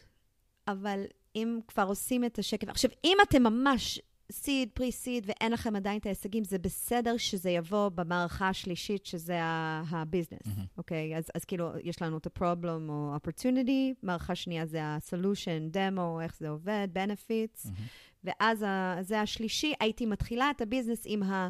אבל 0.68 1.04
אם 1.36 1.60
כבר 1.68 1.86
עושים 1.88 2.26
את 2.26 2.40
השקף... 2.40 2.70
עכשיו, 2.70 2.92
אם 3.04 3.18
אתם 3.24 3.44
ממש 3.44 4.02
סיד, 4.32 4.70
פרי 4.74 4.92
סיד, 4.92 5.24
ואין 5.28 5.52
לכם 5.52 5.76
עדיין 5.76 5.98
את 5.98 6.06
ההישגים, 6.06 6.44
זה 6.44 6.58
בסדר 6.58 7.18
שזה 7.18 7.50
יבוא 7.50 7.90
במערכה 7.90 8.50
השלישית, 8.50 9.06
שזה 9.06 9.40
הביזנס, 9.42 10.40
אוקיי? 10.78 11.12
Mm-hmm. 11.12 11.16
Okay? 11.16 11.18
אז, 11.18 11.24
אז 11.36 11.46
כאילו, 11.46 11.70
יש 11.84 12.02
לנו 12.02 12.18
את 12.18 12.28
ה-problem 12.28 12.90
או 12.90 13.16
opportunity, 13.16 13.94
מערכה 14.04 14.36
שנייה 14.36 14.66
זה 14.66 14.84
ה-solution, 14.84 15.76
demo, 15.76 16.22
איך 16.22 16.38
זה 16.38 16.50
עובד, 16.50 16.88
benefits, 16.94 17.66
mm-hmm. 17.66 17.82
ואז 18.24 18.62
ה, 18.62 18.96
זה 19.02 19.22
השלישי, 19.22 19.74
הייתי 19.80 20.06
מתחילה 20.06 20.52
את 20.52 20.62
הביזנס 20.62 21.02
עם 21.06 21.24
ה... 21.24 21.50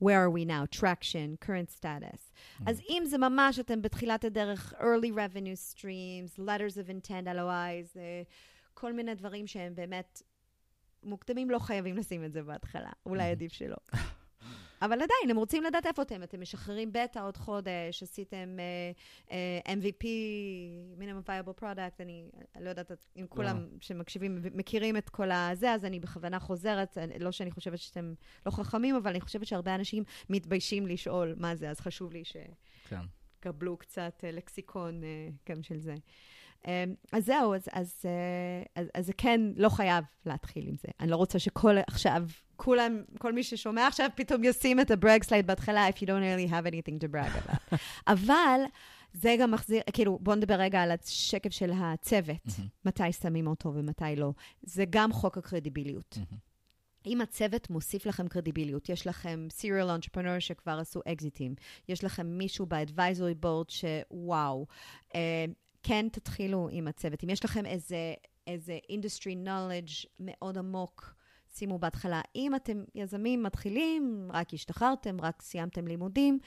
where 0.00 0.20
are 0.24 0.30
we 0.30 0.44
now, 0.44 0.66
traction, 0.80 1.36
current 1.46 1.70
status. 1.70 2.32
Mm. 2.60 2.64
אז 2.66 2.80
אם 2.88 3.02
זה 3.06 3.18
ממש, 3.18 3.58
אתם 3.58 3.82
בתחילת 3.82 4.24
הדרך, 4.24 4.74
early 4.78 5.10
revenue 5.10 5.74
streams, 5.74 6.38
letters 6.38 6.76
of 6.76 6.88
intent, 6.88 7.26
LOIs, 7.26 7.94
uh, 7.94 8.26
כל 8.74 8.92
מיני 8.92 9.14
דברים 9.14 9.46
שהם 9.46 9.74
באמת 9.74 10.22
מוקדמים, 11.02 11.50
לא 11.50 11.58
חייבים 11.58 11.96
לשים 11.96 12.24
את 12.24 12.32
זה 12.32 12.42
בהתחלה. 12.42 12.90
אולי 13.06 13.22
mm-hmm. 13.22 13.32
עדיף 13.32 13.52
שלא. 13.52 13.76
אבל 14.82 14.94
עדיין, 14.94 15.30
הם 15.30 15.36
רוצים 15.36 15.64
לדעת 15.64 15.86
איפה 15.86 16.02
אתם. 16.02 16.22
אתם 16.22 16.40
משחררים 16.40 16.92
בטא 16.92 17.18
עוד 17.18 17.36
חודש, 17.36 18.02
עשיתם 18.02 18.56
uh, 18.56 19.28
uh, 19.28 19.68
MVP, 19.68 20.04
minimum 20.98 21.28
viable 21.28 21.62
product, 21.62 22.00
אני 22.00 22.24
לא 22.60 22.68
יודעת 22.68 22.92
אם 23.16 23.26
כולם 23.28 23.58
לא. 23.58 23.66
שמקשיבים 23.80 24.38
מכירים 24.54 24.96
את 24.96 25.08
כל 25.08 25.30
הזה, 25.30 25.72
אז 25.72 25.84
אני 25.84 26.00
בכוונה 26.00 26.38
חוזרת, 26.38 26.98
לא 27.20 27.32
שאני 27.32 27.50
חושבת 27.50 27.78
שאתם 27.78 28.14
לא 28.46 28.50
חכמים, 28.50 28.96
אבל 28.96 29.10
אני 29.10 29.20
חושבת 29.20 29.46
שהרבה 29.46 29.74
אנשים 29.74 30.04
מתביישים 30.30 30.86
לשאול 30.86 31.34
מה 31.38 31.56
זה, 31.56 31.70
אז 31.70 31.80
חשוב 31.80 32.12
לי 32.12 32.22
שתקבלו 32.24 33.78
כן. 33.78 33.84
קצת 33.84 34.24
uh, 34.24 34.26
לקסיקון 34.32 35.02
uh, 35.02 35.52
גם 35.52 35.62
של 35.62 35.78
זה. 35.78 35.94
Um, 36.62 36.66
אז 37.12 37.24
זהו, 37.24 37.54
אז, 37.54 37.68
אז, 37.72 38.02
אז, 38.76 38.86
אז 38.94 39.06
זה 39.06 39.12
כן 39.12 39.40
לא 39.56 39.68
חייב 39.68 40.04
להתחיל 40.26 40.68
עם 40.68 40.76
זה. 40.76 40.88
אני 41.00 41.10
לא 41.10 41.16
רוצה 41.16 41.38
שכל 41.38 41.76
עכשיו 41.86 42.22
כולם, 42.62 43.02
כל 43.18 43.32
מי 43.32 43.42
ששומע 43.42 43.86
עכשיו, 43.86 44.08
פתאום 44.14 44.44
ישים 44.44 44.80
את 44.80 44.90
הברג 44.90 45.22
סלייד 45.22 45.46
בהתחלה, 45.46 45.88
if 45.88 45.92
you 45.92 46.06
don't 46.06 46.48
really 46.48 46.50
have 46.50 46.66
anything 46.66 47.04
to 47.04 47.14
brag 47.14 47.48
about. 47.48 47.76
אבל 48.14 48.60
זה 49.12 49.36
גם 49.40 49.50
מחזיר, 49.50 49.82
כאילו, 49.92 50.18
בואו 50.22 50.36
נדבר 50.36 50.54
רגע 50.54 50.82
על 50.82 50.90
השקף 50.90 51.50
של 51.50 51.70
הצוות, 51.74 52.46
mm-hmm. 52.46 52.62
מתי 52.84 53.12
שמים 53.12 53.46
אותו 53.46 53.74
ומתי 53.74 54.16
לא. 54.16 54.32
זה 54.62 54.84
גם 54.90 55.12
חוק 55.12 55.38
הקרדיביליות. 55.38 56.18
Mm-hmm. 56.18 56.34
אם 57.06 57.20
הצוות 57.20 57.70
מוסיף 57.70 58.06
לכם 58.06 58.28
קרדיביליות, 58.28 58.88
יש 58.88 59.06
לכם 59.06 59.48
serial 59.60 60.00
entrepreneur 60.00 60.40
שכבר 60.40 60.78
עשו 60.80 61.00
אקזיטים, 61.08 61.54
יש 61.88 62.04
לכם 62.04 62.26
מישהו 62.26 62.66
ב-advisory 62.66 63.44
board 63.44 63.68
שוואו, 63.68 64.66
אה, 65.14 65.44
כן 65.82 66.06
תתחילו 66.12 66.68
עם 66.72 66.88
הצוות. 66.88 67.24
אם 67.24 67.30
יש 67.30 67.44
לכם 67.44 67.66
איזה, 67.66 68.14
איזה 68.46 68.78
industry 68.90 69.46
knowledge 69.46 70.06
מאוד 70.18 70.58
עמוק, 70.58 71.19
שימו 71.52 71.78
בהתחלה. 71.78 72.20
אם 72.36 72.54
אתם 72.54 72.84
יזמים 72.94 73.42
מתחילים, 73.42 74.28
רק 74.32 74.54
השתחררתם, 74.54 75.20
רק 75.20 75.42
סיימתם 75.42 75.86
לימודים, 75.86 76.38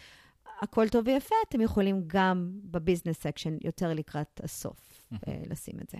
הכל 0.61 0.89
טוב 0.89 1.07
ויפה, 1.07 1.35
אתם 1.49 1.61
יכולים 1.61 2.03
גם 2.07 2.51
ב-business 2.63 3.21
section 3.21 3.57
יותר 3.61 3.93
לקראת 3.93 4.41
הסוף 4.43 5.07
אה, 5.27 5.43
לשים 5.49 5.75
את 5.81 5.89
זה. 5.89 5.97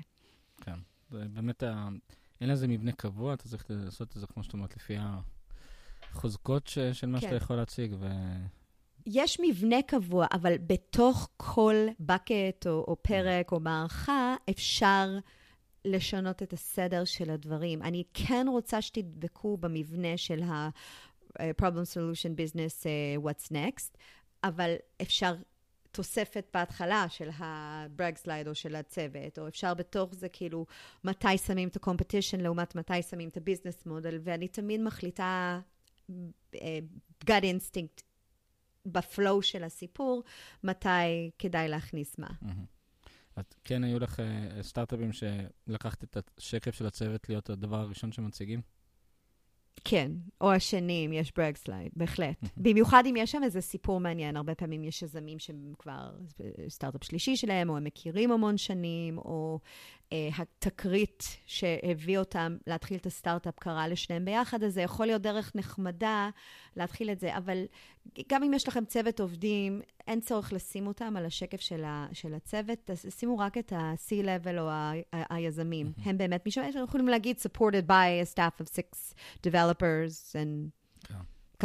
כן, 0.62 0.80
באמת, 1.10 1.64
אין 2.42 2.50
לזה 2.50 2.68
מבנה 2.68 2.92
קבוע, 2.92 3.34
אתה 3.34 3.50
צריך 3.50 3.66
לעשות 3.70 4.12
את 4.16 4.22
זה, 4.22 4.28
כמו 4.28 4.44
שאת 4.44 4.54
אומרת, 4.54 4.76
לפי 4.76 4.96
החוזקות 6.12 6.68
ש, 6.68 6.80
של 6.80 7.08
מה 7.08 7.20
כן. 7.20 7.28
שאתה 7.28 7.36
יכול 7.36 7.56
להציג. 7.56 7.96
ו... 8.00 8.08
יש 9.06 9.40
מבנה 9.40 9.82
קבוע, 9.82 10.26
אבל 10.34 10.54
בתוך 10.68 11.30
כל 11.38 11.76
bucket 12.02 12.66
או, 12.66 12.86
או 12.88 12.96
פרק 13.02 13.52
או 13.52 13.60
מערכה, 13.60 14.36
אפשר 14.50 15.18
לשנות 15.86 16.44
את 16.44 16.54
הסדר 16.54 17.06
של 17.06 17.30
הדברים. 17.30 17.82
אני 17.82 18.04
כן 18.14 18.46
רוצה 18.50 18.82
שתדבקו 18.82 19.58
במבנה 19.58 20.18
של 20.18 20.44
ה-problem 20.44 21.86
solution 21.94 22.36
business 22.38 22.84
uh, 22.84 23.26
what's 23.26 23.52
next, 23.52 23.98
אבל 24.44 24.76
אפשר 25.02 25.36
תוספת 25.92 26.46
בהתחלה 26.54 27.06
של 27.10 27.30
הברג 27.38 28.18
סלייד 28.18 28.48
או 28.48 28.56
של 28.56 28.76
הצוות, 28.76 29.40
או 29.40 29.48
אפשר 29.48 29.74
בתוך 29.74 30.16
זה 30.16 30.30
כאילו 30.30 30.66
מתי 31.04 31.38
שמים 31.38 31.68
את 31.68 31.76
ה-competition 31.76 32.42
לעומת 32.42 32.76
מתי 32.76 33.02
שמים 33.02 33.30
את 33.30 33.38
ה-business 33.38 33.88
model, 33.88 34.16
ואני 34.24 34.48
תמיד 34.48 34.82
מחליטה 34.82 35.60
uh, 36.12 36.14
gut 37.26 37.44
instinct 37.44 38.04
ב-flow 38.86 39.42
של 39.42 39.64
הסיפור, 39.64 40.24
מתי 40.64 41.32
כדאי 41.40 41.68
להכניס 41.68 42.20
מה. 42.20 42.30
אז 43.36 43.46
כן 43.64 43.84
היו 43.84 44.00
לך 44.00 44.20
uh, 44.20 44.64
סטארט-אפים 44.64 45.12
שלקחת 45.14 46.04
את 46.04 46.18
השקף 46.38 46.76
של 46.76 46.86
הצוות 46.86 47.30
להיות 47.30 47.50
הדבר 47.50 47.80
הראשון 47.80 48.12
שמציגים? 48.12 48.62
כן, 49.84 50.12
או 50.42 50.52
השני, 50.52 51.06
אם 51.06 51.14
יש 51.14 51.32
brag 51.38 51.58
slide, 51.58 51.92
בהחלט. 51.96 52.36
במיוחד 52.58 53.04
אם 53.10 53.16
יש 53.18 53.32
שם 53.32 53.44
איזה 53.44 53.62
סיפור 53.62 54.00
מעניין, 54.00 54.38
הרבה 54.38 54.56
פעמים 54.56 54.84
יש 54.84 55.02
יזמים 55.02 55.40
שהם 55.40 55.74
כבר 55.80 56.12
סטארט-אפ 56.68 57.04
שלישי 57.04 57.36
שלהם, 57.36 57.70
או 57.70 57.78
הם 57.78 57.84
מכירים 57.84 58.32
המון 58.32 58.58
שנים, 58.58 59.18
או 59.18 59.60
אה, 59.60 59.60
התקרית 60.38 61.24
שהביא 61.46 62.18
אותם 62.18 62.58
להתחיל 62.68 62.98
את 62.98 63.06
הסטארט-אפ 63.06 63.60
קרה 63.60 63.88
לשניהם 63.88 64.26
ביחד, 64.26 64.64
אז 64.64 64.74
זה 64.74 64.82
יכול 64.82 65.06
להיות 65.06 65.22
דרך 65.22 65.52
נחמדה 65.56 66.30
להתחיל 66.76 67.12
את 67.12 67.20
זה, 67.20 67.38
אבל 67.38 67.66
גם 68.30 68.44
אם 68.44 68.54
יש 68.54 68.68
לכם 68.68 68.86
צוות 68.86 69.20
עובדים, 69.20 69.82
אין 70.08 70.22
צורך 70.22 70.54
לשים 70.54 70.88
אותם 70.88 71.18
על 71.18 71.26
השקף 71.26 71.62
של, 71.62 71.84
ה, 71.84 72.08
של 72.14 72.34
הצוות, 72.34 72.90
שימו 73.10 73.38
רק 73.38 73.58
את 73.58 73.74
ה-C-Level 73.74 74.60
או 74.60 74.70
ה- 74.70 74.94
ה- 75.14 75.36
היזמים. 75.36 75.88
Mm-hmm. 75.88 76.10
הם 76.10 76.18
באמת 76.18 76.46
מישהו, 76.46 76.66
אנחנו 76.66 76.84
יכולים 76.84 77.08
להגיד, 77.08 77.38
supported 77.38 77.88
by 77.88 78.24
a 78.24 78.36
staff 78.36 78.62
of 78.62 78.68
six 78.68 79.14
developers 79.48 80.36
and... 80.36 80.70
Yeah. 81.10 81.14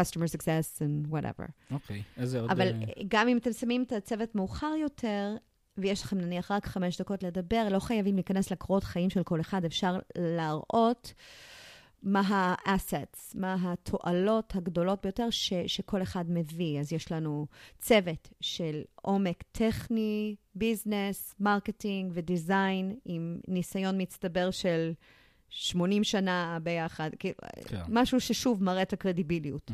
customer 0.00 0.26
success 0.26 0.80
and 0.80 1.12
whatever. 1.12 1.46
אוקיי, 1.70 2.02
okay. 2.16 2.20
איזה 2.20 2.40
עוד... 2.40 2.50
אבל 2.50 2.68
גם 3.08 3.28
אם 3.28 3.36
אתם 3.36 3.52
שמים 3.52 3.82
את 3.82 3.92
הצוות 3.92 4.34
מאוחר 4.34 4.72
יותר, 4.80 5.36
ויש 5.78 6.02
לכם 6.02 6.18
נניח 6.18 6.50
רק 6.50 6.66
חמש 6.66 7.00
דקות 7.00 7.22
לדבר, 7.22 7.68
לא 7.70 7.78
חייבים 7.78 8.14
להיכנס 8.14 8.52
לקורות 8.52 8.84
חיים 8.84 9.10
של 9.10 9.22
כל 9.22 9.40
אחד, 9.40 9.64
אפשר 9.64 9.98
להראות 10.18 11.12
מה 12.02 12.20
ה-assets, 12.20 13.18
מה 13.34 13.56
התועלות 13.62 14.56
הגדולות 14.56 15.02
ביותר 15.02 15.30
ש, 15.30 15.52
שכל 15.66 16.02
אחד 16.02 16.24
מביא. 16.28 16.80
אז 16.80 16.92
יש 16.92 17.12
לנו 17.12 17.46
צוות 17.78 18.28
של 18.40 18.82
עומק 18.94 19.42
טכני, 19.52 20.36
ביזנס, 20.54 21.34
מרקטינג 21.40 22.12
ודיזיין, 22.14 22.96
עם 23.04 23.40
ניסיון 23.48 24.02
מצטבר 24.02 24.50
של 24.50 24.92
80 25.48 26.04
שנה 26.04 26.58
ביחד, 26.62 27.10
כאילו, 27.18 27.34
כן. 27.66 27.82
משהו 27.88 28.20
ששוב 28.20 28.62
מראה 28.62 28.82
את 28.82 28.92
הקרדיביליות. 28.92 29.70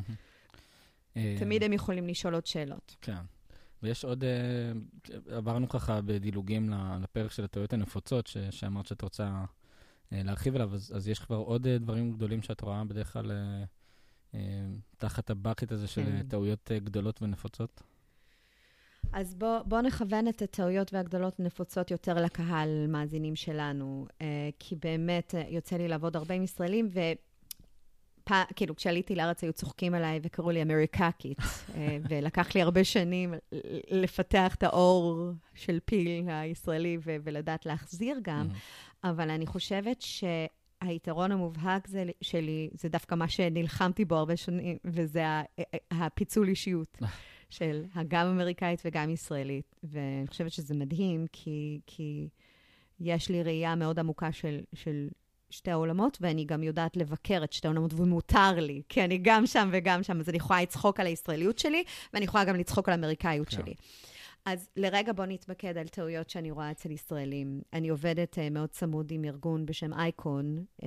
תמיד 1.38 1.62
הם 1.62 1.72
יכולים 1.72 2.06
לשאול 2.06 2.34
עוד 2.34 2.46
שאלות. 2.46 2.96
כן. 3.00 3.33
ויש 3.82 4.04
עוד, 4.04 4.24
uh, 4.24 5.12
עברנו 5.34 5.68
ככה 5.68 6.00
בדילוגים 6.00 6.70
לפרק 7.02 7.30
של 7.30 7.44
הטעויות 7.44 7.72
הנפוצות, 7.72 8.26
ש, 8.26 8.36
שאמרת 8.50 8.86
שאת 8.86 9.02
רוצה 9.02 9.44
uh, 9.44 9.46
להרחיב 10.12 10.54
עליו, 10.54 10.74
אז, 10.74 10.92
אז 10.96 11.08
יש 11.08 11.18
כבר 11.18 11.36
עוד 11.36 11.66
uh, 11.66 11.68
דברים 11.82 12.12
גדולים 12.12 12.42
שאת 12.42 12.60
רואה 12.60 12.84
בדרך 12.84 13.12
כלל 13.12 13.32
תחת 14.98 15.30
הבקט 15.30 15.72
הזה 15.72 15.86
של 15.86 16.04
כן. 16.04 16.22
טעויות 16.28 16.70
גדולות 16.84 17.22
ונפוצות? 17.22 17.82
אז 19.12 19.34
בואו 19.34 19.64
בוא 19.64 19.80
נכוון 19.80 20.28
את 20.28 20.42
הטעויות 20.42 20.94
והגדולות 20.94 21.40
הנפוצות 21.40 21.90
יותר 21.90 22.14
לקהל 22.14 22.86
מאזינים 22.88 23.36
שלנו, 23.36 24.06
כי 24.58 24.76
באמת 24.76 25.34
יוצא 25.48 25.76
לי 25.76 25.88
לעבוד 25.88 26.16
הרבה 26.16 26.34
עם 26.34 26.42
ישראלים, 26.42 26.88
ו... 26.94 27.00
פ... 28.24 28.32
כאילו, 28.56 28.76
כשעליתי 28.76 29.14
לארץ 29.14 29.44
היו 29.44 29.52
צוחקים 29.52 29.94
עליי 29.94 30.20
וקראו 30.22 30.50
לי 30.50 30.62
אמריקקית, 30.62 31.38
אה, 31.74 31.98
ולקח 32.08 32.54
לי 32.54 32.62
הרבה 32.62 32.84
שנים 32.84 33.34
לפתח 33.90 34.54
את 34.54 34.62
האור 34.62 35.30
של 35.54 35.78
פיל 35.84 36.28
הישראלי 36.28 36.98
ו- 37.04 37.16
ולדעת 37.24 37.66
להחזיר 37.66 38.18
גם, 38.22 38.48
אבל 39.04 39.30
אני 39.30 39.46
חושבת 39.46 40.02
שהיתרון 40.02 41.32
המובהק 41.32 41.86
זה, 41.86 42.04
שלי, 42.20 42.70
זה 42.72 42.88
דווקא 42.88 43.14
מה 43.14 43.28
שנלחמתי 43.28 44.04
בו 44.04 44.14
הרבה 44.16 44.36
שנים, 44.36 44.76
וזה 44.84 45.24
הפיצול 45.90 46.48
אישיות. 46.48 46.98
של 47.50 47.84
הגם 47.94 48.26
אמריקאית 48.26 48.82
וגם 48.84 49.10
ישראלית. 49.10 49.76
ואני 49.82 50.26
חושבת 50.26 50.52
שזה 50.52 50.74
מדהים, 50.74 51.26
כי, 51.32 51.80
כי 51.86 52.28
יש 53.00 53.28
לי 53.28 53.42
ראייה 53.42 53.74
מאוד 53.74 53.98
עמוקה 53.98 54.32
של, 54.32 54.60
של 54.72 55.08
שתי 55.54 55.70
העולמות, 55.70 56.18
ואני 56.20 56.44
גם 56.44 56.62
יודעת 56.62 56.96
לבקר 56.96 57.44
את 57.44 57.52
שתי 57.52 57.68
העולמות, 57.68 57.94
ומותר 57.94 58.52
לי, 58.56 58.82
כי 58.88 59.04
אני 59.04 59.18
גם 59.22 59.46
שם 59.46 59.68
וגם 59.72 60.02
שם, 60.02 60.20
אז 60.20 60.28
אני 60.28 60.36
יכולה 60.36 60.62
לצחוק 60.62 61.00
על 61.00 61.06
הישראליות 61.06 61.58
שלי, 61.58 61.84
ואני 62.12 62.24
יכולה 62.24 62.44
גם 62.44 62.56
לצחוק 62.56 62.88
על 62.88 62.92
האמריקאיות 62.92 63.48
כן. 63.48 63.56
שלי. 63.56 63.74
אז 64.46 64.68
לרגע 64.76 65.12
בואו 65.12 65.26
נתמקד 65.26 65.78
על 65.78 65.88
טעויות 65.88 66.30
שאני 66.30 66.50
רואה 66.50 66.70
אצל 66.70 66.90
ישראלים. 66.90 67.60
אני 67.72 67.88
עובדת 67.88 68.38
uh, 68.38 68.50
מאוד 68.50 68.68
צמוד 68.68 69.10
עם 69.10 69.24
ארגון 69.24 69.66
בשם 69.66 69.92
אייקון, 69.92 70.64
uh, 70.80 70.84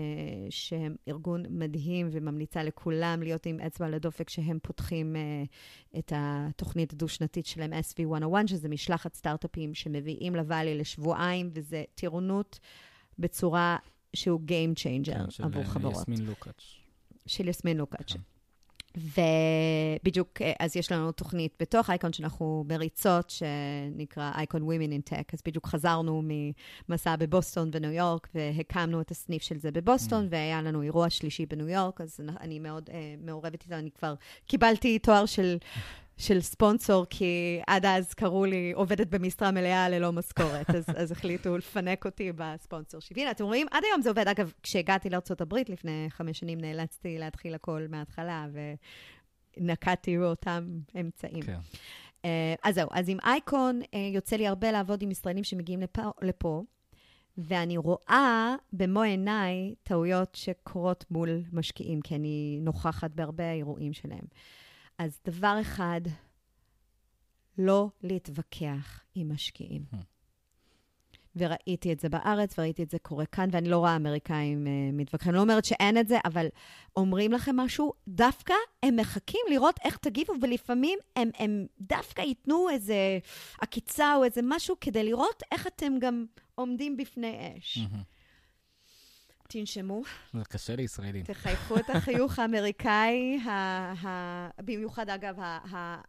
שהם 0.50 0.96
ארגון 1.08 1.44
מדהים 1.50 2.10
וממליצה 2.12 2.64
לכולם 2.64 3.24
להיות 3.24 3.46
עם 3.46 3.60
אצבע 3.60 3.86
על 3.86 3.94
הדופק 3.94 4.30
שהם 4.30 4.60
פותחים 4.64 5.16
uh, 5.16 6.00
את 6.00 6.14
התוכנית 6.16 6.94
הדו-שנתית 6.94 7.46
שלהם, 7.46 7.74
SV101, 7.74 8.48
שזה 8.48 8.70
משלחת 8.70 9.14
סטארט-אפים 9.14 9.74
שמביאים 9.74 10.36
לוואלי 10.36 10.78
לשבועיים, 10.78 11.50
וזה 11.54 11.84
טירונות 11.96 12.60
בצורה 13.20 13.78
שהוא 14.14 14.42
Game 14.48 14.80
Changer 14.80 15.32
כן, 15.38 15.44
עבור 15.44 15.64
חברות. 15.64 15.96
של 15.96 16.02
יסמין 16.02 16.26
לוקאץ'. 16.26 16.64
של 17.28 17.48
יסמין 17.48 17.78
לוקאץ'. 17.78 18.14
כן. 18.14 18.20
ובדיוק, 18.98 20.42
אה, 20.42 20.54
אז 20.60 20.76
יש 20.76 20.92
לנו 20.92 21.12
תוכנית 21.12 21.56
בתוך 21.60 21.90
אייקון 21.90 22.14
שאנחנו 22.14 22.66
מריצות, 22.68 23.30
שנקרא 23.30 24.32
אייקון 24.36 24.62
Women 24.62 24.92
in 24.92 25.14
Tech. 25.14 25.24
אז 25.34 25.40
בדיוק 25.46 25.68
חזרנו 25.68 26.22
ממסע 26.90 27.16
בבוסטון 27.16 27.70
וניו 27.74 27.92
יורק, 27.92 28.28
והקמנו 28.36 29.02
את 29.02 29.12
הסניף 29.12 29.42
של 29.42 29.58
זה 29.58 29.72
בבוסטון, 29.72 30.26
mm. 30.26 30.28
והיה 30.32 30.62
לנו 30.62 30.82
אירוע 30.82 31.10
שלישי 31.10 31.46
בניו 31.46 31.70
יורק, 31.70 32.02
אז 32.02 32.20
אני 32.40 32.60
מאוד 32.60 32.90
uh, 32.90 32.94
מעורבת 33.26 33.64
איתו, 33.64 33.76
אני 33.76 33.92
כבר 33.92 34.14
קיבלתי 34.46 35.00
תואר 35.00 35.26
של 35.26 35.58
של 36.18 36.42
ספונסור, 36.42 37.06
כי 37.10 37.60
עד 37.68 37.86
אז 37.86 38.14
קראו 38.14 38.46
לי 38.46 38.72
עובדת 38.76 39.08
במשרה 39.08 39.52
מלאה 39.52 39.90
ללא 39.90 40.12
משכורת, 40.12 40.70
אז, 40.70 40.86
אז 40.96 41.12
החליטו 41.12 41.58
לפנק 41.58 42.06
אותי 42.06 42.32
בספונסור 42.36 43.02
שלי. 43.02 43.16
והנה, 43.18 43.32
אתם 43.32 43.44
רואים, 43.44 43.68
עד 43.72 43.84
היום 43.92 44.02
זה 44.02 44.10
עובד. 44.10 44.28
אגב, 44.28 44.54
כשהגעתי 44.64 45.10
לארה"ב 45.10 45.56
לפני 45.70 46.08
חמש 46.10 46.40
שנים, 46.40 46.62
נאלצתי 46.62 47.18
להתחיל 47.18 47.56
הכל 47.56 47.86
מההתחלה, 47.90 48.48
ונקטתי 49.58 50.18
באותם 50.18 50.70
אמצעים. 51.00 51.42
כן. 51.42 51.58
Uh, 52.22 52.26
אז 52.64 52.76
זהו, 52.76 52.90
אז 52.92 53.10
עם 53.10 53.18
אייקון 53.26 53.82
uh, 53.82 53.98
יוצא 54.14 54.36
לי 54.36 54.48
הרבה 54.48 54.72
לעבוד 54.72 55.02
עם 55.02 55.12
ישראלים 55.12 55.44
שמגיעים 55.44 55.82
לפה, 55.82 56.02
לפה 56.22 56.64
ואני 57.38 57.78
רואה 57.78 58.56
במו 58.74 59.02
עיניי 59.02 59.76
טעויות 59.84 60.36
שקורות 60.36 61.06
מול 61.12 61.44
משקיעים, 61.54 62.02
כי 62.02 62.16
אני 62.16 62.60
נוכחת 62.62 63.12
בהרבה 63.12 63.52
אירועים 63.52 63.94
שלהם. 63.94 64.26
אז 64.98 65.20
דבר 65.26 65.58
אחד, 65.62 66.02
לא 67.58 67.90
להתווכח 68.04 69.04
עם 69.16 69.32
משקיעים. 69.34 69.86
Hmm. 69.94 69.98
וראיתי 71.36 71.94
את 71.94 72.00
זה 72.00 72.10
בארץ, 72.10 72.60
וראיתי 72.60 72.84
את 72.84 72.90
זה 72.90 73.00
קורה 73.00 73.26
כאן, 73.26 73.50
ואני 73.52 73.70
לא 73.70 73.78
רואה 73.78 73.96
אמריקאים 73.96 74.68
uh, 74.68 74.70
מתווכחים. 74.96 75.30
אני 75.30 75.36
לא 75.38 75.42
אומרת 75.42 75.66
שאין 75.66 75.98
את 75.98 76.08
זה, 76.08 76.18
אבל 76.26 76.48
אומרים 76.96 77.32
לכם 77.32 77.56
משהו, 77.56 77.94
דווקא 78.08 78.54
הם 78.84 78.96
מחכים 78.96 79.42
לראות 79.50 79.80
איך 79.84 79.98
תגיבו, 79.98 80.34
ולפעמים 80.42 81.00
הם, 81.16 81.30
הם 81.38 81.66
דווקא 81.82 82.22
ייתנו 82.22 82.70
איזה 82.70 83.20
עקיצה 83.62 84.16
או 84.16 84.24
איזה 84.24 84.42
משהו 84.44 84.76
כדי 84.82 85.04
לראות 85.04 85.44
איך 85.52 85.68
אתם 85.68 85.94
גם 86.00 86.26
עומדים 86.56 86.98
בפני 86.98 87.54
אש. 87.58 87.78
Mm-hmm. 87.78 88.17
תנשמו, 89.48 90.02
זה 90.34 90.44
קשה 90.50 90.76
לישראלים. 90.76 91.24
תחייכו 91.24 91.78
את 91.78 91.90
החיוך 91.90 92.40
האמריקאי, 92.40 93.40
ה- 93.46 94.08
ה- 94.08 94.50
במיוחד, 94.62 95.10
אגב, 95.10 95.36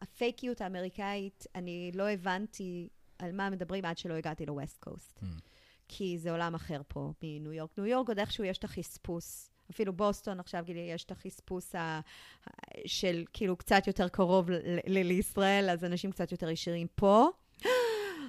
הפייקיות 0.03 0.61
האמריקאית, 0.61 1.47
אני 1.55 1.91
לא 1.95 2.09
הבנתי 2.09 2.89
על 3.19 3.33
מה 3.33 3.51
מדברים 3.51 3.85
עד 3.85 3.99
שלא 3.99 4.15
הגעתי 4.15 4.47
לווסט 4.47 4.79
קוסט. 4.81 5.19
Mm. 5.23 5.25
כי 5.89 6.19
זה 6.19 6.31
עולם 6.31 6.55
אחר 6.55 6.81
פה 6.89 7.13
מניו 7.23 7.53
יורק. 7.53 7.71
ניו 7.79 7.87
יורק 7.87 8.09
עוד 8.09 8.19
איכשהו 8.19 8.45
יש 8.45 8.59
את 8.59 8.65
החספוס. 8.65 9.51
אפילו 9.71 9.93
בוסטון 9.93 10.41
עכשיו, 10.41 10.63
גילי, 10.67 10.81
יש 10.81 11.05
את 11.05 11.11
החספוס 11.11 11.75
ה... 11.75 12.01
של 12.87 13.25
כאילו 13.33 13.57
קצת 13.57 13.87
יותר 13.87 14.09
קרוב 14.09 14.51
לישראל, 14.87 15.71
אז 15.71 15.85
אנשים 15.85 16.11
קצת 16.11 16.33
יותר 16.33 16.51
ישירים 16.51 16.87
פה. 16.95 17.29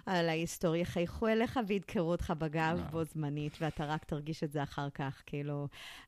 על 0.09 0.29
ההיסטוריה, 0.29 0.81
יחייכו 0.81 1.27
אליך 1.27 1.59
וידקרו 1.67 2.11
אותך 2.11 2.33
בגב. 2.37 2.81
בו 2.91 3.03
זמנית, 3.03 3.57
ואתה 3.59 3.85
רק 3.85 4.03
תרגיש 4.03 4.43
את 4.43 4.51
זה 4.51 4.63
אחר 4.63 4.89
כך, 4.89 5.23
כאילו. 5.25 5.67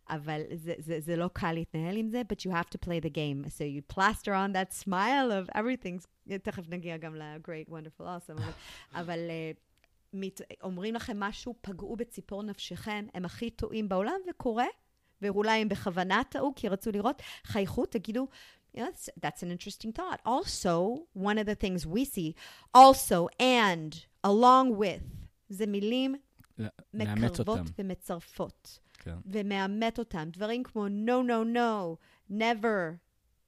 אבל 0.09 0.41
זה, 0.53 0.73
זה, 0.77 0.99
זה 0.99 1.15
לא 1.15 1.29
קל 1.33 1.51
להתנהל 1.51 1.97
עם 1.97 2.09
זה, 2.09 2.21
but 2.33 2.39
you 2.39 2.51
have 2.51 2.69
to 2.69 2.85
play 2.85 3.05
the 3.05 3.09
game. 3.09 3.47
So 3.47 3.63
you 3.63 3.95
plaster 3.95 4.31
on 4.31 4.53
that 4.53 4.85
smile 4.85 5.31
of 5.31 5.57
everything. 5.57 6.05
תכף 6.43 6.69
נגיע 6.69 6.97
גם 6.97 7.15
ל-great, 7.15 7.69
wonderful, 7.69 8.01
awesome. 8.03 8.41
אבל, 8.41 8.51
אבל 9.01 9.19
uh, 9.19 9.59
מת, 10.13 10.41
אומרים 10.63 10.95
לכם 10.95 11.19
משהו, 11.19 11.55
פגעו 11.61 11.95
בציפור 11.95 12.43
נפשכם, 12.43 13.05
הם 13.13 13.25
הכי 13.25 13.49
טועים 13.49 13.89
בעולם, 13.89 14.19
וקורה, 14.29 14.65
ואולי 15.21 15.61
הם 15.61 15.69
בכוונה 15.69 16.21
טעו, 16.29 16.53
כי 16.55 16.67
רצו 16.67 16.91
לראות, 16.91 17.21
חייכו, 17.43 17.85
תגידו, 17.85 18.27
you 18.73 18.81
know, 18.81 18.85
that's, 18.85 19.09
that's 19.21 19.43
an 19.43 19.51
interesting 19.51 19.91
thought. 19.91 20.19
Also, 20.25 21.07
one 21.13 21.37
of 21.37 21.45
the 21.45 21.55
things 21.55 21.85
we 21.85 22.05
see, 22.05 22.35
also, 22.73 23.27
and, 23.39 24.05
along 24.23 24.77
with, 24.77 25.03
זה 25.49 25.65
מילים 25.65 26.15
מקרבות. 26.93 27.59
ומצרפות, 27.79 28.79
כן. 28.93 29.15
ומאמת 29.25 29.99
אותם. 29.99 30.29
דברים 30.33 30.63
כמו 30.63 30.87
no, 30.87 31.27
no, 31.27 31.55
no, 31.55 31.97
never, 32.31 32.95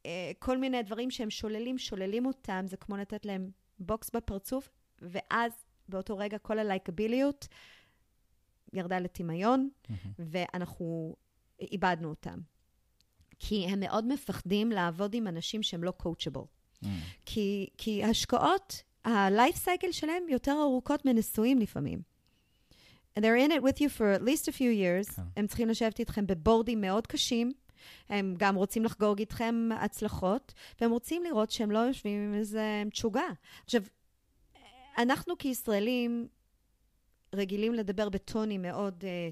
uh, 0.03 0.05
כל 0.39 0.57
מיני 0.57 0.83
דברים 0.83 1.11
שהם 1.11 1.29
שוללים, 1.29 1.77
שוללים 1.77 2.25
אותם, 2.25 2.65
זה 2.67 2.77
כמו 2.77 2.97
לתת 2.97 3.25
להם 3.25 3.49
בוקס 3.79 4.09
בפרצוף, 4.09 4.69
ואז 5.01 5.51
באותו 5.89 6.17
רגע 6.17 6.37
כל 6.37 6.59
הלייקביליות 6.59 7.47
ירדה 8.73 8.99
לטמיון, 8.99 9.69
ואנחנו 10.19 11.15
איבדנו 11.61 12.09
אותם. 12.09 12.39
כי 13.39 13.65
הם 13.65 13.79
מאוד 13.79 14.05
מפחדים 14.07 14.71
לעבוד 14.71 15.13
עם 15.13 15.27
אנשים 15.27 15.63
שהם 15.63 15.83
לא 15.83 15.91
קואוצ'בל. 15.91 16.41
Mm. 16.41 16.87
כי, 17.25 17.67
כי 17.77 18.03
השקעות, 18.03 18.83
ה-life 19.05 19.65
cycle 19.65 19.91
שלהם 19.91 20.23
יותר 20.29 20.55
ארוכות 20.61 21.05
מנשואים 21.05 21.59
לפעמים. 21.59 22.01
And 23.19 23.21
they're 23.21 23.47
in 23.47 23.51
it 23.51 23.61
with 23.61 23.79
you 23.79 23.89
for 23.89 24.19
at 24.19 24.21
least 24.21 24.47
a 24.47 24.51
few 24.51 24.71
years. 24.81 25.15
כן. 25.15 25.21
הם 25.37 25.47
צריכים 25.47 25.69
לשבת 25.69 25.99
איתכם 25.99 26.27
בבורדים 26.27 26.81
מאוד 26.81 27.07
קשים. 27.07 27.51
הם 28.09 28.35
גם 28.37 28.55
רוצים 28.55 28.85
לחגוג 28.85 29.19
איתכם 29.19 29.69
הצלחות, 29.79 30.53
והם 30.81 30.91
רוצים 30.91 31.23
לראות 31.23 31.51
שהם 31.51 31.71
לא 31.71 31.79
יושבים 31.79 32.21
עם 32.21 32.33
איזה 32.39 32.83
משוגע. 32.91 33.27
עכשיו, 33.63 33.81
אנחנו 34.97 35.37
כישראלים 35.37 36.27
רגילים 37.35 37.73
לדבר 37.73 38.09
בטונים 38.09 38.61
מאוד 38.61 39.03
אה, 39.03 39.29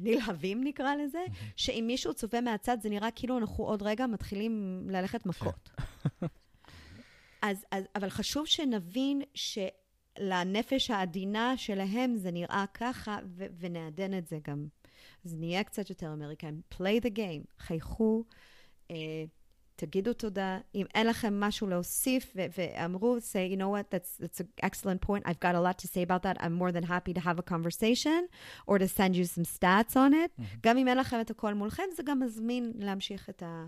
נלהבים, 0.00 0.64
נקרא 0.64 0.94
לזה, 0.94 1.24
שאם 1.56 1.84
מישהו 1.86 2.14
צופה 2.14 2.40
מהצד, 2.40 2.78
זה 2.80 2.88
נראה 2.88 3.10
כאילו 3.10 3.38
אנחנו 3.38 3.64
עוד 3.64 3.82
רגע 3.82 4.06
מתחילים 4.06 4.86
ללכת 4.90 5.26
מכות. 5.26 5.70
אז, 7.42 7.64
אז, 7.70 7.84
אבל 7.96 8.10
חשוב 8.10 8.46
שנבין 8.46 9.22
שלנפש 9.34 10.90
העדינה 10.90 11.56
שלהם 11.56 12.16
זה 12.16 12.30
נראה 12.30 12.64
ככה, 12.74 13.18
ו- 13.26 13.46
ונעדן 13.58 14.18
את 14.18 14.26
זה 14.26 14.38
גם. 14.48 14.66
אז 15.24 15.34
נהיה 15.34 15.64
קצת 15.64 15.90
יותר 15.90 16.12
אמריקאים. 16.12 16.60
play 16.74 17.04
the 17.04 17.10
game, 17.16 17.44
חייכו, 17.58 18.24
אה, 18.90 19.24
תגידו 19.86 20.12
תודה. 20.12 20.58
אם 20.74 20.86
אין 20.94 21.06
לכם 21.06 21.40
משהו 21.40 21.66
להוסיף, 21.66 22.32
ו- 22.36 22.46
ואמרו, 22.58 23.16
say, 23.16 23.52
you 23.52 23.56
know 23.56 23.70
what, 23.74 23.94
that's, 23.94 24.24
that's 24.24 24.40
an 24.40 24.66
excellent 24.66 25.00
point. 25.08 25.26
I've 25.26 25.40
got 25.40 25.54
a 25.54 25.60
lot 25.60 25.78
to 25.78 25.86
say 25.86 26.02
about 26.06 26.22
that. 26.22 26.42
I'm 26.42 26.52
more 26.52 26.72
than 26.72 26.84
happy 26.84 27.12
to 27.14 27.20
have 27.20 27.38
a 27.38 27.42
conversation, 27.42 28.20
or 28.66 28.78
to 28.78 28.88
send 28.98 29.16
you 29.16 29.24
some 29.24 29.44
stats 29.44 29.96
on 29.96 30.12
it. 30.14 30.42
גם 30.62 30.78
אם 30.78 30.88
אין 30.88 30.98
לכם 30.98 31.20
את 31.20 31.30
הכל 31.30 31.54
מולכם, 31.54 31.82
זה 31.96 32.02
גם 32.02 32.20
מזמין 32.20 32.72
להמשיך 32.78 33.28
את 33.30 33.42
ה... 33.42 33.66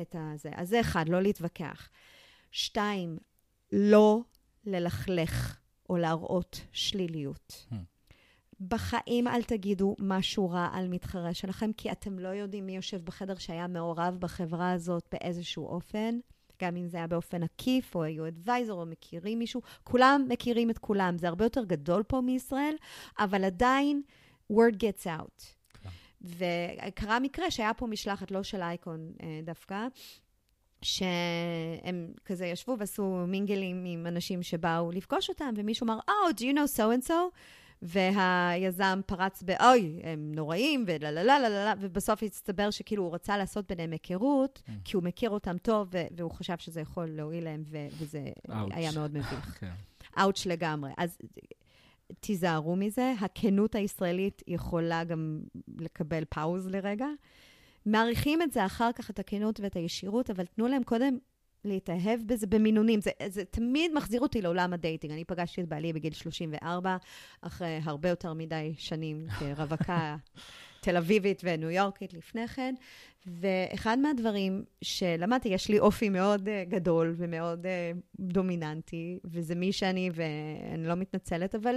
את. 0.00 0.16
זה. 0.36 0.50
אז 0.54 0.68
זה 0.68 0.80
אחד, 0.80 1.08
לא 1.08 1.22
להתווכח. 1.22 1.88
שתיים, 2.50 3.18
לא 3.72 4.20
ללכלך 4.64 5.58
או 5.90 5.96
להראות 5.96 6.60
שליליות. 6.72 7.66
Hmm. 7.70 7.74
בחיים 8.68 9.28
אל 9.28 9.42
תגידו 9.42 9.96
משהו 9.98 10.50
רע 10.50 10.68
על 10.72 10.88
מתחרה 10.88 11.34
שלכם, 11.34 11.72
כי 11.72 11.92
אתם 11.92 12.18
לא 12.18 12.28
יודעים 12.28 12.66
מי 12.66 12.76
יושב 12.76 13.04
בחדר 13.04 13.34
שהיה 13.34 13.66
מעורב 13.66 14.16
בחברה 14.20 14.72
הזאת 14.72 15.04
באיזשהו 15.12 15.66
אופן, 15.66 16.18
גם 16.62 16.76
אם 16.76 16.88
זה 16.88 16.96
היה 16.96 17.06
באופן 17.06 17.42
עקיף, 17.42 17.94
או 17.94 18.02
היו 18.02 18.26
אדוויזר, 18.26 18.72
או 18.72 18.86
מכירים 18.86 19.38
מישהו. 19.38 19.62
כולם 19.84 20.26
מכירים 20.28 20.70
את 20.70 20.78
כולם. 20.78 21.18
זה 21.18 21.28
הרבה 21.28 21.44
יותר 21.44 21.64
גדול 21.64 22.02
פה 22.02 22.20
מישראל, 22.20 22.74
אבל 23.18 23.44
עדיין, 23.44 24.02
word 24.52 24.74
gets 24.74 25.06
out. 25.06 25.44
וקרה 26.22 27.20
מקרה 27.20 27.50
שהיה 27.50 27.74
פה 27.74 27.86
משלחת, 27.86 28.30
לא 28.30 28.42
של 28.42 28.62
אייקון 28.62 29.12
אה, 29.22 29.40
דווקא, 29.44 29.86
שהם 30.82 32.12
כזה 32.24 32.46
ישבו 32.46 32.76
ועשו 32.78 33.24
מינגלים 33.28 33.84
עם 33.86 34.06
אנשים 34.06 34.42
שבאו 34.42 34.90
לפגוש 34.90 35.28
אותם, 35.28 35.54
ומישהו 35.56 35.84
אמר, 35.84 35.98
Oh, 36.08 36.32
do 36.32 36.40
you 36.40 36.52
know 36.54 36.76
so 36.76 37.02
and 37.02 37.08
so? 37.08 37.14
והיזם 37.82 39.00
פרץ 39.06 39.42
ב, 39.46 39.50
אוי, 39.62 40.00
הם 40.04 40.32
נוראים, 40.34 40.84
וללה 40.86 41.10
לה 41.22 41.38
לה 41.38 41.48
לה 41.48 41.64
לה, 41.64 41.74
ובסוף 41.80 42.22
הצטבר 42.22 42.70
שכאילו 42.70 43.02
הוא 43.04 43.14
רצה 43.14 43.36
לעשות 43.36 43.68
ביניהם 43.68 43.92
היכרות, 43.92 44.62
Mm. 44.66 44.70
כי 44.84 44.96
הוא 44.96 45.04
מכיר 45.04 45.30
אותם 45.30 45.58
טוב, 45.58 45.88
ו- 45.92 46.02
והוא 46.16 46.30
חשב 46.30 46.58
שזה 46.58 46.80
יכול 46.80 47.06
להועיל 47.10 47.44
להם, 47.44 47.62
ו- 47.66 47.86
וזה 47.98 48.24
אאוץ'. 48.50 48.72
היה 48.74 48.90
מאוד 48.94 49.10
מביך. 49.14 49.30
כן. 49.60 49.72
אאוץ' 50.20 50.46
לגמרי. 50.46 50.90
אז 50.98 51.18
תיזהרו 52.20 52.76
מזה. 52.76 53.12
הכנות 53.20 53.74
הישראלית 53.74 54.42
יכולה 54.46 55.04
גם 55.04 55.40
לקבל 55.78 56.24
pause 56.28 56.66
לרגע. 56.68 57.06
מעריכים 57.86 58.42
את 58.42 58.52
זה 58.52 58.66
אחר 58.66 58.90
כך, 58.94 59.10
את 59.10 59.18
הכנות 59.18 59.60
ואת 59.60 59.76
הישירות, 59.76 60.30
אבל 60.30 60.44
תנו 60.46 60.68
להם 60.68 60.82
קודם 60.82 61.18
להתאהב 61.64 62.20
בזה 62.26 62.46
במינונים. 62.46 63.00
זה, 63.00 63.10
זה 63.28 63.44
תמיד 63.44 63.94
מחזיר 63.94 64.20
אותי 64.20 64.42
לעולם 64.42 64.72
ה-dating. 64.72 65.12
אני 65.12 65.24
פגשתי 65.24 65.60
את 65.60 65.68
בעלי 65.68 65.92
בגיל 65.92 66.12
34, 66.12 66.96
אחרי 67.42 67.80
הרבה 67.84 68.08
יותר 68.08 68.32
מדי 68.32 68.74
שנים 68.78 69.26
כרווקה 69.38 70.16
תל 70.80 70.96
אביבית 70.96 71.42
וניו 71.44 71.70
יורקית 71.70 72.14
לפני 72.14 72.48
כן, 72.48 72.74
ואחד 73.26 73.98
מהדברים 73.98 74.64
שלמדתי, 74.82 75.48
יש 75.48 75.68
לי 75.68 75.78
אופי 75.78 76.08
מאוד 76.08 76.48
uh, 76.48 76.70
גדול 76.70 77.14
ומאוד 77.16 77.66
uh, 77.66 77.68
דומיננטי, 78.20 79.18
וזה 79.24 79.54
מי 79.54 79.72
שאני, 79.72 80.10
ואני 80.14 80.86
לא 80.86 80.94
מתנצלת, 80.94 81.54
אבל 81.54 81.74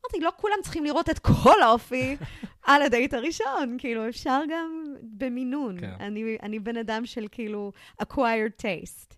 אמרתי, 0.00 0.20
לא 0.20 0.30
כולם 0.36 0.56
צריכים 0.62 0.84
לראות 0.84 1.10
את 1.10 1.18
כל 1.18 1.62
האופי 1.62 2.16
על 2.66 2.82
הדייט 2.82 3.14
הראשון, 3.14 3.76
כאילו, 3.78 4.08
אפשר 4.08 4.40
גם 4.50 4.94
במינון. 5.02 5.80
כן. 5.80 5.94
אני, 6.00 6.36
אני 6.42 6.58
בן 6.58 6.76
אדם 6.76 7.06
של 7.06 7.26
כאילו 7.30 7.72
acquired 8.02 8.62
taste. 8.62 9.14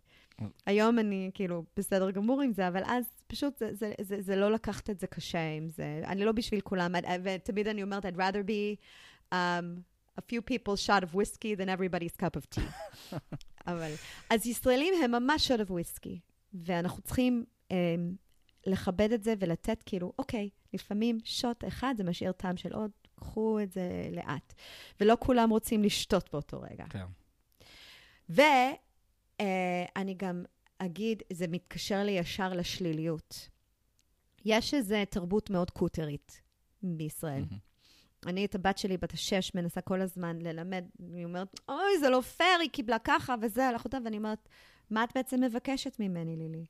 היום 0.67 0.99
אני 0.99 1.31
כאילו 1.35 1.65
בסדר 1.77 2.11
גמור 2.11 2.43
עם 2.43 2.53
זה, 2.53 2.69
אבל 2.69 2.83
אז 2.87 3.05
פשוט 3.27 3.59
זה, 3.59 3.75
זה, 3.75 3.93
זה, 4.01 4.23
זה 4.23 4.37
לא 4.37 4.53
לקחת 4.53 4.91
את 4.91 5.01
זה 5.01 5.07
קשה 5.07 5.57
עם 5.57 5.69
זה. 5.69 6.03
אני 6.07 6.25
לא 6.25 6.33
בשביל 6.33 6.61
כולם, 6.61 6.95
ותמיד 7.23 7.69
אני 7.69 7.83
אומרת, 7.83 8.05
I'd 8.05 8.17
rather 8.17 8.47
be 8.47 8.77
um, 9.33 9.37
a 10.19 10.23
few 10.33 10.41
people's 10.41 10.87
shot 10.87 11.03
of 11.03 11.15
whiskey 11.15 11.55
than 11.55 11.69
everybody's 11.69 12.17
cup 12.17 12.37
of 12.37 12.57
tea. 12.57 12.61
אבל, 13.67 13.93
אז 14.31 14.47
ישראלים 14.47 14.95
הם 15.05 15.11
ממש 15.11 15.51
shot 15.51 15.61
of 15.67 15.71
whiskey, 15.71 16.19
ואנחנו 16.55 17.03
צריכים 17.03 17.45
um, 17.69 17.75
לכבד 18.67 19.13
את 19.13 19.23
זה 19.23 19.35
ולתת 19.39 19.83
כאילו, 19.87 20.13
אוקיי, 20.19 20.49
לפעמים 20.73 21.19
שוט 21.25 21.65
אחד 21.65 21.95
זה 21.97 22.05
משאיר 22.05 22.33
טעם 22.33 22.57
של 22.57 22.73
עוד, 22.73 22.91
קחו 23.15 23.61
את 23.63 23.73
זה 23.73 24.09
לאט. 24.13 24.55
ולא 25.01 25.17
כולם 25.21 25.51
רוצים 25.51 25.83
לשתות 25.83 26.29
באותו 26.33 26.61
רגע. 26.61 26.85
כן. 26.91 27.05
ואני 29.43 30.15
גם 30.15 30.45
אגיד, 30.79 31.23
זה 31.33 31.47
מתקשר 31.49 32.03
לי 32.03 32.13
ישר 32.13 32.53
לשליליות. 32.53 33.49
יש 34.45 34.75
איזו 34.75 34.97
תרבות 35.11 35.51
מאוד 35.51 35.71
קוטרית 35.71 36.41
בישראל. 36.83 37.41
מהמם. 37.41 37.59
אני 38.27 38.45
את 38.45 38.55
הבת 38.55 38.79
שלי, 38.79 38.97
בת 38.97 39.13
השש, 39.13 39.55
מנסה 39.55 39.81
כל 39.81 40.01
הזמן 40.01 40.39
ללמד, 40.39 40.85
היא 41.15 41.25
אומרת, 41.25 41.61
אוי, 41.69 41.99
זה 42.01 42.09
לא 42.09 42.21
פייר, 42.21 42.61
היא 42.61 42.71
קיבלה 42.71 42.99
ככה 42.99 43.35
וזה, 43.43 43.69
הלך 43.69 43.85
אותה, 43.85 43.99
ואני 44.05 44.17
אומרת, 44.17 44.49
מה 44.91 45.05
את 45.05 45.09
בעצם 45.15 45.41
מבקשת 45.41 46.01
ממני, 46.01 46.37
לילי? 46.37 46.67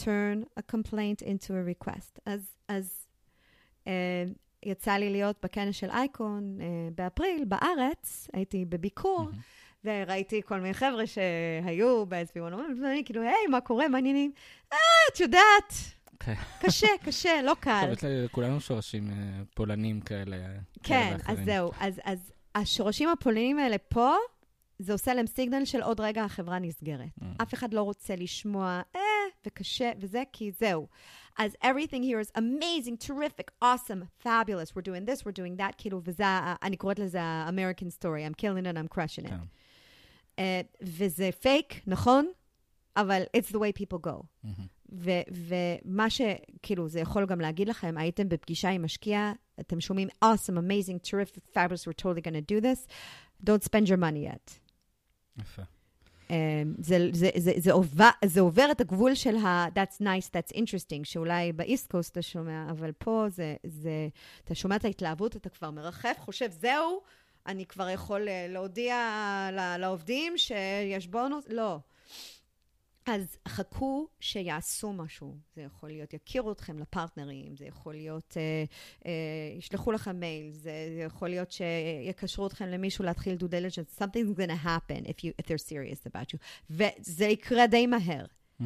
turn 0.00 0.46
a 0.56 0.62
complaint 0.62 1.22
into 1.22 1.50
a 1.50 1.62
request. 1.62 2.18
אז, 2.26 2.56
אז 2.68 3.08
אה, 3.86 4.24
יצא 4.62 4.92
לי 4.92 5.10
להיות 5.10 5.36
בכנס 5.42 5.76
של 5.76 5.90
אייקון 5.90 6.60
אה, 6.60 6.66
באפריל, 6.94 7.44
בארץ, 7.44 8.28
הייתי 8.32 8.64
בביקור, 8.64 9.22
מהמם. 9.22 9.38
וראיתי 9.84 10.42
כל 10.44 10.60
מיני 10.60 10.74
חבר'ה 10.74 11.04
שהיו 11.06 12.06
ב-SB1, 12.06 12.54
ואני 12.82 13.04
כאילו, 13.04 13.22
היי, 13.22 13.46
מה 13.50 13.60
קורה, 13.60 13.88
מה 13.88 13.98
העניינים? 13.98 14.32
אה, 14.72 14.78
את 15.12 15.20
יודעת, 15.20 15.72
כן. 16.20 16.34
קשה, 16.60 16.86
קשה, 17.04 17.42
לא 17.42 17.54
קל. 17.60 17.94
טוב, 18.00 18.10
לכולנו 18.10 18.60
שורשים 18.60 19.10
אה, 19.10 19.14
פולנים 19.54 20.00
כאלה. 20.00 20.36
כן, 20.82 21.16
אז 21.26 21.38
זהו. 21.44 21.70
אז, 21.80 22.32
השורשים 22.54 23.08
הפולנים 23.08 23.58
האלה 23.58 23.78
פה, 23.78 24.14
זה 24.78 24.92
עושה 24.92 25.14
להם 25.14 25.26
סיגנל 25.26 25.64
של 25.64 25.82
עוד 25.82 26.00
רגע 26.00 26.24
החברה 26.24 26.58
נסגרת. 26.58 27.08
Mm. 27.20 27.24
אף 27.42 27.54
אחד 27.54 27.74
לא 27.74 27.82
רוצה 27.82 28.16
לשמוע, 28.16 28.80
אה, 28.96 29.00
וקשה, 29.46 29.90
וזה, 30.00 30.22
כי 30.32 30.50
זהו. 30.50 30.86
אז 31.38 31.56
everything 31.62 32.02
here 32.02 32.20
is 32.26 32.40
amazing, 32.40 33.06
terrific, 33.06 33.64
awesome, 33.64 34.24
fabulous, 34.24 34.74
we're 34.74 34.82
doing 34.82 35.04
this, 35.10 35.24
we're 35.24 35.38
doing 35.38 35.60
that, 35.60 35.74
כאילו, 35.78 36.00
וזה, 36.04 36.24
אני 36.62 36.76
קוראת 36.76 36.98
לזה 36.98 37.22
ה-American 37.22 38.02
story, 38.02 38.24
I'm 38.30 38.34
killing 38.34 38.66
it, 38.66 38.76
I'm 38.76 38.96
crushing 38.96 39.26
it. 39.26 39.32
Uh, 40.38 40.40
וזה 40.82 41.30
פייק, 41.40 41.80
נכון? 41.86 42.30
אבל 42.96 43.22
it's 43.36 43.50
the 43.50 43.58
way 43.58 43.82
people 43.82 44.06
go. 44.06 44.22
Mm-hmm. 44.44 44.48
ומה 44.92 46.10
שכאילו, 46.10 46.88
זה 46.88 47.00
יכול 47.00 47.26
גם 47.26 47.40
להגיד 47.40 47.68
לכם, 47.68 47.94
הייתם 47.98 48.28
בפגישה 48.28 48.68
עם 48.68 48.84
משקיע, 48.84 49.32
אתם 49.60 49.80
שומעים 49.80 50.08
awesome, 50.24 50.58
amazing, 50.58 51.08
terrific, 51.10 51.56
fabulous, 51.56 51.86
we're 51.86 52.02
totally 52.02 52.22
to 52.22 52.52
do 52.52 52.60
this, 52.60 52.86
don't 53.46 53.64
spend 53.64 53.86
your 53.88 53.98
money 53.98 54.32
yet. 54.32 54.58
יפה. 55.40 55.62
Um, 56.28 56.30
זה, 56.78 57.08
זה, 57.12 57.30
זה, 57.36 57.52
זה, 57.56 57.72
עובר, 57.72 58.10
זה 58.24 58.40
עובר 58.40 58.70
את 58.70 58.80
הגבול 58.80 59.14
של 59.14 59.36
ה- 59.36 59.66
that's 59.68 60.00
nice, 60.00 60.30
that's 60.36 60.56
interesting, 60.56 61.04
שאולי 61.04 61.52
באיסט 61.52 61.90
קוסט 61.90 62.12
אתה 62.12 62.22
שומע, 62.22 62.70
אבל 62.70 62.92
פה 62.92 63.26
זה, 63.28 63.56
זה, 63.66 64.08
אתה 64.44 64.54
שומע 64.54 64.76
את 64.76 64.84
ההתלהבות, 64.84 65.36
אתה 65.36 65.48
כבר 65.48 65.70
מרחף, 65.70 66.16
חושב, 66.18 66.50
זהו, 66.50 67.00
אני 67.46 67.66
כבר 67.66 67.88
יכול 67.88 68.28
אה, 68.28 68.46
להודיע 68.48 68.96
לעובדים 69.78 70.38
שיש 70.38 71.06
בונוס, 71.06 71.44
לא. 71.48 71.78
אז 73.06 73.38
חכו 73.48 74.08
שיעשו 74.20 74.92
משהו. 74.92 75.36
זה 75.54 75.62
יכול 75.62 75.88
להיות, 75.88 76.14
יכירו 76.14 76.52
אתכם 76.52 76.78
לפרטנרים, 76.78 77.56
זה 77.56 77.64
יכול 77.64 77.94
להיות, 77.94 78.36
אה, 78.36 78.64
אה, 79.06 79.58
ישלחו 79.58 79.92
לכם 79.92 80.20
מייל, 80.20 80.52
זה, 80.52 80.90
זה 80.96 81.02
יכול 81.02 81.28
להיות 81.28 81.52
שיקשרו 81.52 82.46
אתכם 82.46 82.66
למישהו 82.66 83.04
להתחיל 83.04 83.36
due 83.40 83.50
diligence. 83.50 84.02
Something's 84.02 84.38
going 84.38 84.50
to 84.50 84.66
happen 84.66 85.06
if, 85.06 85.24
you, 85.24 85.32
if 85.42 85.46
they're 85.46 85.68
serious 85.70 86.06
about 86.06 86.34
you. 86.34 86.38
וזה 86.70 87.26
יקרה 87.26 87.66
די 87.66 87.86
מהר. 87.86 88.24
Mm-hmm. 88.60 88.64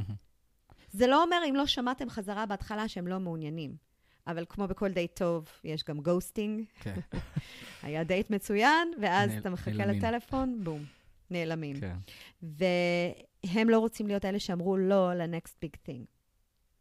זה 0.91 1.07
לא 1.07 1.23
אומר, 1.23 1.37
אם 1.49 1.57
לא 1.57 1.67
שמעתם 1.67 2.11
חזרה 2.11 2.47
בהתחלה, 2.47 2.89
שהם 2.89 3.07
לא 3.07 3.19
מעוניינים. 3.21 3.92
אבל 4.27 4.45
כמו 4.49 4.69
בכל 4.69 4.93
דייט 4.93 5.17
טוב, 5.17 5.49
יש 5.65 5.85
גם 5.85 6.01
ghosting. 6.01 6.65
כן. 6.81 7.01
היה 7.83 8.05
דייט 8.05 8.31
מצוין, 8.31 8.93
ואז 9.01 9.31
נעל, 9.31 9.39
אתה 9.39 9.51
מחכה 9.51 9.87
לטלפון, 9.87 10.61
בום, 10.65 10.85
נעלמים. 11.31 11.77
כן. 11.81 11.97
והם 12.43 13.69
לא 13.69 13.79
רוצים 13.79 14.07
להיות 14.07 14.25
אלה 14.25 14.39
שאמרו 14.39 14.77
לא 14.77 15.15
ל-next 15.15 15.65
big 15.65 15.77
thing. 15.87 16.05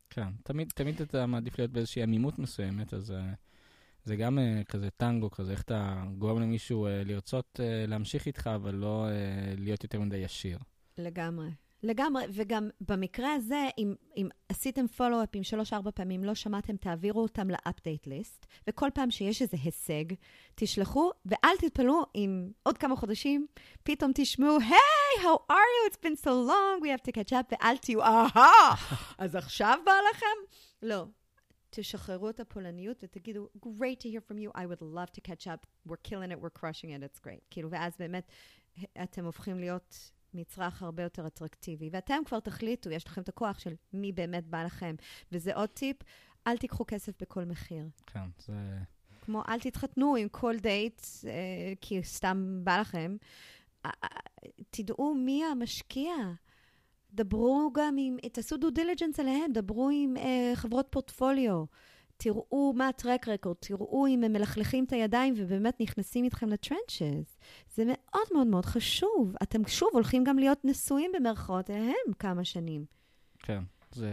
כן, 0.10 0.28
תמיד, 0.44 0.72
תמיד 0.76 1.02
אתה 1.02 1.26
מעדיף 1.26 1.58
להיות 1.60 1.72
באיזושהי 1.72 2.04
עמימות 2.04 2.39
מסוימת, 2.39 2.94
אז 2.94 3.12
uh, 3.12 3.14
זה 4.04 4.16
גם 4.16 4.39
uh, 4.39 4.64
כזה 4.64 4.89
טנגו 4.89 5.32
כזה, 5.32 5.52
איך 5.52 5.62
אתה 5.62 6.04
גורם 6.18 6.42
למישהו 6.42 6.88
uh, 6.88 6.89
לרצות 7.06 7.60
uh, 7.60 7.89
להמשיך 7.89 8.26
איתך, 8.26 8.50
אבל 8.56 8.76
לא 8.76 9.08
uh, 9.08 9.60
להיות 9.60 9.84
יותר 9.84 10.00
מדי 10.00 10.18
ישיר. 10.18 10.60
לגמרי. 10.98 11.50
לגמרי, 11.84 12.24
וגם 12.34 12.70
במקרה 12.82 13.34
הזה, 13.34 13.68
אם, 13.78 13.96
אם 14.18 14.30
עשיתם 14.50 14.88
פולו-אפים 14.88 15.44
שלוש-ארבע 15.44 15.92
פעמים, 15.92 16.24
לא 16.24 16.36
שמעתם, 16.36 16.78
תעבירו 16.78 17.22
אותם 17.22 17.48
לאפדייט 17.50 18.08
ליסט, 18.08 18.46
וכל 18.68 18.90
פעם 18.94 19.12
שיש 19.12 19.42
איזה 19.42 19.58
הישג, 19.64 20.04
תשלחו, 20.56 21.12
ואל 21.26 21.58
תתפלאו 21.60 22.02
אם 22.16 22.52
עוד 22.64 22.78
כמה 22.78 22.96
חודשים 22.96 23.48
פתאום 23.84 24.12
תשמעו, 24.16 24.58
היי, 24.60 24.70
hey, 24.70 25.22
how 25.22 25.52
are 25.52 25.54
you? 25.54 25.92
It's 25.92 25.98
been 25.98 26.26
so 26.26 26.32
long, 26.32 26.82
we 26.82 26.90
have 26.90 27.04
to 27.04 27.12
catch 27.12 27.32
up, 27.32 27.52
ואל 27.52 27.78
תהיו, 27.78 28.02
אהה, 28.02 28.76
אז 29.18 29.36
עכשיו 29.36 29.78
בא 29.86 29.94
לכם? 30.12 30.56
לא. 30.82 31.06
תשחררו 31.70 32.30
את 32.30 32.40
הפולניות 32.40 33.04
ותגידו, 33.04 33.48
great 33.66 34.00
to 34.00 34.08
hear 34.08 34.32
from 34.32 34.38
you, 34.38 34.52
I 34.56 34.66
would 34.66 34.82
love 34.82 35.12
to 35.12 35.22
catch 35.22 35.48
up, 35.48 35.66
we're 35.88 36.12
killing 36.12 36.32
it, 36.32 36.40
we're 36.42 36.60
crushing 36.62 36.90
it, 36.90 37.04
it's 37.04 37.20
great. 37.20 37.42
כאילו, 37.50 37.72
ואז 37.72 37.94
באמת 38.00 38.32
אתם 39.04 39.26
הופכים 39.26 39.60
להיות... 39.60 40.12
מצרך 40.34 40.84
הרבה 40.84 41.04
יותר 41.04 41.28
אטרקטיבי. 41.28 41.90
ואתם 41.92 42.22
כבר 42.26 42.40
תחליטו, 42.40 42.90
יש 42.90 43.08
לכם 43.08 43.22
את 43.22 43.30
הכוח 43.30 43.60
של 43.60 43.74
מי 43.94 44.12
באמת 44.12 44.48
בא 44.48 44.64
לכם. 44.64 44.96
וזה 45.32 45.56
עוד 45.56 45.70
טיפ, 45.70 45.98
אל 46.48 46.58
תיקחו 46.58 46.84
כסף 46.88 47.22
בכל 47.22 47.46
מחיר. 47.46 47.86
כן, 48.08 48.30
זה... 48.40 48.54
כמו, 49.22 49.44
אל 49.50 49.60
תתחתנו 49.60 50.16
עם 50.16 50.30
כל 50.30 50.56
דייט, 50.58 51.02
אה, 51.28 51.74
כי 51.82 52.04
סתם 52.04 52.60
בא 52.64 52.80
לכם. 52.80 53.16
אה, 53.86 53.92
אה, 54.04 54.10
תדעו 54.70 55.14
מי 55.16 55.44
המשקיע. 55.46 56.14
דברו 57.14 57.72
גם 57.74 57.96
עם, 58.00 58.18
תעשו 58.32 58.58
due 58.58 58.70
diligence 58.70 59.20
עליהם, 59.20 59.52
דברו 59.54 59.90
עם 59.94 60.18
אה, 60.18 60.52
חברות 60.56 60.88
פורטפוליו. 60.90 61.64
תראו 62.24 62.74
מה 62.76 62.88
ה 62.88 62.94
track 62.94 63.28
record, 63.28 63.56
תראו 63.59 64.07
אם 64.07 64.24
הם 64.24 64.34
מלכלכים 64.34 64.84
את 64.84 64.93
הידיים 64.93 65.34
ובאמת 65.38 65.82
נכנסים 65.82 66.26
איתכם 66.26 66.49
ל 66.49 66.59
trenches. 66.59 67.39
זה 67.76 67.84
מאוד 67.86 68.28
מאוד 68.34 68.47
מאוד 68.47 68.65
חשוב. 68.65 69.36
אתם 69.43 69.67
שוב 69.67 69.89
הולכים 69.93 70.24
גם 70.24 70.39
להיות 70.39 70.59
נשואים 70.63 71.11
במרכאות 71.15 71.69
אליהם 71.69 72.13
כמה 72.19 72.45
שנים. 72.45 72.86
כן, 73.39 73.63
זה, 73.91 74.09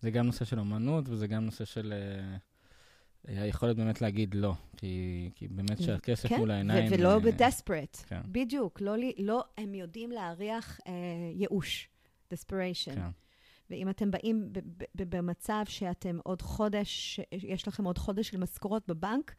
זה 0.00 0.10
גם 0.10 0.26
נושא 0.26 0.44
של 0.44 0.60
אמנות 0.60 1.08
וזה 1.08 1.26
גם 1.26 1.44
נושא 1.44 1.64
של 1.64 1.94
uh, 3.26 3.30
היכולת 3.30 3.76
באמת 3.76 4.02
להגיד 4.02 4.34
לא. 4.34 4.52
כי, 4.76 5.30
כי 5.34 5.48
באמת 5.48 5.82
שהכסף 5.82 6.28
כן, 6.28 6.38
מול 6.38 6.50
העיניים... 6.50 6.92
ולא 6.92 7.18
בדספרט. 7.18 7.96
כן. 8.06 8.20
בדיוק, 8.24 8.80
לא, 8.80 8.94
לא, 9.18 9.44
הם 9.58 9.74
יודעים 9.74 10.10
להריח 10.10 10.78
uh, 10.80 10.90
ייאוש, 11.34 11.88
desperation. 12.34 12.94
כן. 12.94 13.10
ואם 13.70 13.90
אתם 13.90 14.10
באים 14.10 14.52
במצב 14.94 15.62
שאתם 15.68 16.18
עוד 16.24 16.42
חודש, 16.42 17.20
יש 17.32 17.68
לכם 17.68 17.84
עוד 17.84 17.98
חודש 17.98 18.28
של 18.28 18.36
משכורות 18.38 18.88
בבנק, 18.88 19.34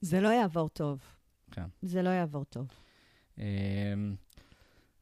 זה 0.00 0.20
לא 0.20 0.28
יעבור 0.28 0.68
טוב. 0.68 1.00
כן. 1.50 1.66
זה 1.82 2.02
לא 2.02 2.10
יעבור 2.10 2.44
טוב. 2.44 2.68
אמ, 3.38 3.44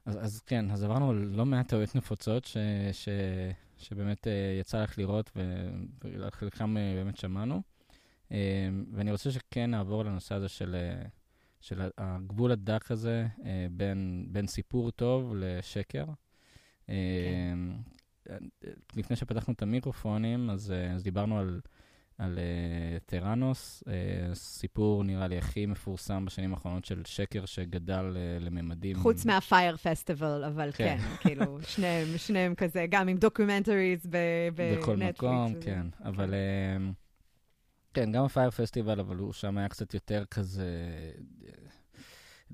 אז, 0.05 0.25
אז 0.25 0.41
כן, 0.41 0.71
אז 0.71 0.85
עברנו 0.85 1.13
לא 1.13 1.47
מעט 1.47 1.69
טעויות 1.69 1.95
נפוצות 1.95 2.45
ש, 2.45 2.57
ש, 2.93 3.09
שבאמת 3.79 4.27
אה, 4.27 4.57
יצא 4.61 4.83
לך 4.83 4.99
לראות, 4.99 5.31
וחלקם 6.05 6.77
אה, 6.77 6.93
באמת 6.95 7.17
שמענו. 7.17 7.63
אמ, 8.31 8.37
ואני 8.93 9.13
רוצה 9.13 9.31
שכן 9.31 9.71
נעבור 9.71 10.05
לנושא 10.05 10.35
הזה 10.35 10.49
של, 10.49 10.75
אה, 10.75 11.09
של 11.61 11.81
הגבול 11.99 12.53
הדק 12.53 12.91
הזה 12.91 13.27
בין, 13.71 14.27
בין 14.29 14.47
סיפור 14.47 14.91
טוב 14.91 15.35
לשקר. 15.37 16.05
כן. 16.87 17.59
לפני 18.97 19.17
שפתחנו 19.17 19.55
את 19.55 19.63
המיקרופונים, 19.63 20.51
אז, 20.51 20.71
אה, 20.71 20.93
אז 20.93 21.03
דיברנו 21.03 21.39
על, 21.39 21.61
על 22.19 22.39
uh, 22.39 23.01
טראנוס, 23.07 23.83
uh, 23.87 23.91
סיפור 24.35 25.05
נראה 25.05 25.29
לי 25.29 25.39
הכי 25.39 25.67
מפורסם 25.67 26.25
בשנים 26.25 26.55
האחרונות 26.55 26.85
של 26.85 27.03
שקר 27.05 27.45
שגדל 27.45 28.17
uh, 28.17 28.45
לממדים. 28.45 28.97
חוץ 28.97 29.25
מה 29.25 29.42
Fyre 29.42 29.77
Festival, 29.77 30.45
אבל 30.45 30.71
כן, 30.73 30.99
כן 30.99 31.29
כאילו, 31.29 31.59
שניהם, 31.71 32.19
שניהם 32.19 32.55
כזה, 32.55 32.87
גם 32.91 33.09
עם 33.09 33.17
documentaries 33.17 34.07
בנטפליקס. 34.07 34.83
בכל 34.83 34.97
מקום, 34.97 35.53
וזה. 35.53 35.61
כן, 35.63 35.87
אבל... 36.05 36.31
כן. 36.31 36.83
כן, 37.95 38.13
גם 38.13 38.25
ה 38.25 38.30
Fyre 38.30 38.51
Festival, 38.51 39.01
אבל 39.01 39.17
הוא 39.17 39.33
שם 39.33 39.59
היה 39.59 39.69
קצת 39.69 39.95
יותר 39.95 40.25
כזה... 40.25 40.71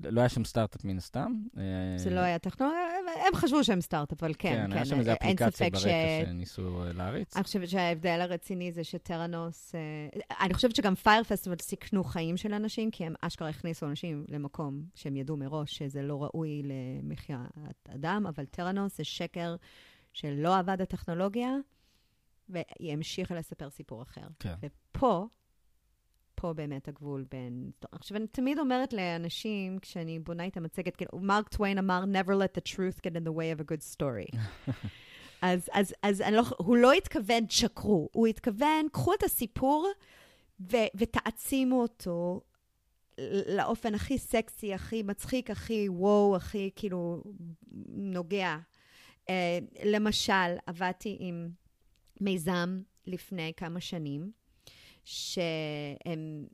לא 0.03 0.21
היה 0.21 0.29
שם 0.29 0.45
סטארט-אפ 0.45 0.85
מן 0.85 0.97
הסתם. 0.97 1.33
זה 1.97 2.09
לא 2.09 2.19
היה 2.19 2.39
טכנולוגיה, 2.39 2.81
הם 3.27 3.35
חשבו 3.35 3.63
שהם 3.63 3.81
סטארט-אפ, 3.81 4.23
אבל 4.23 4.33
כן, 4.37 4.49
כן. 4.49 4.67
כן, 4.67 4.73
היה 4.73 4.85
שם 4.85 4.99
איזו 4.99 5.11
אפליקציה 5.13 5.69
ברקע 5.69 5.79
ש... 5.79 5.85
שניסו 6.25 6.83
אה, 6.83 6.93
להריץ. 6.93 7.35
אני 7.35 7.43
חושבת 7.43 7.69
שההבדל 7.69 8.21
הרציני 8.21 8.71
זה 8.71 8.83
ש 8.83 9.00
Theranos, 9.00 9.75
אה, 9.75 10.35
אני 10.45 10.53
חושבת 10.53 10.75
שגם 10.75 10.95
Fyre 10.95 11.23
Festival 11.23 11.55
סיכנו 11.61 12.03
חיים 12.03 12.37
של 12.37 12.53
אנשים, 12.53 12.91
כי 12.91 13.05
הם 13.05 13.13
אשכרה 13.21 13.49
הכניסו 13.49 13.85
אנשים 13.85 14.25
למקום 14.27 14.81
שהם 14.95 15.15
ידעו 15.15 15.37
מראש 15.37 15.77
שזה 15.77 16.01
לא 16.01 16.23
ראוי 16.23 16.61
למחיית 16.63 17.89
אדם, 17.95 18.25
אבל 18.29 18.45
Theranos 18.45 18.97
זה 18.97 19.03
שקר 19.03 19.55
שלא 20.13 20.57
עבד 20.57 20.81
הטכנולוגיה, 20.81 21.49
והיא 22.49 22.93
המשיכה 22.93 23.35
לספר 23.35 23.69
סיפור 23.69 24.01
אחר. 24.01 24.27
כן. 24.39 24.53
ופה, 24.63 25.27
פה 26.35 26.53
באמת 26.53 26.87
הגבול 26.87 27.25
בין... 27.31 27.71
עכשיו, 27.91 28.17
אני 28.17 28.27
תמיד 28.27 28.59
אומרת 28.59 28.93
לאנשים, 28.93 29.79
כשאני 29.79 30.19
בונה 30.19 30.47
את 30.47 30.57
המצגת, 30.57 30.95
כאילו, 30.95 31.11
מרק 31.19 31.47
טוויין 31.47 31.77
אמר, 31.77 32.03
never 32.03 32.31
let 32.31 32.57
the 32.57 32.71
truth 32.73 32.99
get 32.99 33.11
in 33.11 33.27
the 33.27 33.31
way 33.31 33.57
of 33.57 33.61
a 33.61 33.71
good 33.71 33.95
story. 33.95 34.37
אז, 35.41 35.69
אז, 35.73 35.93
אז 36.03 36.21
לא, 36.31 36.43
הוא 36.57 36.77
לא 36.77 36.93
התכוון, 36.93 37.49
שקרו, 37.49 38.09
הוא 38.11 38.27
התכוון, 38.27 38.87
קחו 38.91 39.13
את 39.13 39.23
הסיפור 39.23 39.91
ו, 40.71 40.77
ותעצימו 40.95 41.81
אותו 41.81 42.41
לאופן 43.47 43.95
הכי 43.95 44.17
סקסי, 44.17 44.73
הכי 44.73 45.03
מצחיק, 45.03 45.51
הכי 45.51 45.89
וואו, 45.89 46.35
הכי 46.35 46.71
כאילו 46.75 47.23
נוגע. 47.87 48.57
Uh, 49.23 49.27
למשל, 49.85 50.55
עבדתי 50.65 51.17
עם 51.19 51.49
מיזם 52.21 52.81
לפני 53.07 53.53
כמה 53.57 53.79
שנים, 53.79 54.31
שהם 55.05 56.45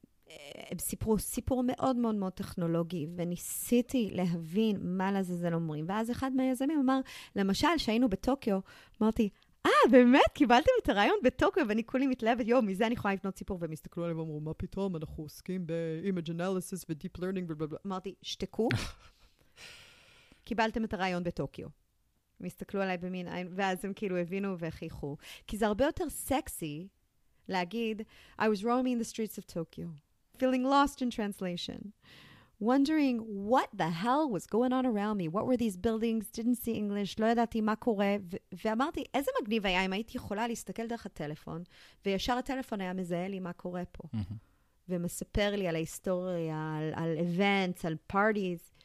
הם 0.69 0.79
סיפרו 0.79 1.19
סיפור 1.19 1.63
מאוד 1.67 1.95
מאוד 1.95 2.15
מאוד 2.15 2.33
טכנולוגי, 2.33 3.07
וניסיתי 3.15 4.09
להבין 4.11 4.77
מה 4.81 5.11
לעזאזל 5.11 5.53
אומרים. 5.53 5.85
ואז 5.87 6.11
אחד 6.11 6.31
מהיזמים 6.35 6.79
אמר, 6.79 6.99
למשל, 7.35 7.67
כשהיינו 7.75 8.09
בטוקיו, 8.09 8.59
אמרתי, 9.01 9.29
אה, 9.65 9.71
באמת? 9.91 10.21
קיבלתם 10.33 10.71
את 10.83 10.89
הרעיון 10.89 11.17
בטוקיו, 11.23 11.65
ואני 11.69 11.83
כולי 11.85 12.07
מתלהבת, 12.07 12.47
יואו, 12.47 12.61
מזה 12.61 12.85
אני 12.85 12.93
יכולה 12.93 13.13
לבנות 13.13 13.37
סיפור, 13.37 13.57
והם 13.61 13.71
הסתכלו 13.71 14.03
עליהם 14.03 14.19
ואמרו, 14.19 14.39
מה 14.39 14.53
פתאום, 14.53 14.95
אנחנו 14.95 15.23
עוסקים 15.23 15.67
ב-image 15.67 16.29
analysis 16.29 16.85
ו-deep 16.89 17.21
learning 17.21 17.45
ובלה 17.47 17.77
אמרתי, 17.85 18.15
שתקו. 18.21 18.69
קיבלתם 20.45 20.83
את 20.83 20.93
הרעיון 20.93 21.23
בטוקיו. 21.23 21.67
הם 22.39 22.45
הסתכלו 22.45 22.81
עליי 22.81 22.97
במין 22.97 23.27
עין, 23.27 23.47
ואז 23.55 23.85
הם 23.85 23.93
כאילו 23.93 24.17
הבינו 24.17 24.59
והכיחו. 24.59 25.17
כי 25.47 25.57
זה 25.57 25.67
הרבה 25.67 25.85
יותר 25.85 26.09
סקסי 26.09 26.87
להגיד, 27.48 28.02
I 28.40 28.44
was 28.44 28.62
roaming 28.62 28.98
the 29.00 29.14
streets 29.14 29.38
of 29.38 29.46
Tokyo, 29.46 29.86
feeling 30.38 30.64
lost 30.64 31.02
in 31.02 31.10
translation. 31.10 31.92
wondering 32.60 33.18
what 33.52 33.68
the 33.76 33.90
hell 33.90 34.28
was 34.30 34.46
going 34.46 34.72
on 34.72 34.86
around 34.86 35.16
me. 35.18 35.28
What 35.28 35.46
were 35.46 35.56
these 35.56 35.76
buildings? 35.76 36.24
Didn't 36.30 36.58
see 36.64 36.74
English, 36.74 37.16
לא 37.18 37.26
ידעתי 37.26 37.60
מה 37.60 37.76
קורה. 37.76 38.16
ו- 38.32 38.36
ואמרתי, 38.64 39.04
איזה 39.14 39.30
מגניב 39.42 39.66
היה 39.66 39.84
אם 39.84 39.92
הייתי 39.92 40.16
יכולה 40.16 40.48
להסתכל 40.48 40.86
דרך 40.86 41.06
הטלפון, 41.06 41.62
וישר 42.06 42.32
הטלפון 42.32 42.80
היה 42.80 42.92
מזהה 42.92 43.28
לי 43.28 43.40
מה 43.40 43.52
קורה 43.52 43.84
פה. 43.92 44.08
מהמם. 44.12 44.36
ומספר 44.88 45.56
לי 45.56 45.68
על 45.68 45.74
ההיסטוריה, 45.74 46.76
על, 46.78 46.92
על 46.94 47.16
events, 47.18 47.86
על 47.86 47.96
parties. 48.12 48.79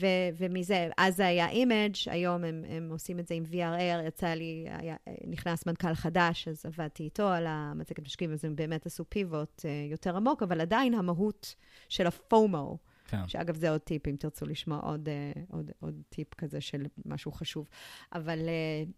ו- 0.00 0.30
ומזה, 0.36 0.88
אז 0.98 1.16
זה 1.16 1.26
היה 1.26 1.48
image, 1.48 1.94
היום 2.06 2.44
הם, 2.44 2.64
הם 2.68 2.88
עושים 2.90 3.18
את 3.18 3.26
זה 3.26 3.34
עם 3.34 3.44
VRR, 3.50 4.06
יצא 4.06 4.26
לי, 4.26 4.66
היה, 4.68 4.96
נכנס 5.26 5.66
מנכ"ל 5.66 5.94
חדש, 5.94 6.48
אז 6.48 6.66
עבדתי 6.66 7.02
איתו 7.02 7.28
על 7.28 7.46
המצגת 7.46 7.98
משקיעים, 8.06 8.32
אז 8.32 8.44
הם 8.44 8.56
באמת 8.56 8.86
עשו 8.86 9.04
פיבוט 9.08 9.60
uh, 9.60 9.92
יותר 9.92 10.16
עמוק, 10.16 10.42
אבל 10.42 10.60
עדיין 10.60 10.94
המהות 10.94 11.54
של 11.88 12.06
הפומו, 12.06 12.78
כן. 13.08 13.28
שאגב, 13.28 13.56
זה 13.56 13.70
עוד 13.70 13.80
טיפ, 13.80 14.08
אם 14.08 14.16
תרצו 14.18 14.46
לשמוע 14.46 14.78
עוד, 14.78 15.08
uh, 15.08 15.40
עוד, 15.52 15.70
עוד 15.80 16.02
טיפ 16.08 16.34
כזה 16.34 16.60
של 16.60 16.86
משהו 17.06 17.32
חשוב. 17.32 17.68
אבל 18.12 18.38
uh, 18.38 18.90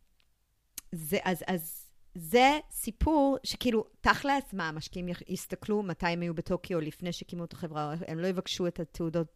זה, 0.92 1.18
אז, 1.24 1.44
אז 1.46 1.86
זה 2.14 2.58
סיפור 2.70 3.38
שכאילו, 3.42 3.84
תכלס, 4.00 4.52
מה, 4.52 4.68
המשקיעים 4.68 5.08
יסתכלו 5.28 5.82
מתי 5.82 6.06
הם 6.06 6.20
היו 6.20 6.34
בטוקיו 6.34 6.80
לפני 6.80 7.12
שהקימו 7.12 7.44
את 7.44 7.52
החברה, 7.52 7.94
הם 8.06 8.18
לא 8.18 8.26
יבקשו 8.26 8.66
את 8.66 8.80
התעודות, 8.80 9.28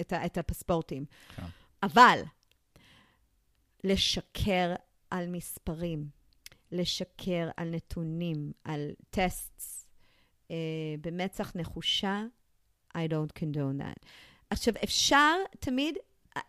את, 0.00 0.12
ה, 0.12 0.26
את 0.26 0.38
הפספורטים. 0.38 1.04
כן. 1.36 1.46
אבל 1.82 2.22
לשקר 3.84 4.74
על 5.10 5.28
מספרים, 5.28 6.08
לשקר 6.72 7.48
על 7.56 7.70
נתונים, 7.70 8.52
על 8.64 8.90
טסטס, 9.10 9.88
אה, 10.50 10.56
במצח 11.00 11.52
נחושה, 11.54 12.24
I 12.96 12.98
don't 12.98 13.38
condone 13.38 13.80
that. 13.80 14.06
עכשיו, 14.50 14.74
אפשר 14.84 15.34
תמיד, 15.60 15.96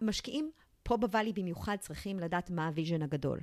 משקיעים 0.01 0.51
פה 0.83 0.97
ב 0.97 1.03
Valley 1.03 1.34
במיוחד 1.33 1.75
צריכים 1.79 2.19
לדעת 2.19 2.49
מה 2.49 2.67
ה 2.68 2.72
vision 2.72 3.01
הגדול. 3.01 3.39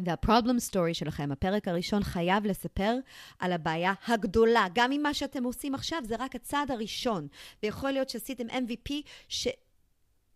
וה 0.00 0.13
problem 0.13 0.58
story 0.58 0.94
שלכם, 0.94 1.32
הפרק 1.32 1.68
הראשון 1.68 2.02
חייב 2.02 2.46
לספר 2.46 2.94
על 3.38 3.52
הבעיה 3.52 3.92
הגדולה. 4.06 4.66
גם 4.74 4.92
אם 4.92 5.00
מה 5.02 5.14
שאתם 5.14 5.44
עושים 5.44 5.74
עכשיו 5.74 5.98
זה 6.04 6.16
רק 6.18 6.34
הצעד 6.34 6.70
הראשון. 6.70 7.28
ויכול 7.62 7.90
להיות 7.90 8.08
שעשיתם 8.08 8.46
MVP, 8.50 8.92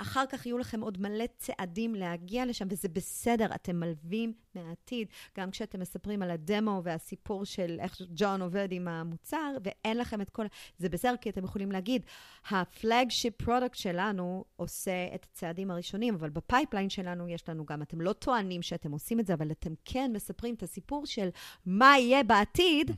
שאחר 0.02 0.24
כך 0.28 0.46
יהיו 0.46 0.58
לכם 0.58 0.80
עוד 0.80 1.00
מלא 1.00 1.24
צעדים 1.38 1.94
להגיע 1.94 2.46
לשם, 2.46 2.66
וזה 2.70 2.88
בסדר, 2.88 3.46
אתם 3.54 3.80
לווים 3.80 4.32
מהעתיד. 4.54 5.08
גם 5.38 5.50
כשאתם 5.50 5.80
מספרים 5.80 6.22
על 6.22 6.30
הדמו 6.30 6.80
והסיפור 6.84 7.44
של 7.44 7.76
איך 7.80 8.00
ג'ון 8.14 8.42
עובד 8.42 8.68
עם 8.70 8.88
המוצר, 8.88 9.56
ואין 9.64 9.98
לכם 9.98 10.20
את 10.20 10.30
כל... 10.30 10.46
זה 10.78 10.88
בסדר, 10.88 11.16
כי 11.20 11.30
אתם 11.30 11.44
יכולים 11.44 11.72
להגיד, 11.72 12.02
ה 12.50 12.60
flagship 12.60 13.42
product 13.42 13.74
שלנו 13.74 14.44
עושה 14.56 15.14
את 15.14 15.26
הצעדים 15.30 15.70
הראשונים, 15.70 16.14
אבל 16.14 16.30
ב 16.30 16.37
pipeline 16.37 16.90
שלנו 16.90 17.28
יש 17.28 17.48
לנו 17.48 17.66
גם, 17.66 17.82
אתם 17.82 18.00
לא 18.00 18.12
טוענים 18.12 18.62
שאתם 18.62 18.92
עושים 18.92 19.20
את 19.20 19.26
זה, 19.26 19.34
אבל 19.34 19.50
אתם 19.50 19.74
כן 19.84 20.10
מספרים 20.14 20.54
את 20.54 20.62
הסיפור 20.62 21.06
של 21.06 21.28
מה 21.66 21.98
יהיה 21.98 22.22
בעתיד, 22.22 22.90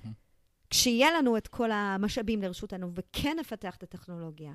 כשיהיה 0.70 1.08
לנו 1.18 1.36
את 1.36 1.48
כל 1.48 1.70
המשאבים 1.72 2.42
לרשותנו, 2.42 2.90
וכן 2.94 3.36
נפתח 3.40 3.76
את 3.76 3.82
הטכנולוגיה. 3.82 4.52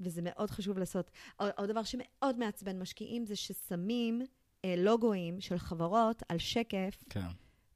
וזה 0.00 0.20
מאוד 0.24 0.50
חשוב 0.50 0.78
לעשות. 0.78 1.10
עוד, 1.36 1.50
דבר 1.68 1.82
שמאוד 1.82 2.38
מעצבן 2.38 2.78
משקיעים 2.78 3.24
זה 3.26 3.36
ששמים 3.36 4.22
אה, 4.64 4.74
לוגויים 4.76 5.40
של 5.40 5.58
חברות 5.58 6.22
על 6.28 6.38
שקף, 6.38 7.04
כן, 7.10 7.26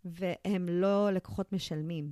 והם 0.04 0.68
לא 0.68 1.10
לקוחות 1.12 1.52
משלמים. 1.52 2.10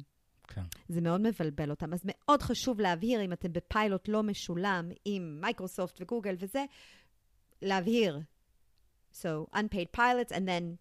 כן. 0.48 0.62
זה 0.88 1.00
מאוד 1.00 1.20
מבלבל 1.20 1.70
אותם. 1.70 1.92
אז 1.92 2.00
מאוד 2.04 2.42
חשוב 2.42 2.80
להבהיר, 2.80 3.24
אם 3.24 3.32
אתם 3.32 3.52
בפיילוט 3.52 4.08
לא 4.08 4.22
משולם 4.22 4.90
עם 5.04 5.38
מייקרוסופט 5.40 6.00
וגוגל 6.00 6.34
וזה, 6.38 6.64
להבהיר. 7.62 8.20
So, 9.12 9.46
unpaid 9.54 9.96
pilots 9.96 10.32
and 10.32 10.46
then 10.46 10.76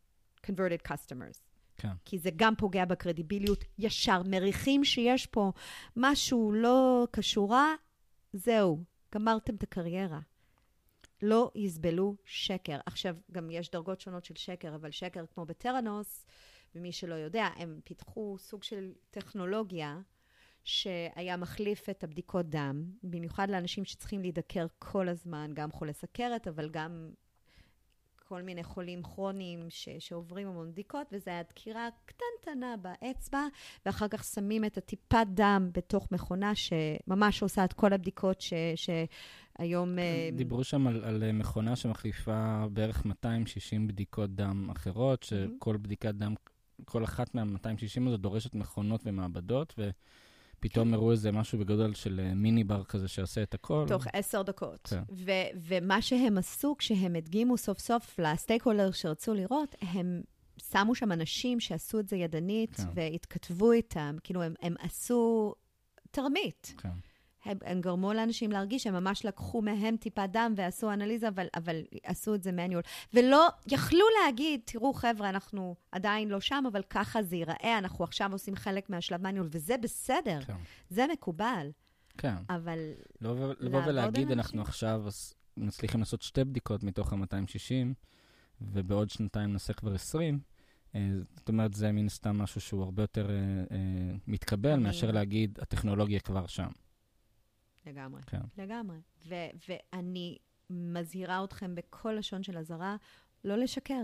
converted 0.48 0.92
customers. 0.92 1.38
כן. 1.78 1.94
כי 2.06 2.20
זה 2.20 2.30
גם 2.36 2.56
פוגע 2.56 2.86
בקרדיביליות. 2.86 3.64
ישר 3.80 4.22
מריחים 4.26 4.84
שיש 4.86 5.26
פה 5.26 5.52
משהו 5.96 6.52
לא 6.52 7.08
כשורה, 7.14 7.74
זהו, 8.34 8.84
גמרתם 9.14 9.56
את 9.56 9.64
הקריירה. 9.64 10.20
לא 11.22 11.52
יסבלו 11.56 12.16
שקר. 12.26 12.80
עכשיו, 12.86 13.16
גם 13.32 13.52
יש 13.52 13.72
דרגות 13.72 14.02
שונות 14.02 14.26
של 14.26 14.36
שקר, 14.36 14.76
אבל 14.76 14.92
שקר 14.92 15.26
כמו 15.34 15.46
בטרנוס, 15.46 16.26
ומי 16.76 16.92
שלא 16.92 17.16
יודע, 17.16 17.48
הם 17.56 17.80
פיתחו 17.84 18.36
סוג 18.40 18.64
של 18.64 18.94
טכנולוגיה 19.12 20.00
שהיה 20.64 21.38
מחליף 21.38 21.90
את 21.90 22.04
הבדיקות 22.04 22.50
דם, 22.50 22.92
במיוחד 23.04 23.50
לאנשים 23.50 23.86
שצריכים 23.86 24.22
להידקר 24.22 24.66
כל 24.80 25.10
הזמן, 25.10 25.52
גם 25.54 25.72
חולי 25.72 25.94
סכרת, 25.94 26.48
אבל 26.48 26.70
גם 26.70 27.12
כל 28.32 28.42
מיני 28.42 28.64
חולים 28.64 29.04
כרוניים 29.04 29.60
ש- 29.70 29.90
שעוברים 30.00 30.48
המון 30.48 30.72
בדיקות, 30.72 31.08
וזה 31.12 31.32
היה 31.32 31.44
דקירה 31.44 31.90
קטנטנה 32.06 32.76
באצבע, 32.82 33.40
ואחר 33.86 34.08
כך 34.08 34.24
שמים 34.24 34.66
את 34.66 34.78
הטיפת 34.78 35.26
דם 35.34 35.70
בתוך 35.74 36.12
מכונה 36.12 36.52
שממש 36.56 37.44
עושה 37.44 37.66
את 37.66 37.74
כל 37.74 37.94
הבדיקות 37.94 38.42
ש- 38.42 38.54
שהיום... 38.76 40.00
אה, 40.00 40.30
דיברו 40.34 40.64
שם 40.64 40.88
על, 40.88 41.04
על 41.04 41.32
מכונה 41.32 41.76
שמחליפה 41.76 42.66
בערך 42.74 43.06
260 43.06 43.88
בדיקות 43.88 44.36
דם 44.36 44.70
אחרות, 44.70 45.24
שכל 45.24 45.78
בדיקת 45.78 46.16
דם, 46.16 46.34
כל 46.86 47.04
אחת 47.04 47.36
מה-260 47.36 48.08
הזאת 48.08 48.20
דורשת 48.22 48.56
מכונות 48.56 49.02
ומעבדות, 49.06 49.74
ופתאום 50.66 50.94
הראו 50.94 51.12
איזה 51.12 51.32
משהו 51.32 51.60
בגודל 51.60 51.94
של 51.94 52.20
אה, 52.24 52.34
מיני 52.34 52.64
בר 52.64 52.84
כזה 52.84 53.08
שעושה 53.08 53.44
את 53.44 53.54
הכל. 53.54 53.86
תוך 53.88 54.08
עשר 54.14 54.42
דקות. 54.42 54.88
כן. 54.90 55.02
ו- 55.12 55.32
ומה 55.56 56.02
שהם 56.02 56.38
עשו, 56.38 56.76
כשהם 56.78 57.16
הדגימו 57.16 57.58
סוף 57.58 57.80
סוף 57.80 58.20
לסטייק 58.20 58.64
הולדר 58.64 58.92
שרצו 58.92 59.34
לראות, 59.34 59.76
הם 59.82 60.22
שמו 60.72 60.96
שם 60.96 61.12
אנשים 61.12 61.60
שעשו 61.60 62.00
את 62.00 62.08
זה 62.08 62.16
ידנית, 62.16 62.76
כן. 62.76 62.84
והתכתבו 62.96 63.72
איתם, 63.72 64.16
כאילו 64.24 64.44
הם, 64.44 64.54
הם 64.62 64.76
עשו 64.80 65.54
תרמית. 66.12 66.74
כן. 66.78 66.90
הם, 67.46 67.58
הם 67.66 67.82
גרמו 67.82 68.14
לאנשים 68.14 68.52
להרגיש 68.52 68.84
שהם 68.84 68.94
ממש 68.94 69.26
לקחו 69.26 69.62
מהם 69.62 69.98
טיפת 69.98 70.30
דם 70.32 70.54
ועשו 70.58 70.94
אנליזה, 70.94 71.28
אבל, 71.28 71.48
אבל 71.56 71.82
עשו 72.04 72.36
את 72.36 72.44
זה 72.44 72.52
מניול. 72.52 72.82
ולא, 73.14 73.48
יכלו 73.68 74.06
להגיד, 74.24 74.62
תראו, 74.66 74.94
חבר'ה, 74.94 75.30
אנחנו 75.30 75.76
עדיין 75.92 76.30
לא 76.30 76.40
שם, 76.40 76.64
אבל 76.72 76.82
ככה 76.90 77.24
זה 77.24 77.36
ייראה, 77.36 77.78
אנחנו 77.78 78.04
עכשיו 78.04 78.32
עושים 78.32 78.56
חלק 78.56 78.90
מהשלב 78.90 79.22
מניול, 79.22 79.48
וזה 79.52 79.78
בסדר, 79.78 80.42
כן. 80.42 80.56
זה 80.90 81.06
מקובל, 81.14 81.72
כן. 82.18 82.36
אבל 82.50 82.80
לבוא 83.22 83.46
ו- 83.46 83.54
לבוא 83.60 83.80
לעבוד 83.80 83.90
על 83.90 83.90
ולהגיד, 83.90 84.22
אנשים. 84.22 84.40
אנחנו 84.40 84.62
עכשיו 84.62 85.04
מצליחים 85.58 86.00
לעשות 86.00 86.22
שתי 86.22 86.44
בדיקות 86.44 86.84
מתוך 86.84 87.14
ה-260, 87.14 87.94
ובעוד 88.62 89.10
שנתיים 89.10 89.54
נעשה 89.54 89.74
כבר 89.74 89.94
20. 89.94 90.40
אה, 90.96 91.10
זאת 91.36 91.50
אומרת, 91.50 91.74
זה 91.74 91.92
מן 91.92 92.10
סתם 92.10 92.38
משהו 92.38 92.62
שהוא 92.62 92.84
הרבה 92.84 93.04
יותר 93.04 93.30
אה, 93.30 93.36
אה, 93.72 94.16
מתקבל, 94.28 94.76
מאשר 94.80 95.12
להגיד, 95.12 95.60
הטכנולוגיה 95.62 96.20
כבר 96.20 96.48
שם. 96.48 96.70
לגמרי. 97.86 98.22
כן. 98.28 98.42
לגמרי. 98.58 98.98
ו- 99.28 99.36
ואני 99.70 100.38
מזהירה 100.70 101.44
אתכם 101.44 101.76
בכל 101.76 102.16
לשון 102.18 102.44
של 102.44 102.58
אזהרה, 102.58 102.96
לא 103.44 103.56
לשקר. 103.58 104.04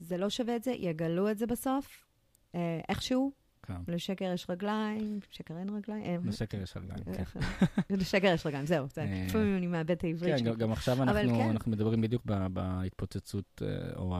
זה 0.00 0.16
לא 0.16 0.30
שווה 0.30 0.56
את 0.56 0.62
זה, 0.64 0.70
יגלו 0.70 1.30
את 1.30 1.38
זה 1.38 1.46
בסוף, 1.46 2.04
אה, 2.54 2.80
איכשהו. 2.88 3.32
כן. 3.62 3.74
לשקר 3.88 4.32
יש 4.34 4.50
רגליים, 4.50 5.18
שקר 5.30 5.58
אין 5.58 5.68
רגליים. 5.70 6.04
אה, 6.04 6.16
לשקר 6.28 6.62
יש 6.62 6.76
רגליים, 6.76 7.04
כן. 7.04 7.12
איך- 7.12 7.36
לשקר 7.90 8.26
יש 8.34 8.46
רגליים, 8.46 8.66
זהו. 8.66 8.86
זה- 8.94 9.00
אה, 9.02 9.24
לפעמים 9.28 9.56
אני 9.56 9.66
מאבד 9.66 9.90
את 9.90 10.04
העברית 10.04 10.32
כן, 10.32 10.38
שלי. 10.38 10.50
גם- 10.50 10.56
גם 10.56 10.72
עכשיו 10.72 11.02
אנחנו, 11.02 11.34
כן. 11.38 11.50
אנחנו 11.50 11.72
מדברים 11.72 12.00
בדיוק 12.00 12.22
בהתפוצצות, 12.52 13.62
אה, 13.66 13.96
או 13.96 14.16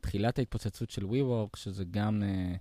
תחילת 0.00 0.38
ההתפוצצות 0.38 0.90
של 0.90 1.02
WeWork, 1.04 1.56
שזה 1.56 1.84
גם, 1.90 2.22
אה, 2.22 2.54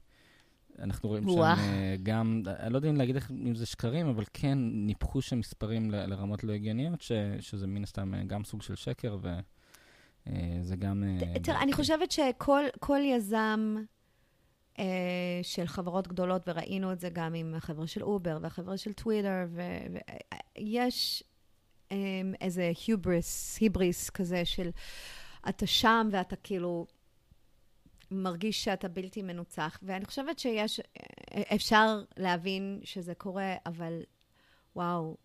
אנחנו 0.84 1.10
רואים 1.10 1.28
וואו. 1.30 1.56
שם 1.56 1.62
אה, 1.62 1.96
גם, 2.04 2.42
אני 2.60 2.74
לא 2.74 2.78
יודע 2.78 2.90
אם 2.90 2.96
להגיד 2.96 3.16
איך- 3.16 3.32
אם 3.32 3.56
זה 3.56 3.66
שקרים, 3.66 4.08
אבל 4.08 4.24
כן 4.34 4.58
ניפחו 4.62 5.22
שם 5.22 5.40
מספרים 5.40 5.92
ל- 5.92 6.06
לרמות 6.06 6.44
לא 6.44 6.54
הגיוניות, 6.54 7.02
ש- 7.02 7.12
שזה 7.40 7.68
מן 7.68 7.84
הסתם 7.84 8.14
אה, 8.16 8.24
גם 8.24 8.44
סוג 8.44 8.62
של 8.62 8.76
שקר, 8.76 9.18
וזה 10.28 10.76
גם... 10.76 11.04
אה, 11.22 11.40
תראה, 11.40 11.62
אני 11.62 11.74
חושבת 11.74 12.12
שכל 12.12 12.64
כל 12.80 13.00
יזם 13.04 13.76
של 15.44 15.66
חברות 15.68 16.08
גדולות, 16.08 16.42
וראינו 16.48 16.92
את 16.92 17.00
זה 17.00 17.10
גם 17.10 17.34
עם 17.34 17.56
החבר'ה 17.56 17.88
של 17.88 18.04
אובר 18.04 18.38
והחבר'ה 18.42 18.78
של 18.78 18.94
טוויטר, 18.94 19.46
ויש 20.58 21.24
איזה 22.42 22.72
היבריס, 22.88 23.58
היבריס 23.62 24.10
כזה 24.10 24.46
של 24.46 24.70
אתה 25.50 25.68
שם 25.68 26.10
ואתה 26.12 26.36
כאילו... 26.36 26.86
מרגיש 28.12 28.64
שאתה 28.64 28.88
בלתי 28.88 29.22
מנוצח. 29.22 29.80
ואני 29.84 30.06
חושבת 30.06 30.40
שיש, 30.40 30.80
אפשר 31.56 32.04
להבין 32.18 32.80
שזה 32.84 33.14
קורה, 33.14 33.56
אבל 33.66 34.02
וואו, 34.76 35.18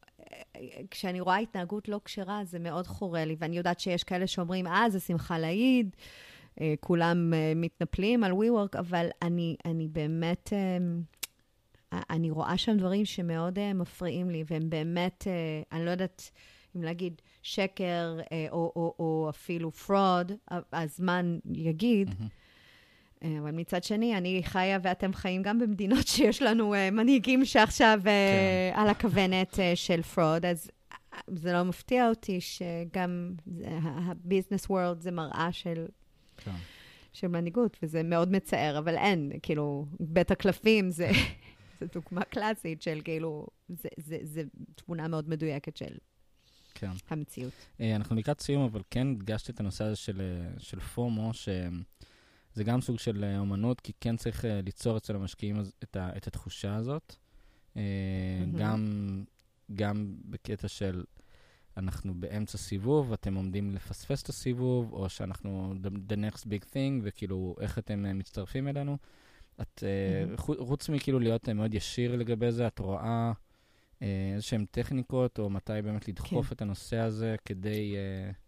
כשאני 0.90 1.20
רואה 1.20 1.36
התנהגות 1.36 1.88
לא 1.88 2.00
כשרה, 2.04 2.44
זה 2.44 2.58
מאוד 2.58 2.86
חורה 2.86 3.24
לי. 3.24 3.36
ואני 3.38 3.56
יודעת 3.56 3.80
שיש 3.80 4.04
כאלה 4.04 4.26
שאומרים, 4.26 4.66
אה, 4.66 4.90
זה 4.90 5.00
שמחה 5.00 5.38
לאיד, 5.38 5.96
אה, 6.60 6.74
כולם 6.80 7.34
אה, 7.34 7.52
מתנפלים 7.56 8.24
על 8.24 8.32
WeWork, 8.32 8.78
אבל 8.78 9.08
אני, 9.22 9.56
אני 9.64 9.88
באמת, 9.88 10.52
אה, 10.52 10.78
אני 12.10 12.30
רואה 12.30 12.58
שם 12.58 12.76
דברים 12.76 13.04
שמאוד 13.04 13.72
מפריעים 13.74 14.30
לי, 14.30 14.44
והם 14.46 14.70
באמת, 14.70 15.26
אני 15.72 15.84
לא 15.84 15.90
יודעת 15.90 16.30
אם 16.76 16.82
להגיד 16.82 17.22
שקר 17.42 18.18
או, 18.50 18.72
או, 18.76 18.94
או 18.98 19.26
אפילו 19.30 19.70
fraud, 19.86 20.54
הזמן 20.72 21.38
יגיד. 21.54 22.08
Mm-hmm. 22.08 22.43
אבל 23.38 23.50
מצד 23.50 23.84
שני, 23.84 24.16
אני 24.16 24.42
חיה 24.44 24.78
ואתם 24.82 25.12
חיים 25.12 25.42
גם 25.42 25.58
במדינות 25.58 26.06
שיש 26.16 26.42
לנו 26.42 26.74
uh, 26.74 26.90
מנהיגים 26.90 27.44
שעכשיו 27.44 28.00
uh, 28.02 28.04
כן. 28.04 28.80
על 28.80 28.88
הכוונת 28.88 29.58
של 29.74 30.02
fraud, 30.02 30.46
אז 30.46 30.70
זה 31.26 31.52
לא 31.52 31.62
מפתיע 31.62 32.08
אותי 32.08 32.40
שגם 32.40 33.34
הביזנס 33.82 34.70
וורלד 34.70 35.00
זה 35.00 35.10
מראה 35.10 35.48
של, 35.52 35.86
כן. 36.36 36.56
של 37.12 37.28
מנהיגות, 37.28 37.76
וזה 37.82 38.02
מאוד 38.02 38.32
מצער, 38.32 38.78
אבל 38.78 38.96
אין, 38.96 39.32
כאילו, 39.42 39.86
בית 40.00 40.30
הקלפים 40.30 40.90
זה, 40.90 41.10
זה 41.80 41.86
דוגמה 41.94 42.24
קלאסית 42.24 42.82
של 42.82 43.00
כאילו, 43.04 43.46
זה, 43.68 43.88
זה, 43.96 44.18
זה 44.22 44.42
תמונה 44.74 45.08
מאוד 45.08 45.28
מדויקת 45.28 45.76
של 45.76 45.94
כן. 46.74 46.90
המציאות. 47.10 47.52
אנחנו 47.80 48.16
לקראת 48.16 48.40
סיום, 48.40 48.64
אבל 48.64 48.80
כן 48.90 49.06
הדגשתי 49.06 49.52
את 49.52 49.60
הנושא 49.60 49.84
הזה 49.84 49.96
של, 49.96 50.42
של 50.58 50.80
פומו, 50.80 51.34
ש... 51.34 51.48
זה 52.54 52.64
גם 52.64 52.80
סוג 52.80 52.98
של 52.98 53.24
אה, 53.24 53.38
אומנות, 53.38 53.80
כי 53.80 53.92
כן 54.00 54.16
צריך 54.16 54.44
אה, 54.44 54.60
ליצור 54.60 54.96
אצל 54.96 55.16
המשקיעים 55.16 55.56
את, 55.82 55.96
ה, 55.96 56.16
את 56.16 56.26
התחושה 56.26 56.74
הזאת. 56.74 57.14
Mm-hmm. 57.74 57.78
גם, 58.58 59.24
גם 59.74 60.14
בקטע 60.24 60.68
של 60.68 61.04
אנחנו 61.76 62.14
באמצע 62.14 62.58
סיבוב, 62.58 63.12
אתם 63.12 63.34
עומדים 63.34 63.74
לפספס 63.74 64.22
את 64.22 64.28
הסיבוב, 64.28 64.92
או 64.92 65.08
שאנחנו 65.08 65.74
the, 65.82 66.12
the 66.12 66.16
next 66.16 66.40
big 66.40 66.64
thing, 66.72 67.00
וכאילו, 67.02 67.56
איך 67.60 67.78
אתם 67.78 68.18
מצטרפים 68.18 68.68
אלינו. 68.68 68.96
את, 69.60 69.82
mm-hmm. 69.82 70.40
חוץ 70.40 70.88
מכאילו 70.88 71.18
להיות 71.18 71.48
מאוד 71.48 71.74
ישיר 71.74 72.16
לגבי 72.16 72.52
זה, 72.52 72.66
את 72.66 72.78
רואה 72.78 73.32
איזשהן 74.34 74.64
טכניקות, 74.70 75.38
או 75.38 75.50
מתי 75.50 75.72
באמת 75.84 76.08
לדחוף 76.08 76.46
כן. 76.46 76.54
את 76.54 76.62
הנושא 76.62 76.96
הזה 76.96 77.36
כדי... 77.44 77.94
Uh, 77.94 78.43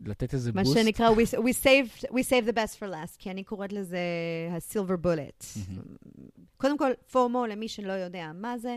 לתת 0.00 0.34
איזה 0.34 0.52
בוסט. 0.52 0.76
מה 0.76 0.82
שנקרא, 0.82 1.10
we, 1.10 1.38
we, 1.38 1.52
save, 1.62 2.04
we 2.04 2.22
save 2.28 2.48
the 2.48 2.52
best 2.52 2.78
for 2.78 2.86
last, 2.86 3.16
כי 3.18 3.30
אני 3.30 3.44
קוראת 3.44 3.72
לזה 3.72 3.98
ה-silver 4.50 5.06
bullet. 5.06 5.42
Mm-hmm. 5.42 6.40
קודם 6.56 6.78
כל, 6.78 6.90
פורמו, 7.10 7.46
למי 7.46 7.68
שלא 7.68 7.92
יודע 7.92 8.30
מה 8.34 8.58
זה, 8.58 8.76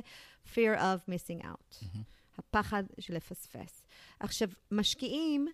fear 0.53 0.77
of 0.77 1.09
missing 1.09 1.43
out. 1.43 1.83
Mm-hmm. 1.83 1.99
הפחד 2.37 2.83
של 2.99 3.15
לפספס. 3.15 3.85
עכשיו, 4.19 4.49
משקיעים 4.71 5.47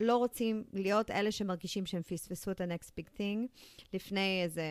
לא 0.00 0.16
רוצים 0.16 0.64
להיות 0.72 1.10
אלה 1.10 1.32
שמרגישים 1.32 1.86
שהם 1.86 2.02
פספסו 2.02 2.50
את 2.50 2.60
ה-next 2.60 2.90
big 3.00 3.18
thing. 3.18 3.60
לפני 3.92 4.40
איזה 4.44 4.64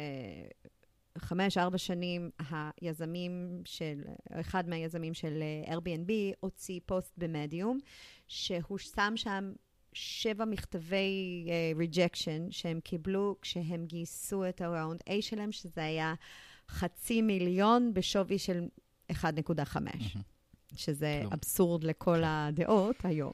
חמש, 1.18 1.58
ארבע 1.58 1.78
שנים, 1.78 2.30
היזמים 2.50 3.62
של, 3.66 4.02
אחד 4.32 4.70
מהיזמים 4.70 5.14
של 5.14 5.44
Airbnb 5.66 6.12
הוציא 6.40 6.80
פוסט 6.86 7.14
במדיום, 7.18 7.80
שהוא 8.28 8.78
שם 8.78 9.14
שם 9.16 9.52
שבע 9.94 10.46
מכתבי 10.46 11.46
uh, 11.46 11.82
rejection 11.82 12.52
שהם 12.52 12.80
קיבלו 12.80 13.36
כשהם 13.42 13.86
גייסו 13.86 14.50
את 14.50 14.62
ה-round 14.62 15.10
A 15.10 15.22
שלהם, 15.22 15.52
שזה 15.52 15.84
היה 15.84 16.14
חצי 16.70 17.22
מיליון 17.22 17.94
בשווי 17.94 18.40
של 18.40 18.68
1.5, 19.12 19.16
mm-hmm. 19.16 20.20
שזה 20.76 21.18
כלום. 21.22 21.34
אבסורד 21.34 21.84
לכל 21.84 22.18
כן. 22.18 22.24
הדעות 22.24 22.96
היום. 23.04 23.32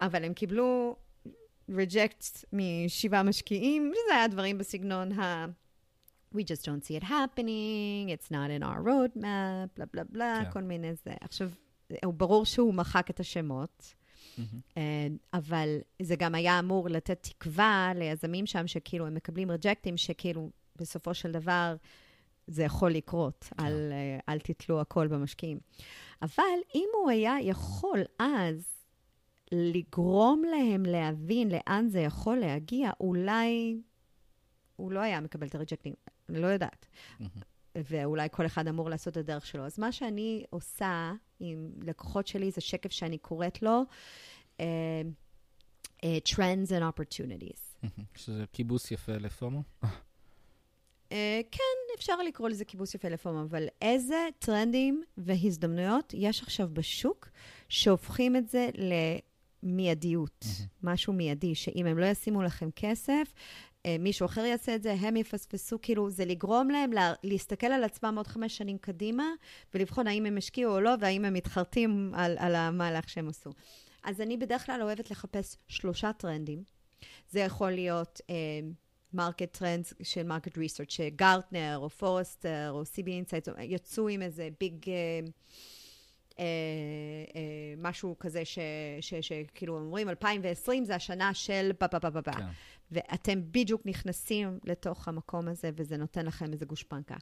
אבל 0.00 0.24
הם 0.24 0.34
קיבלו 0.34 0.96
reject 1.70 2.44
משבעה 2.52 3.22
משקיעים, 3.22 3.92
וזה 3.92 4.16
היה 4.16 4.28
דברים 4.28 4.58
בסגנון 4.58 5.12
ה... 5.12 5.46
We 6.34 6.38
just 6.38 6.64
don't 6.64 6.84
see 6.84 6.96
it 7.00 7.04
happening, 7.04 8.10
it's 8.10 8.30
not 8.30 8.50
in 8.50 8.62
our 8.62 8.80
roadmap, 8.84 9.68
בלה 9.76 9.86
בלה 9.92 10.04
בלה, 10.04 10.50
כל 10.52 10.62
מיני 10.62 10.94
זה. 10.94 11.14
עכשיו, 11.20 11.50
ברור 12.04 12.44
שהוא 12.44 12.74
מחק 12.74 13.10
את 13.10 13.20
השמות. 13.20 13.94
Mm-hmm. 14.38 14.80
אבל 15.32 15.78
זה 16.02 16.16
גם 16.16 16.34
היה 16.34 16.58
אמור 16.58 16.88
לתת 16.88 17.22
תקווה 17.22 17.92
ליזמים 17.94 18.46
שם, 18.46 18.66
שכאילו 18.66 19.06
הם 19.06 19.14
מקבלים 19.14 19.50
רג'קטים, 19.50 19.96
שכאילו 19.96 20.50
בסופו 20.76 21.14
של 21.14 21.32
דבר 21.32 21.76
זה 22.46 22.62
יכול 22.62 22.90
לקרות, 22.90 23.48
כן. 23.58 23.64
אל, 23.64 23.92
אה, 23.92 24.18
אל 24.28 24.38
תתלו 24.38 24.80
הכל 24.80 25.06
במשקיעים. 25.06 25.58
אבל 26.22 26.58
אם 26.74 26.88
הוא 26.94 27.10
היה 27.10 27.36
יכול 27.42 28.00
אז 28.18 28.78
לגרום 29.52 30.42
להם 30.50 30.82
להבין 30.86 31.48
לאן 31.48 31.88
זה 31.88 32.00
יכול 32.00 32.36
להגיע, 32.36 32.90
אולי 33.00 33.80
הוא 34.76 34.92
לא 34.92 35.00
היה 35.00 35.20
מקבל 35.20 35.46
את 35.46 35.54
הרג'קטים, 35.54 35.94
אני 36.28 36.40
לא 36.40 36.46
יודעת. 36.46 36.86
Mm-hmm. 37.20 37.24
ואולי 37.76 38.28
כל 38.32 38.46
אחד 38.46 38.68
אמור 38.68 38.90
לעשות 38.90 39.12
את 39.12 39.16
הדרך 39.16 39.46
שלו. 39.46 39.66
אז 39.66 39.78
מה 39.78 39.92
שאני 39.92 40.44
עושה 40.50 41.12
עם 41.40 41.70
לקוחות 41.82 42.26
שלי, 42.26 42.50
זה 42.50 42.60
שקף 42.60 42.92
שאני 42.92 43.18
קוראת 43.18 43.62
לו, 43.62 43.82
uh, 44.56 44.60
uh, 45.96 46.04
Trends 46.28 46.70
and 46.70 46.82
Opportunities. 46.82 47.88
שזה 48.16 48.44
כיבוס 48.52 48.90
יפה 48.90 49.12
לפומו? 49.12 49.62
uh, 49.82 49.86
כן, 51.50 51.94
אפשר 51.96 52.22
לקרוא 52.22 52.48
לזה 52.48 52.64
כיבוס 52.64 52.94
יפה 52.94 53.08
לפומו, 53.08 53.42
אבל 53.42 53.66
איזה 53.82 54.28
טרנדים 54.38 55.02
והזדמנויות 55.16 56.14
יש 56.16 56.42
עכשיו 56.42 56.68
בשוק 56.72 57.28
שהופכים 57.68 58.36
את 58.36 58.48
זה 58.48 58.68
למיידיות, 59.62 60.44
משהו 60.82 61.12
מיידי, 61.12 61.54
שאם 61.54 61.86
הם 61.86 61.98
לא 61.98 62.06
ישימו 62.06 62.42
לכם 62.42 62.68
כסף, 62.76 63.34
מישהו 63.98 64.26
אחר 64.26 64.44
יעשה 64.44 64.74
את 64.74 64.82
זה, 64.82 64.92
הם 64.92 65.16
יפספסו, 65.16 65.78
כאילו, 65.82 66.10
זה 66.10 66.24
לגרום 66.24 66.70
להם 66.70 66.92
לה, 66.92 67.12
להסתכל 67.22 67.66
על 67.66 67.84
עצמם 67.84 68.14
עוד 68.16 68.26
חמש 68.26 68.56
שנים 68.56 68.78
קדימה, 68.78 69.24
ולבחון 69.74 70.06
האם 70.06 70.26
הם 70.26 70.36
השקיעו 70.36 70.72
או 70.72 70.80
לא, 70.80 70.94
והאם 71.00 71.24
הם 71.24 71.34
מתחרטים 71.34 72.12
על, 72.14 72.36
על 72.38 72.54
המהלך 72.54 73.08
שהם 73.08 73.28
עשו. 73.28 73.50
אז 74.04 74.20
אני 74.20 74.36
בדרך 74.36 74.66
כלל 74.66 74.82
אוהבת 74.82 75.10
לחפש 75.10 75.56
שלושה 75.68 76.12
טרנדים. 76.12 76.62
זה 77.30 77.40
יכול 77.40 77.70
להיות 77.70 78.20
market 79.12 79.56
uh, 79.56 79.58
trends 79.58 79.94
של 80.02 80.22
market 80.22 80.58
research 80.58 80.90
ש 80.90 81.08
Gartner, 81.08 81.78
או 81.78 81.90
Forrester, 81.90 82.70
או 82.70 82.82
CB 82.82 83.06
Insights, 83.06 83.52
יצאו 83.60 84.08
עם 84.08 84.22
איזה 84.22 84.48
big... 84.60 84.84
Uh, 84.84 85.30
אה, 86.38 86.44
אה, 87.36 87.74
משהו 87.78 88.16
כזה 88.20 88.42
שכאילו 89.20 89.78
אומרים, 89.78 90.08
2020 90.08 90.84
זה 90.84 90.94
השנה 90.94 91.34
של 91.34 91.70
פה 91.78 91.88
פה 91.88 92.00
פה 92.00 92.10
פה 92.10 92.22
פה. 92.22 92.30
ואתם 92.92 93.40
בדיוק 93.50 93.82
נכנסים 93.84 94.58
לתוך 94.64 95.08
המקום 95.08 95.48
הזה, 95.48 95.70
וזה 95.76 95.96
נותן 95.96 96.26
לכם 96.26 96.52
איזה 96.52 96.66
גושפנקה. 96.66 97.16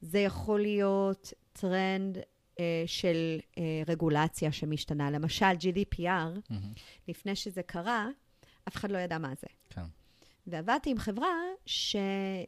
זה 0.00 0.18
יכול 0.18 0.60
להיות 0.60 1.32
טרנד 1.52 2.18
אה, 2.60 2.82
של 2.86 3.38
אה, 3.58 3.82
רגולציה 3.86 4.52
שמשתנה. 4.52 5.10
למשל, 5.10 5.46
GDPR, 5.46 6.00
mm-hmm. 6.00 6.54
לפני 7.08 7.36
שזה 7.36 7.62
קרה, 7.62 8.08
אף 8.68 8.76
אחד 8.76 8.90
לא 8.90 8.98
ידע 8.98 9.18
מה 9.18 9.32
זה. 9.40 9.46
כן. 9.70 9.82
ועבדתי 10.46 10.90
עם 10.90 10.98
חברה 10.98 11.36
ש... 11.66 11.96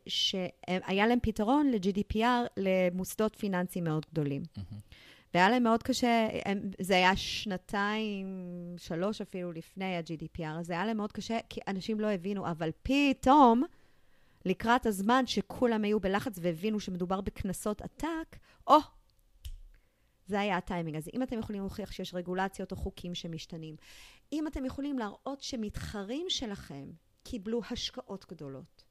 שהיה 0.06 1.06
להם 1.06 1.18
פתרון 1.22 1.70
ל-GDPR 1.70 2.46
למוסדות 2.56 3.36
פיננסיים 3.36 3.84
מאוד 3.84 4.06
גדולים. 4.12 4.42
Mm-hmm. 4.42 4.94
והיה 5.34 5.50
להם 5.50 5.62
מאוד 5.62 5.82
קשה, 5.82 6.28
הם, 6.44 6.70
זה 6.80 6.94
היה 6.94 7.16
שנתיים, 7.16 8.26
שלוש 8.78 9.20
אפילו 9.20 9.52
לפני 9.52 9.96
ה-GDPR, 9.96 10.62
זה 10.62 10.72
היה 10.72 10.86
להם 10.86 10.96
מאוד 10.96 11.12
קשה, 11.12 11.38
כי 11.48 11.60
אנשים 11.68 12.00
לא 12.00 12.10
הבינו, 12.10 12.50
אבל 12.50 12.70
פתאום, 12.82 13.62
לקראת 14.44 14.86
הזמן 14.86 15.26
שכולם 15.26 15.84
היו 15.84 16.00
בלחץ 16.00 16.38
והבינו 16.40 16.80
שמדובר 16.80 17.20
בקנסות 17.20 17.82
עתק, 17.82 18.36
או, 18.66 18.78
oh, 18.78 18.82
זה 20.26 20.40
היה 20.40 20.56
הטיימינג. 20.56 20.96
אז 20.96 21.08
אם 21.14 21.22
אתם 21.22 21.38
יכולים 21.38 21.60
להוכיח 21.62 21.92
שיש 21.92 22.14
רגולציות 22.14 22.72
או 22.72 22.76
חוקים 22.76 23.14
שמשתנים, 23.14 23.76
אם 24.32 24.46
אתם 24.46 24.64
יכולים 24.64 24.98
להראות 24.98 25.40
שמתחרים 25.40 26.26
שלכם 26.28 26.90
קיבלו 27.22 27.60
השקעות 27.70 28.26
גדולות, 28.28 28.84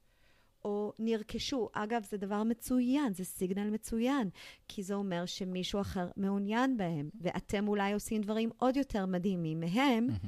או 0.65 0.93
נרכשו. 0.99 1.69
אגב, 1.73 2.03
זה 2.03 2.17
דבר 2.17 2.43
מצוין, 2.43 3.13
זה 3.13 3.25
סיגנל 3.25 3.69
מצוין, 3.69 4.29
כי 4.67 4.83
זה 4.83 4.93
אומר 4.93 5.25
שמישהו 5.25 5.81
אחר 5.81 6.09
מעוניין 6.17 6.77
בהם, 6.77 7.09
ואתם 7.21 7.67
אולי 7.67 7.93
עושים 7.93 8.21
דברים 8.21 8.49
עוד 8.57 8.77
יותר 8.77 9.05
מדהימים 9.05 9.59
מהם. 9.59 10.07
Mm-hmm. 10.09 10.27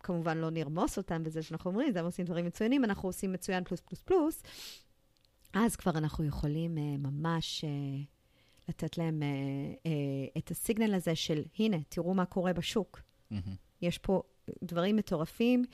כמובן 0.00 0.38
לא 0.38 0.50
נרמוס 0.50 0.98
אותם 0.98 1.24
בזה 1.24 1.42
שאנחנו 1.42 1.70
אומרים, 1.70 1.96
הם 1.96 2.04
עושים 2.04 2.24
דברים 2.24 2.46
מצוינים, 2.46 2.84
אנחנו 2.84 3.08
עושים 3.08 3.32
מצוין 3.32 3.64
פלוס 3.64 3.80
פלוס 3.80 4.02
פלוס, 4.02 4.42
אז 5.52 5.76
כבר 5.76 5.90
אנחנו 5.90 6.24
יכולים 6.24 6.76
uh, 6.76 6.80
ממש 6.98 7.64
uh, 7.64 8.68
לתת 8.68 8.98
להם 8.98 9.22
uh, 9.22 9.76
uh, 9.86 10.38
את 10.38 10.50
הסיגנל 10.50 10.94
הזה 10.94 11.14
של, 11.14 11.42
הנה, 11.58 11.76
תראו 11.88 12.14
מה 12.14 12.24
קורה 12.24 12.52
בשוק. 12.52 13.00
Mm-hmm. 13.32 13.36
יש 13.82 13.98
פה 13.98 14.22
דברים 14.62 14.96
מטורפים. 14.96 15.64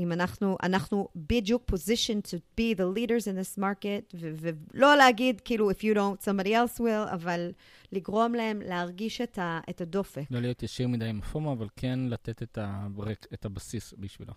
אם 0.00 0.12
אנחנו, 0.12 0.56
אנחנו 0.62 1.08
בדיוק 1.16 1.70
positioned 1.70 2.26
to 2.26 2.60
be 2.60 2.78
the 2.78 2.96
leaders 2.96 3.24
in 3.24 3.36
this 3.36 3.58
market, 3.58 4.14
ולא 4.14 4.96
להגיד, 4.96 5.40
כאילו, 5.40 5.70
if 5.70 5.74
you 5.74 5.94
don't, 5.96 6.24
somebody 6.24 6.48
else 6.48 6.80
will, 6.80 7.14
אבל 7.14 7.50
לגרום 7.92 8.34
להם 8.34 8.60
להרגיש 8.64 9.20
את, 9.20 9.38
ה, 9.38 9.60
את 9.70 9.80
הדופק. 9.80 10.22
לא 10.30 10.40
להיות 10.40 10.62
ישיר 10.62 10.88
מדי 10.88 11.04
עם 11.04 11.18
הפומו, 11.18 11.52
אבל 11.52 11.68
כן 11.76 11.98
לתת 12.08 12.42
את, 12.42 12.58
הברק, 12.60 13.26
את 13.34 13.44
הבסיס 13.44 13.94
בשבילו. 13.98 14.32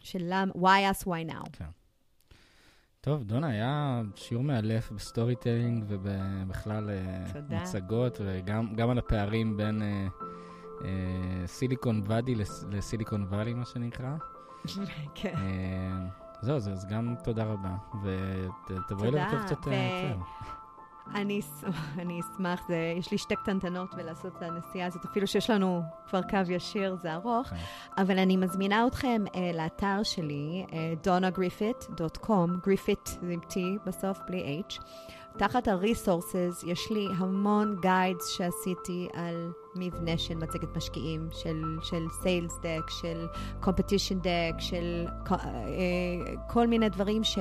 של 0.00 0.18
למה, 0.22 0.52
why 0.52 0.94
us, 0.94 1.04
why 1.04 1.32
now. 1.32 1.50
כן. 1.52 1.64
טוב, 3.00 3.24
דונה, 3.24 3.46
היה 3.46 4.02
שיעור 4.16 4.44
מאלף 4.44 4.92
ב 4.92 5.36
storytelling 5.36 5.84
ובכלל 5.88 6.90
אה, 6.90 7.40
מצגות, 7.48 8.20
וגם 8.24 8.90
על 8.90 8.98
הפערים 8.98 9.56
בין 9.56 9.82
סיליקון 11.46 12.02
uh, 12.06 12.10
ואדי 12.10 12.34
לסיליקון 12.70 13.26
ואלי, 13.30 13.54
מה 13.54 13.64
שנקרא. 13.64 14.16
כן. 15.14 15.34
אה, 15.36 16.06
זהו, 16.40 16.56
אז 16.56 16.86
גם 16.90 17.14
תודה 17.24 17.44
רבה, 17.44 17.76
ותבואי 18.02 19.10
לבקר 19.10 19.42
קצת 19.44 19.50
יותר. 19.50 19.70
אני, 21.14 21.40
אני 21.98 22.20
אשמח, 22.20 22.60
זה, 22.68 22.94
יש 22.98 23.10
לי 23.10 23.18
שתי 23.18 23.36
קטנטנות 23.36 23.94
ולעשות 23.96 24.36
את 24.36 24.42
הנסיעה 24.42 24.86
הזאת, 24.86 25.04
אפילו 25.04 25.26
שיש 25.26 25.50
לנו 25.50 25.82
כבר 26.08 26.22
קו 26.22 26.38
ישיר, 26.48 26.96
זה 27.02 27.14
ארוך, 27.14 27.46
okay. 27.46 27.50
כן. 27.50 28.02
אבל 28.02 28.18
אני 28.18 28.36
מזמינה 28.36 28.86
אתכם 28.86 29.24
uh, 29.26 29.36
לאתר 29.54 30.02
שלי, 30.02 30.66
uh, 30.68 31.06
donnagriffit.com, 31.06 32.50
גריפיט 32.62 33.06
זה 33.06 33.32
עם 33.32 33.40
T 33.50 33.54
בסוף, 33.86 34.18
בלי 34.26 34.62
H. 34.68 34.82
תחת 35.38 35.68
ה-resources 35.68 36.66
יש 36.66 36.90
לי 36.90 37.08
המון 37.16 37.76
guides 37.80 38.26
שעשיתי 38.28 39.08
על 39.12 39.52
מבנה 39.74 40.18
של 40.18 40.34
מצגת 40.34 40.76
משקיעים, 40.76 41.28
של, 41.32 41.62
של 41.82 42.06
sales 42.22 42.52
deck, 42.52 42.90
של 42.90 43.26
competition 43.62 44.24
deck, 44.24 44.60
של 44.60 45.06
uh, 45.26 45.32
כל 46.48 46.66
מיני 46.66 46.88
דברים 46.88 47.24
ש... 47.24 47.38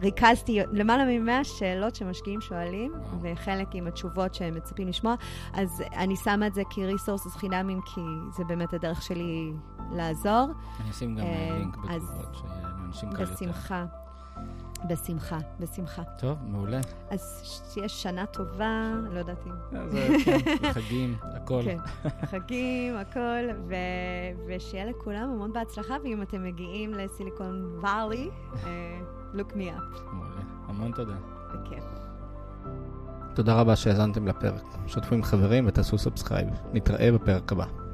ריכזתי 0.00 0.60
למעלה 0.72 1.04
מ-100 1.04 1.44
שאלות 1.44 1.94
שמשקיעים 1.94 2.40
שואלים, 2.40 2.92
וחלק 3.22 3.68
עם 3.72 3.86
התשובות 3.86 4.34
שהם 4.34 4.54
מצפים 4.54 4.88
לשמוע, 4.88 5.14
אז 5.52 5.82
אני 5.96 6.16
שמה 6.16 6.46
את 6.46 6.54
זה 6.54 6.62
כ-resources 6.70 7.38
חינמים, 7.38 7.80
כי 7.94 8.00
זה 8.36 8.44
באמת 8.44 8.74
הדרך 8.74 9.02
שלי 9.02 9.52
לעזור. 9.92 10.46
אני 10.80 10.90
אשים 10.90 11.16
גם 11.16 11.24
אה, 11.24 11.48
לינק 11.58 11.76
בתגובות, 11.76 12.34
שאנשים 12.34 13.10
קל 13.12 13.20
יותר. 13.20 13.34
בשמחה. 13.34 13.84
בשמחה, 14.88 15.38
בשמחה. 15.60 16.02
טוב, 16.18 16.38
מעולה. 16.46 16.80
אז 17.10 17.40
שתהיה 17.42 17.88
שנה 17.88 18.26
טובה, 18.26 18.92
לא 19.12 19.18
יודעת 19.18 19.38
אם... 19.46 19.52
אה, 19.76 19.88
זה, 19.88 20.08
כן, 20.24 20.72
חגים, 20.72 21.16
הכל. 21.22 21.60
כן, 21.64 21.78
חגים, 22.26 22.96
הכל, 22.96 23.48
ו... 23.68 23.74
ושיהיה 24.46 24.84
לכולם 24.84 25.30
המון 25.30 25.52
בהצלחה, 25.52 25.96
ואם 26.04 26.22
אתם 26.22 26.44
מגיעים 26.44 26.94
לסיליקון 26.94 27.78
וואלי, 27.80 28.30
אה, 28.64 29.00
look 29.34 29.52
me 29.52 29.78
up. 29.78 30.12
מעולה, 30.12 30.40
המון 30.68 30.92
תודה. 30.92 31.14
בכיף. 31.54 31.84
תודה 33.34 33.60
רבה 33.60 33.76
שהאזנתם 33.76 34.28
לפרק. 34.28 34.62
שתפו 34.86 35.14
עם 35.14 35.22
חברים 35.22 35.66
ותעשו 35.66 35.98
subscribe. 35.98 36.48
נתראה 36.72 37.12
בפרק 37.12 37.52
הבא. 37.52 37.85